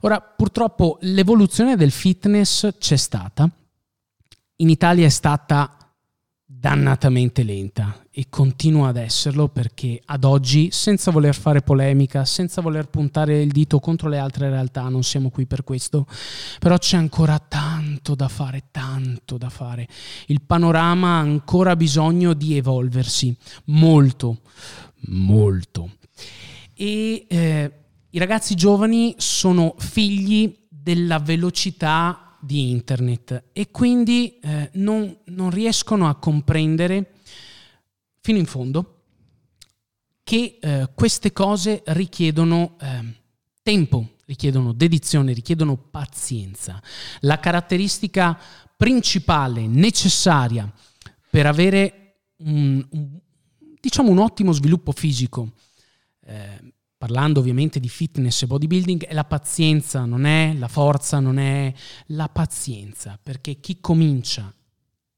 Ora, 0.00 0.20
purtroppo 0.20 0.96
l'evoluzione 1.02 1.76
del 1.76 1.90
fitness 1.90 2.68
c'è 2.78 2.96
stata, 2.96 3.48
in 4.56 4.70
Italia 4.70 5.04
è 5.04 5.10
stata 5.10 5.78
dannatamente 6.50 7.42
lenta 7.42 8.04
e 8.10 8.26
continua 8.30 8.88
ad 8.88 8.96
esserlo 8.96 9.48
perché 9.48 10.00
ad 10.04 10.24
oggi, 10.24 10.70
senza 10.72 11.10
voler 11.10 11.34
fare 11.34 11.60
polemica, 11.60 12.24
senza 12.24 12.60
voler 12.60 12.88
puntare 12.88 13.42
il 13.42 13.52
dito 13.52 13.78
contro 13.78 14.08
le 14.08 14.18
altre 14.18 14.48
realtà, 14.48 14.88
non 14.88 15.04
siamo 15.04 15.30
qui 15.30 15.46
per 15.46 15.62
questo, 15.62 16.06
però 16.58 16.78
c'è 16.78 16.96
ancora 16.96 17.38
tanto 17.38 17.77
tanto 17.88 18.14
da 18.14 18.28
fare, 18.28 18.64
tanto 18.70 19.38
da 19.38 19.48
fare. 19.48 19.88
Il 20.26 20.42
panorama 20.42 21.16
ha 21.16 21.20
ancora 21.20 21.74
bisogno 21.74 22.34
di 22.34 22.54
evolversi, 22.56 23.34
molto, 23.66 24.42
molto. 25.06 25.96
E 26.74 27.24
eh, 27.26 27.72
i 28.10 28.18
ragazzi 28.18 28.54
giovani 28.54 29.14
sono 29.16 29.74
figli 29.78 30.66
della 30.68 31.18
velocità 31.18 32.36
di 32.40 32.70
internet 32.70 33.44
e 33.52 33.70
quindi 33.70 34.38
eh, 34.40 34.70
non, 34.74 35.16
non 35.24 35.50
riescono 35.50 36.08
a 36.08 36.16
comprendere 36.16 37.14
fino 38.20 38.38
in 38.38 38.46
fondo 38.46 39.02
che 40.22 40.58
eh, 40.60 40.90
queste 40.94 41.32
cose 41.32 41.82
richiedono 41.86 42.76
eh, 42.80 43.14
tempo, 43.62 44.16
richiedono 44.28 44.74
dedizione, 44.74 45.32
richiedono 45.32 45.76
pazienza. 45.76 46.80
La 47.20 47.40
caratteristica 47.40 48.38
principale, 48.76 49.66
necessaria 49.66 50.70
per 51.30 51.46
avere 51.46 52.18
un, 52.36 52.86
un, 52.90 53.18
diciamo 53.80 54.10
un 54.10 54.18
ottimo 54.18 54.52
sviluppo 54.52 54.92
fisico, 54.92 55.52
eh, 56.26 56.74
parlando 56.98 57.40
ovviamente 57.40 57.80
di 57.80 57.88
fitness 57.88 58.42
e 58.42 58.46
bodybuilding, 58.46 59.06
è 59.06 59.14
la 59.14 59.24
pazienza, 59.24 60.04
non 60.04 60.26
è 60.26 60.52
la 60.52 60.68
forza, 60.68 61.20
non 61.20 61.38
è 61.38 61.72
la 62.08 62.28
pazienza, 62.28 63.18
perché 63.20 63.60
chi 63.60 63.80
comincia 63.80 64.52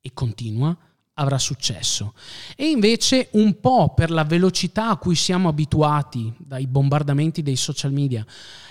e 0.01 0.13
continua 0.13 0.77
avrà 1.21 1.39
successo. 1.39 2.15
E 2.57 2.69
invece 2.69 3.29
un 3.33 3.61
po' 3.61 3.93
per 3.95 4.11
la 4.11 4.25
velocità 4.25 4.89
a 4.89 4.97
cui 4.97 5.15
siamo 5.15 5.49
abituati 5.49 6.33
dai 6.39 6.67
bombardamenti 6.67 7.43
dei 7.43 7.57
social 7.57 7.93
media 7.93 8.27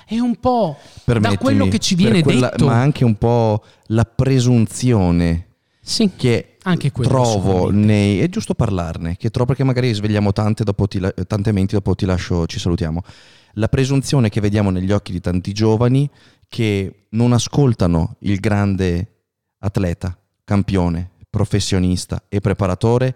è 0.06 0.18
un 0.18 0.38
po' 0.38 0.76
da 1.06 1.38
quello 1.38 1.68
che 1.68 1.78
ci 1.78 1.93
viene 1.93 2.24
quella, 2.24 2.50
detto. 2.50 2.66
Ma 2.66 2.82
anche 2.82 3.06
un 3.06 3.16
po' 3.16 3.64
la 3.88 4.06
presunzione 4.06 5.45
sì, 5.82 6.12
che 6.16 6.58
trovo 7.02 7.70
nei... 7.70 8.20
È 8.20 8.28
giusto 8.28 8.56
parlarne, 8.56 9.18
che 9.18 9.30
trovo 9.30 9.50
perché 9.50 9.64
magari 9.64 9.93
svegliamo 9.93 10.34
tante, 10.34 10.64
dopo 10.64 10.88
ti, 10.88 11.00
tante 11.28 11.52
menti, 11.52 11.76
dopo 11.76 11.93
ti 11.93 12.06
lascio, 12.06 12.47
ci 12.47 12.58
salutiamo. 12.58 13.04
La 13.54 13.68
presunzione 13.68 14.30
che 14.30 14.41
vediamo 14.41 14.72
negli 14.72 14.91
occhi 14.91 15.12
di 15.12 15.22
tanti 15.22 15.54
giovani 15.54 16.10
che 16.47 17.06
non 17.10 17.32
ascoltano 17.32 18.16
il 18.22 18.39
grande 18.39 19.26
atleta, 19.60 20.18
campione, 20.43 21.12
professionista 21.30 22.24
e 22.28 22.40
preparatore 22.40 23.16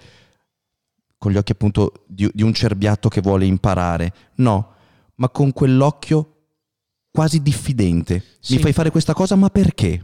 con 1.18 1.32
gli 1.32 1.38
occhi 1.38 1.54
appunto 1.54 2.04
di, 2.06 2.30
di 2.34 2.44
un 2.44 2.54
cerbiatto 2.54 3.08
che 3.08 3.22
vuole 3.22 3.46
imparare. 3.46 4.14
No, 4.36 4.74
ma 5.16 5.30
con 5.30 5.54
quell'occhio 5.54 6.34
quasi 7.10 7.42
diffidente. 7.42 8.24
Sì. 8.40 8.56
Mi 8.56 8.62
fai 8.62 8.74
fare 8.74 8.92
questa 8.92 9.14
cosa, 9.14 9.36
ma 9.36 9.50
perché? 9.50 10.04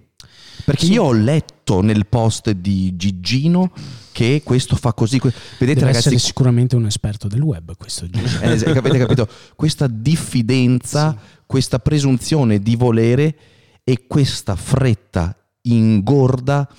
Perché 0.64 0.86
sì. 0.86 0.92
io 0.94 1.04
ho 1.04 1.12
letto 1.12 1.82
nel 1.82 2.06
post 2.08 2.52
di 2.52 2.96
Gigino 2.96 3.72
che 4.12 4.42
questo 4.44 4.76
fa 4.76 4.94
così. 4.94 5.20
Vedete, 5.20 5.58
Deve 5.60 5.80
ragazzi, 5.80 5.98
essere 5.98 6.20
sicuramente 6.20 6.76
un 6.76 6.86
esperto 6.86 7.28
del 7.28 7.42
web, 7.42 7.76
questo 7.76 8.08
Gigino. 8.10 8.42
Eh, 8.42 8.78
avete 8.78 8.98
capito? 8.98 9.28
Questa 9.56 9.88
diffidenza, 9.88 11.12
sì. 11.12 11.42
questa 11.46 11.80
presunzione 11.80 12.60
di 12.60 12.76
volere 12.76 13.38
e 13.84 14.06
questa 14.08 14.56
fretta 14.56 15.36
ingorda 15.64 16.70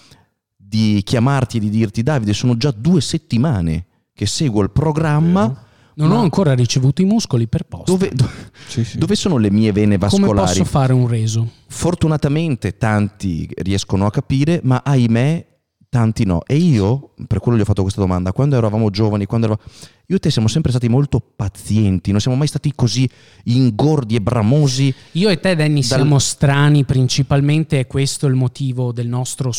di 0.71 1.03
chiamarti 1.03 1.57
e 1.57 1.61
di 1.61 1.68
dirti 1.68 2.05
Davide, 2.05 2.33
sono 2.33 2.57
già 2.57 2.71
due 2.71 3.01
settimane 3.01 3.87
che 4.14 4.25
seguo 4.27 4.62
il 4.62 4.71
programma. 4.71 5.64
Non 5.95 6.12
ho 6.12 6.21
ancora 6.21 6.55
ricevuto 6.55 7.03
i 7.03 7.05
muscoli 7.05 7.49
per 7.49 7.64
posta. 7.64 7.91
Dove, 7.91 8.11
do, 8.14 8.27
sì, 8.68 8.85
sì. 8.85 8.97
dove, 8.97 9.16
sono 9.16 9.37
le 9.37 9.51
mie 9.51 9.73
vene 9.73 9.99
vascolari? 9.99 10.33
Come 10.33 10.47
posso 10.47 10.64
fare 10.64 10.93
un 10.93 11.09
reso? 11.09 11.47
Fortunatamente 11.66 12.79
tanti 12.79 13.51
riescono 13.57 14.07
a 14.07 14.11
capire, 14.11 14.61
ma 14.62 14.81
ahimè 14.85 15.47
tanti 15.91 16.25
no. 16.25 16.43
E 16.47 16.57
io, 16.57 17.14
per 17.27 17.41
quello 17.41 17.59
gli 17.59 17.62
ho 17.62 17.64
fatto 17.64 17.83
questa 17.83 18.01
domanda, 18.01 18.33
quando 18.33 18.57
eravamo 18.57 18.89
giovani, 18.91 19.27
quando 19.27 19.47
eravamo... 19.49 19.68
io 20.07 20.16
e 20.16 20.18
te 20.21 20.31
siamo 20.31 20.49
sempre 20.49 20.71
stati 20.71 20.89
molto 20.89 21.21
pazienti, 21.21 22.12
non 22.12 22.21
siamo 22.21 22.37
mai 22.37 22.47
stati 22.47 22.73
così 22.75 23.11
ingordi 23.45 24.14
e 24.14 24.23
bramosi. 24.23 24.95
Io 25.12 25.29
e 25.29 25.41
te, 25.41 25.57
Danny, 25.57 25.81
dal... 25.81 25.99
siamo 25.99 26.18
strani, 26.21 26.85
principalmente 26.85 27.81
è 27.81 27.87
questo 27.87 28.27
il 28.27 28.35
motivo 28.35 28.93
del 28.93 29.09
nostro 29.09 29.51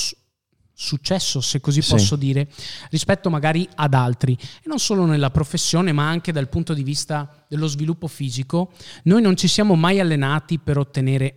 successo, 0.82 1.42
se 1.42 1.60
così 1.60 1.82
sì. 1.82 1.92
posso 1.92 2.16
dire, 2.16 2.50
rispetto 2.90 3.30
magari 3.30 3.68
ad 3.76 3.94
altri. 3.94 4.34
E 4.34 4.64
non 4.66 4.80
solo 4.80 5.06
nella 5.06 5.30
professione, 5.30 5.92
ma 5.92 6.10
anche 6.10 6.32
dal 6.32 6.50
punto 6.50 6.74
di 6.74 6.84
vista 6.84 7.46
dello 7.48 7.68
sviluppo 7.68 8.08
fisico. 8.08 8.72
Noi 9.04 9.22
non 9.22 9.36
ci 9.36 9.48
siamo 9.48 9.76
mai 9.76 10.00
allenati 10.00 10.60
per 10.60 10.78
ottenere 10.78 11.36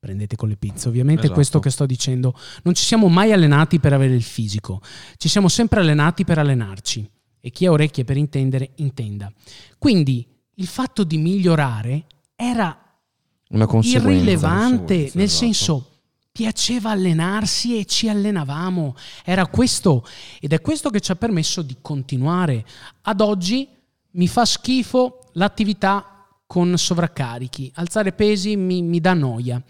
prendete 0.00 0.36
con 0.36 0.48
le 0.48 0.56
pizze, 0.56 0.86
ovviamente 0.86 1.22
esatto. 1.22 1.34
questo 1.34 1.58
che 1.58 1.70
sto 1.70 1.84
dicendo, 1.84 2.32
non 2.62 2.72
ci 2.72 2.84
siamo 2.84 3.08
mai 3.08 3.32
allenati 3.32 3.80
per 3.80 3.92
avere 3.92 4.14
il 4.14 4.22
fisico, 4.22 4.80
ci 5.16 5.28
siamo 5.28 5.48
sempre 5.48 5.80
allenati 5.80 6.24
per 6.24 6.38
allenarci 6.38 7.10
e 7.40 7.50
chi 7.50 7.66
ha 7.66 7.72
orecchie 7.72 8.04
per 8.04 8.16
intendere 8.16 8.70
intenda. 8.76 9.32
Quindi 9.76 10.24
il 10.54 10.66
fatto 10.68 11.02
di 11.02 11.18
migliorare 11.18 12.06
era 12.36 12.80
irrilevante, 13.48 15.10
nel 15.14 15.24
esatto. 15.24 15.26
senso 15.26 15.97
piaceva 16.38 16.90
allenarsi 16.90 17.80
e 17.80 17.84
ci 17.84 18.08
allenavamo. 18.08 18.94
Era 19.24 19.48
questo 19.48 20.06
ed 20.38 20.52
è 20.52 20.60
questo 20.60 20.88
che 20.88 21.00
ci 21.00 21.10
ha 21.10 21.16
permesso 21.16 21.62
di 21.62 21.78
continuare. 21.80 22.64
Ad 23.02 23.20
oggi 23.20 23.66
mi 24.12 24.28
fa 24.28 24.44
schifo 24.44 25.30
l'attività 25.32 26.28
con 26.46 26.78
sovraccarichi, 26.78 27.72
alzare 27.74 28.12
pesi 28.12 28.54
mi, 28.54 28.82
mi 28.82 29.00
dà 29.00 29.14
noia, 29.14 29.60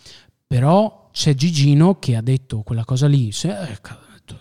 però 0.46 1.08
c'è 1.10 1.34
Gigino 1.34 1.98
che 1.98 2.16
ha 2.16 2.20
detto 2.20 2.60
quella 2.60 2.84
cosa 2.84 3.06
lì, 3.06 3.32
se, 3.32 3.48
eh, 3.48 3.78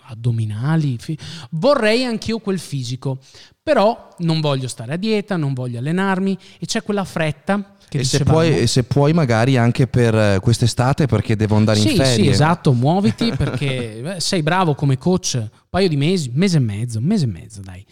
addominali, 0.02 0.98
fi- 0.98 1.18
vorrei 1.52 2.04
anch'io 2.04 2.40
quel 2.40 2.58
fisico, 2.58 3.20
però 3.62 4.14
non 4.18 4.42
voglio 4.42 4.68
stare 4.68 4.92
a 4.92 4.96
dieta, 4.96 5.38
non 5.38 5.54
voglio 5.54 5.78
allenarmi 5.78 6.36
e 6.58 6.66
c'è 6.66 6.82
quella 6.82 7.04
fretta 7.04 7.74
e 7.90 8.04
se, 8.04 8.24
puoi, 8.24 8.66
se, 8.66 8.84
puoi, 8.84 9.12
magari 9.12 9.56
anche 9.56 9.86
per 9.86 10.14
eh, 10.14 10.38
quest'estate 10.40 11.06
perché 11.06 11.36
devo 11.36 11.56
andare 11.56 11.78
sì, 11.78 11.90
in 11.90 11.96
ferie. 11.96 12.24
Sì, 12.24 12.28
esatto, 12.28 12.72
muoviti 12.72 13.32
perché 13.36 14.16
sei 14.20 14.42
bravo 14.42 14.74
come 14.74 14.98
coach, 14.98 15.38
un 15.40 15.48
paio 15.70 15.88
di 15.88 15.96
mesi, 15.96 16.30
mese 16.34 16.58
e 16.58 16.60
mezzo, 16.60 17.00
mese 17.00 17.24
e 17.24 17.28
mezzo, 17.28 17.60
dai. 17.60 17.84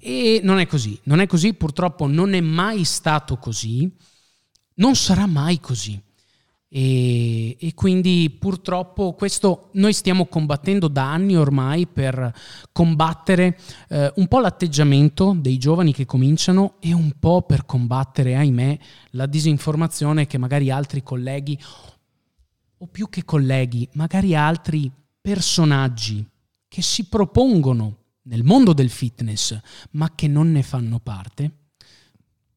E 0.00 0.40
non 0.42 0.58
è 0.58 0.66
così, 0.66 0.98
non 1.04 1.20
è 1.20 1.26
così, 1.26 1.54
purtroppo 1.54 2.06
non 2.06 2.34
è 2.34 2.40
mai 2.40 2.84
stato 2.84 3.36
così, 3.36 3.90
non 4.74 4.96
sarà 4.96 5.26
mai 5.26 5.60
così. 5.60 6.00
E, 6.70 7.56
e, 7.58 7.72
quindi 7.72 8.36
purtroppo 8.38 9.14
questo 9.14 9.70
noi 9.72 9.94
stiamo 9.94 10.26
combattendo 10.26 10.88
da 10.88 11.10
anni 11.10 11.34
ormai 11.34 11.86
per 11.86 12.30
combattere 12.72 13.58
eh, 13.88 14.12
un 14.16 14.28
po' 14.28 14.40
l'atteggiamento 14.40 15.34
dei 15.38 15.56
giovani 15.56 15.94
che 15.94 16.04
cominciano 16.04 16.74
e 16.80 16.92
un 16.92 17.12
po' 17.18 17.40
per 17.42 17.64
combattere, 17.64 18.36
ahimè, 18.36 18.78
la 19.12 19.24
disinformazione 19.24 20.26
che 20.26 20.36
magari 20.36 20.70
altri 20.70 21.02
colleghi, 21.02 21.58
o 22.80 22.86
più 22.86 23.08
che 23.08 23.24
colleghi, 23.24 23.88
magari 23.94 24.36
altri 24.36 24.92
personaggi 25.20 26.24
che 26.68 26.82
si 26.82 27.06
propongono 27.08 27.96
nel 28.24 28.44
mondo 28.44 28.74
del 28.74 28.90
fitness 28.90 29.58
ma 29.92 30.14
che 30.14 30.28
non 30.28 30.52
ne 30.52 30.62
fanno 30.62 31.00
parte, 31.00 31.67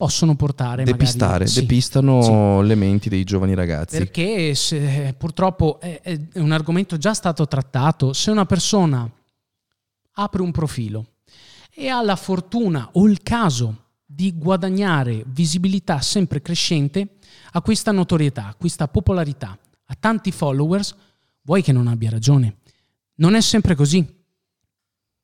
possono 0.02 0.36
portare 0.36 0.84
depistare, 0.84 1.44
magari, 1.44 1.60
depistano 1.60 2.24
sì. 2.24 2.68
le 2.68 2.74
menti 2.74 3.08
dei 3.08 3.24
giovani 3.24 3.54
ragazzi. 3.54 4.00
Perché 4.00 4.56
se, 4.56 5.14
purtroppo 5.16 5.80
è, 5.80 6.02
è, 6.02 6.40
un 6.40 6.52
argomento 6.52 6.98
già 6.98 7.14
stato 7.14 7.48
trattato, 7.48 8.12
se 8.12 8.32
una 8.32 8.48
persona 8.48 9.08
apre 10.14 10.42
un 10.42 10.50
profilo 10.50 11.18
e 11.72 11.88
ha 11.90 12.02
la 12.02 12.16
fortuna 12.16 12.90
o 12.94 13.08
il 13.08 13.22
caso 13.22 13.90
di 14.04 14.36
guadagnare 14.36 15.24
visibilità 15.28 16.02
sempre 16.02 16.42
crescente, 16.42 17.18
acquista 17.52 17.92
notorietà, 17.92 18.48
acquista 18.48 18.88
popolarità, 18.88 19.56
ha 19.86 19.96
tanti 20.00 20.32
followers, 20.32 20.96
vuoi 21.44 21.62
che 21.62 21.72
non 21.72 21.86
abbia 21.86 22.10
ragione. 22.10 22.56
Non 23.18 23.36
è 23.36 23.42
sempre 23.42 23.76
così. 23.76 24.04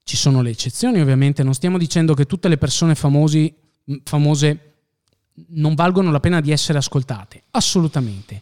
Ci 0.04 0.16
sono 0.16 0.44
le 0.44 0.52
eccezioni 0.52 1.02
ovviamente, 1.02 1.42
non 1.42 1.56
stiamo 1.56 1.80
dicendo 1.80 2.14
che 2.14 2.26
tutte 2.28 2.48
le 2.48 2.60
persone 2.60 2.94
famosi, 2.94 3.66
famose 4.04 4.74
non 5.50 5.76
valgono 5.76 6.12
la 6.12 6.20
pena 6.20 6.42
di 6.42 6.52
essere 6.52 6.78
ascoltate, 6.78 7.44
assolutamente. 7.52 8.42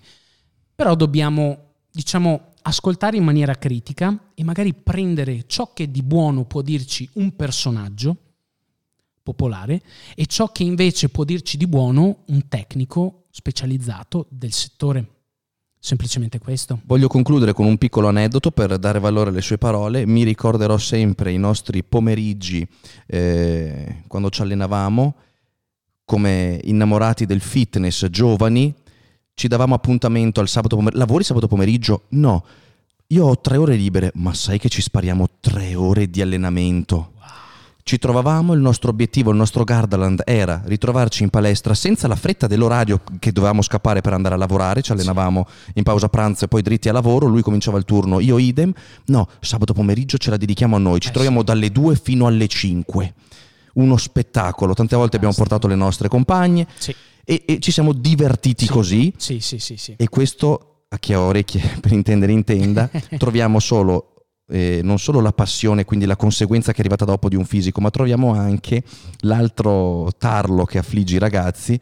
Però 0.73 0.95
dobbiamo, 0.95 1.73
diciamo, 1.91 2.53
ascoltare 2.63 3.17
in 3.17 3.23
maniera 3.23 3.55
critica 3.55 4.31
e 4.33 4.43
magari 4.43 4.73
prendere 4.73 5.43
ciò 5.47 5.71
che 5.73 5.89
di 5.91 6.01
buono 6.01 6.45
può 6.45 6.61
dirci 6.61 7.07
un 7.13 7.35
personaggio 7.35 8.17
popolare 9.21 9.81
e 10.15 10.25
ciò 10.27 10.51
che 10.51 10.63
invece 10.63 11.09
può 11.09 11.23
dirci 11.23 11.57
di 11.57 11.67
buono 11.67 12.23
un 12.27 12.47
tecnico 12.47 13.25
specializzato 13.31 14.27
del 14.29 14.51
settore. 14.51 15.09
Semplicemente 15.79 16.39
questo. 16.39 16.79
Voglio 16.85 17.07
concludere 17.07 17.53
con 17.53 17.67
un 17.67 17.77
piccolo 17.77 18.07
aneddoto 18.07 18.49
per 18.49 18.79
dare 18.79 18.99
valore 18.99 19.29
alle 19.29 19.41
sue 19.41 19.59
parole. 19.59 20.07
Mi 20.07 20.23
ricorderò 20.23 20.79
sempre 20.79 21.31
i 21.31 21.37
nostri 21.37 21.83
pomeriggi 21.83 22.67
eh, 23.05 24.03
quando 24.07 24.31
ci 24.31 24.41
allenavamo 24.41 25.15
come 26.05 26.61
innamorati 26.63 27.25
del 27.25 27.41
fitness 27.41 28.05
giovani, 28.07 28.73
ci 29.33 29.47
davamo 29.47 29.73
appuntamento 29.73 30.39
al 30.39 30.47
sabato 30.47 30.75
pomeriggio. 30.75 30.99
Lavori 30.99 31.23
sabato 31.23 31.47
pomeriggio? 31.47 32.03
No. 32.09 32.45
io 33.07 33.25
ho 33.25 33.39
tre 33.39 33.57
ore 33.57 33.75
libere, 33.75 34.11
ma 34.15 34.33
sai 34.33 34.57
che 34.57 34.69
ci 34.69 34.81
spariamo 34.81 35.27
tre 35.39 35.75
ore 35.75 36.09
di 36.09 36.21
allenamento. 36.21 37.11
Ci 37.87 37.99
trovavamo, 37.99 38.53
il 38.53 38.61
nostro 38.61 38.89
obiettivo, 38.89 39.29
il 39.29 39.37
nostro 39.37 39.63
Gardaland 39.63 40.23
era 40.25 40.59
ritrovarci 40.65 41.21
in 41.21 41.29
palestra 41.29 41.75
senza 41.75 42.07
la 42.07 42.15
fretta 42.15 42.47
dell'orario 42.47 43.01
che 43.19 43.31
dovevamo 43.31 43.61
scappare 43.61 44.01
per 44.01 44.13
andare 44.13 44.33
a 44.33 44.39
lavorare, 44.39 44.81
ci 44.81 44.91
allenavamo 44.91 45.47
in 45.75 45.83
pausa 45.83 46.09
pranzo 46.09 46.45
e 46.45 46.47
poi 46.47 46.63
dritti 46.63 46.89
a 46.89 46.93
lavoro, 46.93 47.27
lui 47.27 47.43
cominciava 47.43 47.77
il 47.77 47.85
turno, 47.85 48.19
io 48.19 48.39
idem. 48.39 48.73
No, 49.05 49.27
sabato 49.39 49.73
pomeriggio 49.73 50.17
ce 50.17 50.31
la 50.31 50.37
dedichiamo 50.37 50.75
a 50.77 50.79
noi, 50.79 50.99
ci 50.99 51.09
Eh, 51.09 51.11
troviamo 51.11 51.43
dalle 51.43 51.71
2 51.71 51.95
fino 51.95 52.25
alle 52.25 52.47
5. 52.47 53.13
Uno 53.75 53.97
spettacolo, 53.97 54.73
tante 54.73 54.95
volte 54.95 55.15
abbiamo 55.17 55.33
portato 55.33 55.67
le 55.67 55.75
nostre 55.75 56.07
compagne 56.07 56.67
Sì, 56.77 56.95
e, 57.23 57.43
e 57.45 57.59
ci 57.59 57.71
siamo 57.71 57.93
divertiti 57.93 58.65
Sì. 58.65 58.71
così 58.71 59.13
sì, 59.17 59.39
sì, 59.39 59.59
sì. 59.59 59.77
sì. 59.77 59.93
e 59.97 60.07
questo, 60.09 60.85
a 60.89 60.97
chi 60.97 61.13
ha 61.13 61.19
orecchie 61.21 61.61
per 61.81 61.91
intendere 61.91 62.31
intenda, 62.31 62.89
troviamo 63.17 63.59
solo, 63.59 64.13
eh, 64.49 64.81
non 64.83 64.99
solo 64.99 65.19
la 65.19 65.33
passione, 65.33 65.85
quindi 65.85 66.05
la 66.05 66.15
conseguenza 66.15 66.71
che 66.71 66.77
è 66.77 66.79
arrivata 66.81 67.05
dopo 67.05 67.29
di 67.29 67.35
un 67.35 67.45
fisico, 67.45 67.81
ma 67.81 67.89
troviamo 67.89 68.33
anche 68.33 68.83
l'altro 69.21 70.11
tarlo 70.17 70.65
che 70.65 70.77
affligge 70.77 71.15
i 71.15 71.19
ragazzi, 71.19 71.79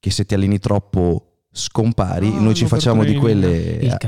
che 0.00 0.10
se 0.10 0.24
ti 0.24 0.34
alleni 0.34 0.58
troppo 0.58 1.26
scompari, 1.54 2.28
Ah, 2.28 2.40
noi 2.40 2.54
ci 2.54 2.66
facciamo 2.66 3.04
di 3.04 3.14
quelle 3.14 3.78
a, 3.90 3.98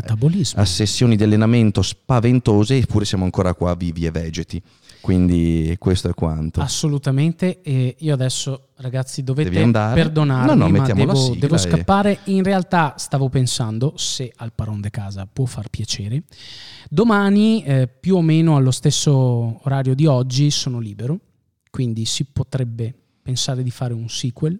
a 0.54 0.64
sessioni 0.64 1.14
di 1.14 1.22
allenamento 1.22 1.82
spaventose, 1.82 2.78
eppure 2.78 3.04
siamo 3.04 3.24
ancora 3.24 3.52
qua 3.54 3.74
vivi 3.74 4.06
e 4.06 4.10
vegeti. 4.10 4.60
Quindi 5.04 5.76
questo 5.78 6.08
è 6.08 6.14
quanto. 6.14 6.62
Assolutamente, 6.62 7.60
e 7.60 7.94
io 7.98 8.14
adesso 8.14 8.68
ragazzi 8.76 9.22
dovete 9.22 9.50
perdonarmi, 9.50 10.46
No, 10.46 10.54
no, 10.54 10.68
ma 10.70 10.86
devo, 10.86 11.34
devo 11.36 11.56
e- 11.56 11.58
scappare. 11.58 12.20
In 12.24 12.42
realtà 12.42 12.94
stavo 12.96 13.28
pensando, 13.28 13.92
se 13.98 14.32
al 14.34 14.54
Paron 14.54 14.80
de 14.80 14.88
Casa 14.88 15.28
può 15.30 15.44
far 15.44 15.68
piacere, 15.68 16.22
domani 16.88 17.62
eh, 17.64 17.86
più 17.86 18.16
o 18.16 18.22
meno 18.22 18.56
allo 18.56 18.70
stesso 18.70 19.60
orario 19.64 19.94
di 19.94 20.06
oggi 20.06 20.50
sono 20.50 20.78
libero, 20.78 21.18
quindi 21.68 22.06
si 22.06 22.24
potrebbe 22.24 22.94
pensare 23.22 23.62
di 23.62 23.70
fare 23.70 23.92
un 23.92 24.08
sequel. 24.08 24.58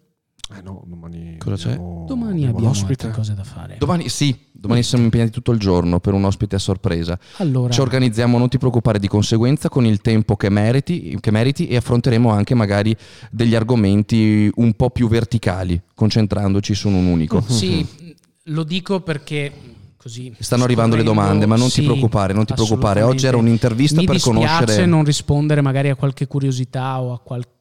Eh 0.56 0.60
no, 0.62 0.84
domani 0.86 1.36
Cosa 1.38 1.56
c'è? 1.56 1.68
abbiamo- 1.72 2.04
Domani 2.06 2.46
abbiamo 2.46 2.68
ospite. 2.68 3.06
altre 3.06 3.10
cose 3.10 3.34
da 3.34 3.44
fare. 3.44 3.76
Domani 3.78 4.08
sì, 4.10 4.36
domani 4.52 4.82
siamo 4.82 5.04
impegnati 5.04 5.30
tutto 5.30 5.52
il 5.52 5.58
giorno 5.58 6.00
per 6.00 6.12
un 6.12 6.24
ospite 6.24 6.56
a 6.56 6.58
sorpresa. 6.58 7.18
Allora, 7.38 7.72
Ci 7.72 7.80
organizziamo, 7.80 8.36
non 8.36 8.48
ti 8.50 8.58
preoccupare 8.58 8.98
di 8.98 9.08
conseguenza, 9.08 9.68
con 9.70 9.86
il 9.86 10.00
tempo 10.02 10.36
che 10.36 10.50
meriti, 10.50 11.16
che 11.20 11.30
meriti 11.30 11.66
e 11.68 11.76
affronteremo 11.76 12.28
anche 12.30 12.54
magari 12.54 12.94
degli 13.30 13.54
argomenti 13.54 14.50
un 14.56 14.74
po' 14.74 14.90
più 14.90 15.08
verticali, 15.08 15.80
concentrandoci 15.94 16.74
su 16.74 16.88
un 16.88 17.06
unico. 17.06 17.40
sì, 17.46 18.14
lo 18.48 18.62
dico 18.64 19.00
perché 19.00 19.50
così 19.96 20.30
Stanno 20.38 20.64
arrivando 20.64 20.96
le 20.96 21.02
domande, 21.02 21.46
ma 21.46 21.56
non 21.56 21.68
ti 21.68 21.80
sì, 21.80 21.82
preoccupare, 21.84 22.34
non 22.34 22.44
ti 22.44 22.52
preoccupare. 22.52 23.00
Oggi 23.00 23.24
era 23.26 23.38
un'intervista 23.38 23.98
Mi 24.00 24.04
per 24.04 24.16
dispiace 24.16 24.38
conoscere 24.46 24.84
non 24.86 25.02
rispondere 25.04 25.62
magari 25.62 25.88
a 25.88 25.94
qualche 25.94 26.26
curiosità 26.26 27.00
o 27.00 27.14
a 27.14 27.18
qualche 27.20 27.52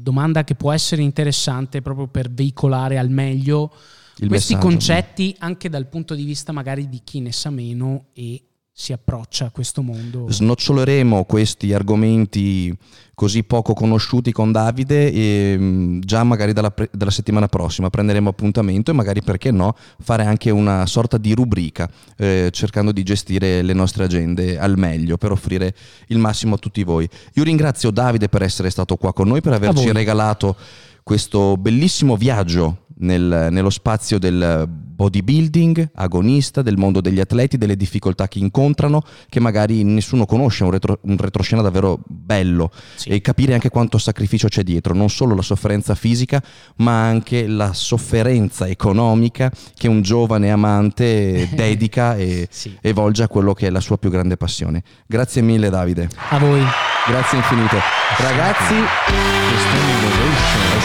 domanda 0.00 0.44
che 0.44 0.54
può 0.54 0.72
essere 0.72 1.02
interessante 1.02 1.82
proprio 1.82 2.08
per 2.08 2.30
veicolare 2.30 2.98
al 2.98 3.10
meglio 3.10 3.72
il 4.16 4.28
questi 4.28 4.56
concetti 4.56 5.34
anche 5.38 5.68
dal 5.68 5.86
punto 5.86 6.14
di 6.14 6.24
vista 6.24 6.52
magari 6.52 6.88
di 6.88 7.00
chi 7.02 7.20
ne 7.20 7.32
sa 7.32 7.50
meno 7.50 8.06
e 8.12 8.49
si 8.80 8.94
approccia 8.94 9.44
a 9.44 9.50
questo 9.50 9.82
mondo. 9.82 10.24
Snoccioleremo 10.30 11.24
questi 11.24 11.74
argomenti 11.74 12.74
così 13.14 13.44
poco 13.44 13.74
conosciuti 13.74 14.32
con 14.32 14.52
Davide 14.52 15.12
e 15.12 15.58
mh, 15.58 15.98
già 15.98 16.24
magari 16.24 16.54
dalla, 16.54 16.70
pre- 16.70 16.88
dalla 16.90 17.10
settimana 17.10 17.46
prossima 17.46 17.90
prenderemo 17.90 18.30
appuntamento 18.30 18.90
e 18.90 18.94
magari 18.94 19.20
perché 19.20 19.50
no 19.50 19.76
fare 20.00 20.24
anche 20.24 20.48
una 20.48 20.86
sorta 20.86 21.18
di 21.18 21.34
rubrica 21.34 21.90
eh, 22.16 22.48
cercando 22.52 22.90
di 22.90 23.02
gestire 23.02 23.60
le 23.60 23.74
nostre 23.74 24.04
agende 24.04 24.58
al 24.58 24.78
meglio 24.78 25.18
per 25.18 25.32
offrire 25.32 25.74
il 26.06 26.16
massimo 26.16 26.54
a 26.54 26.58
tutti 26.58 26.82
voi. 26.82 27.06
Io 27.34 27.42
ringrazio 27.42 27.90
Davide 27.90 28.30
per 28.30 28.40
essere 28.40 28.70
stato 28.70 28.96
qua 28.96 29.12
con 29.12 29.28
noi, 29.28 29.42
per 29.42 29.52
averci 29.52 29.92
regalato 29.92 30.56
questo 31.02 31.58
bellissimo 31.58 32.16
viaggio 32.16 32.86
nel- 33.00 33.48
nello 33.50 33.70
spazio 33.70 34.18
del 34.18 34.66
bodybuilding, 34.68 35.90
agonista, 35.94 36.62
del 36.62 36.76
mondo 36.76 37.00
degli 37.00 37.20
atleti, 37.20 37.56
delle 37.56 37.76
difficoltà 37.76 38.28
che 38.28 38.38
incontrano, 38.38 39.02
che 39.28 39.40
magari 39.40 39.82
nessuno 39.82 40.26
conosce, 40.26 40.64
un, 40.64 40.70
retro- 40.70 40.98
un 41.02 41.16
retroscena 41.16 41.62
davvero 41.62 41.98
bello 42.06 42.70
Sì. 42.96 43.08
e 43.08 43.20
capire 43.20 43.54
anche 43.54 43.70
quanto 43.70 43.96
sacrificio 43.98 44.48
c'è 44.48 44.62
dietro, 44.62 44.94
non 44.94 45.08
solo 45.08 45.34
la 45.34 45.42
sofferenza 45.42 45.94
fisica, 45.94 46.42
ma 46.76 47.02
anche 47.06 47.46
la 47.46 47.72
sofferenza 47.72 48.66
economica 48.68 49.50
che 49.74 49.88
un 49.88 50.02
giovane 50.02 50.50
amante 50.50 51.48
dedica 51.54 52.16
e, 52.16 52.46
Sì. 52.50 52.76
e 52.80 52.92
volge 52.92 53.22
a 53.22 53.28
quello 53.28 53.54
che 53.54 53.66
è 53.68 53.70
la 53.70 53.80
sua 53.80 53.96
più 53.96 54.10
grande 54.10 54.36
passione. 54.36 54.82
Grazie 55.06 55.40
mille 55.42 55.70
Davide, 55.70 56.08
A 56.30 56.38
voi. 56.38 56.62
Grazie 57.06 57.38
infinito. 57.38 57.76
Ragazzi, 58.18 58.74
hai 58.74 58.86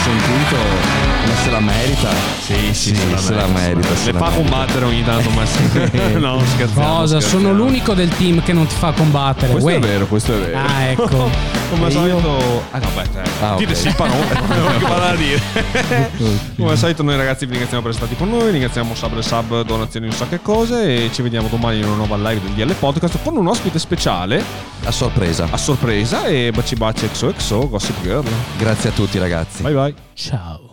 sentito? 0.02 0.56
Ma 1.26 1.34
se 1.42 1.50
la 1.50 1.60
merita? 1.60 2.08
Sì, 2.40 2.72
sì, 2.74 2.94
se 3.16 3.34
la 3.34 3.46
merita. 3.46 3.94
se 3.96 4.12
Le 4.12 4.12
la 4.12 4.18
fa 4.18 4.30
merita. 4.30 4.50
combattere 4.50 4.84
ogni 4.84 5.04
tanto, 5.04 5.30
ma 5.30 5.44
sì. 5.44 5.62
no, 6.18 6.40
scherziamo. 6.54 6.96
Cosa? 6.98 7.20
scherziamo. 7.20 7.44
Sono 7.44 7.52
l'unico 7.52 7.94
del 7.94 8.08
team 8.16 8.42
che 8.42 8.52
non 8.52 8.66
ti 8.66 8.74
fa 8.76 8.92
combattere. 8.92 9.50
Questo 9.52 9.68
Uè. 9.68 9.76
è 9.76 9.80
vero, 9.80 10.06
questo 10.06 10.34
è 10.34 10.38
vero. 10.38 10.58
Ah, 10.58 10.82
ecco. 10.84 11.06
Come 11.70 11.86
al 11.86 11.92
solito. 11.92 12.62
Ah, 12.70 12.78
no, 12.78 12.88
beh, 12.94 13.10
te. 13.10 13.30
Ah, 13.44 13.54
Dite 13.56 13.74
sì, 13.74 13.88
che 13.88 13.94
vada 14.86 15.10
da 15.10 15.14
dire. 15.16 15.40
Come 16.56 16.70
al 16.70 16.78
solito, 16.78 17.02
noi 17.02 17.16
ragazzi 17.16 17.44
vi 17.44 17.50
ringraziamo 17.52 17.82
per 17.82 17.90
essere 17.92 18.06
stati 18.06 18.16
con 18.16 18.30
noi. 18.36 18.52
Ringraziamo 18.52 18.94
Sub 18.94 19.16
e 19.18 19.22
Sub, 19.22 19.62
donazioni, 19.62 20.06
un 20.06 20.12
sacco 20.12 20.36
di 20.36 20.42
cose. 20.42 21.04
E 21.06 21.10
ci 21.12 21.22
vediamo 21.22 21.48
domani 21.48 21.78
in 21.78 21.84
una 21.86 21.96
nuova 21.96 22.16
live 22.16 22.40
del 22.54 22.66
DL 22.66 22.72
Podcast 22.74 23.18
con 23.24 23.36
un 23.36 23.48
ospite 23.48 23.80
speciale 23.80 24.42
A 24.84 24.92
sorpresa. 24.92 25.48
a 25.50 25.56
sorpresa. 25.56 26.15
E 26.24 26.50
baci 26.52 26.74
baci 26.74 27.08
XOXO, 27.08 27.68
Gossip 27.68 28.02
Girl. 28.02 28.24
Grazie 28.58 28.90
a 28.90 28.92
tutti 28.92 29.18
ragazzi. 29.18 29.62
Bye 29.62 29.74
bye. 29.74 29.94
Ciao. 30.14 30.65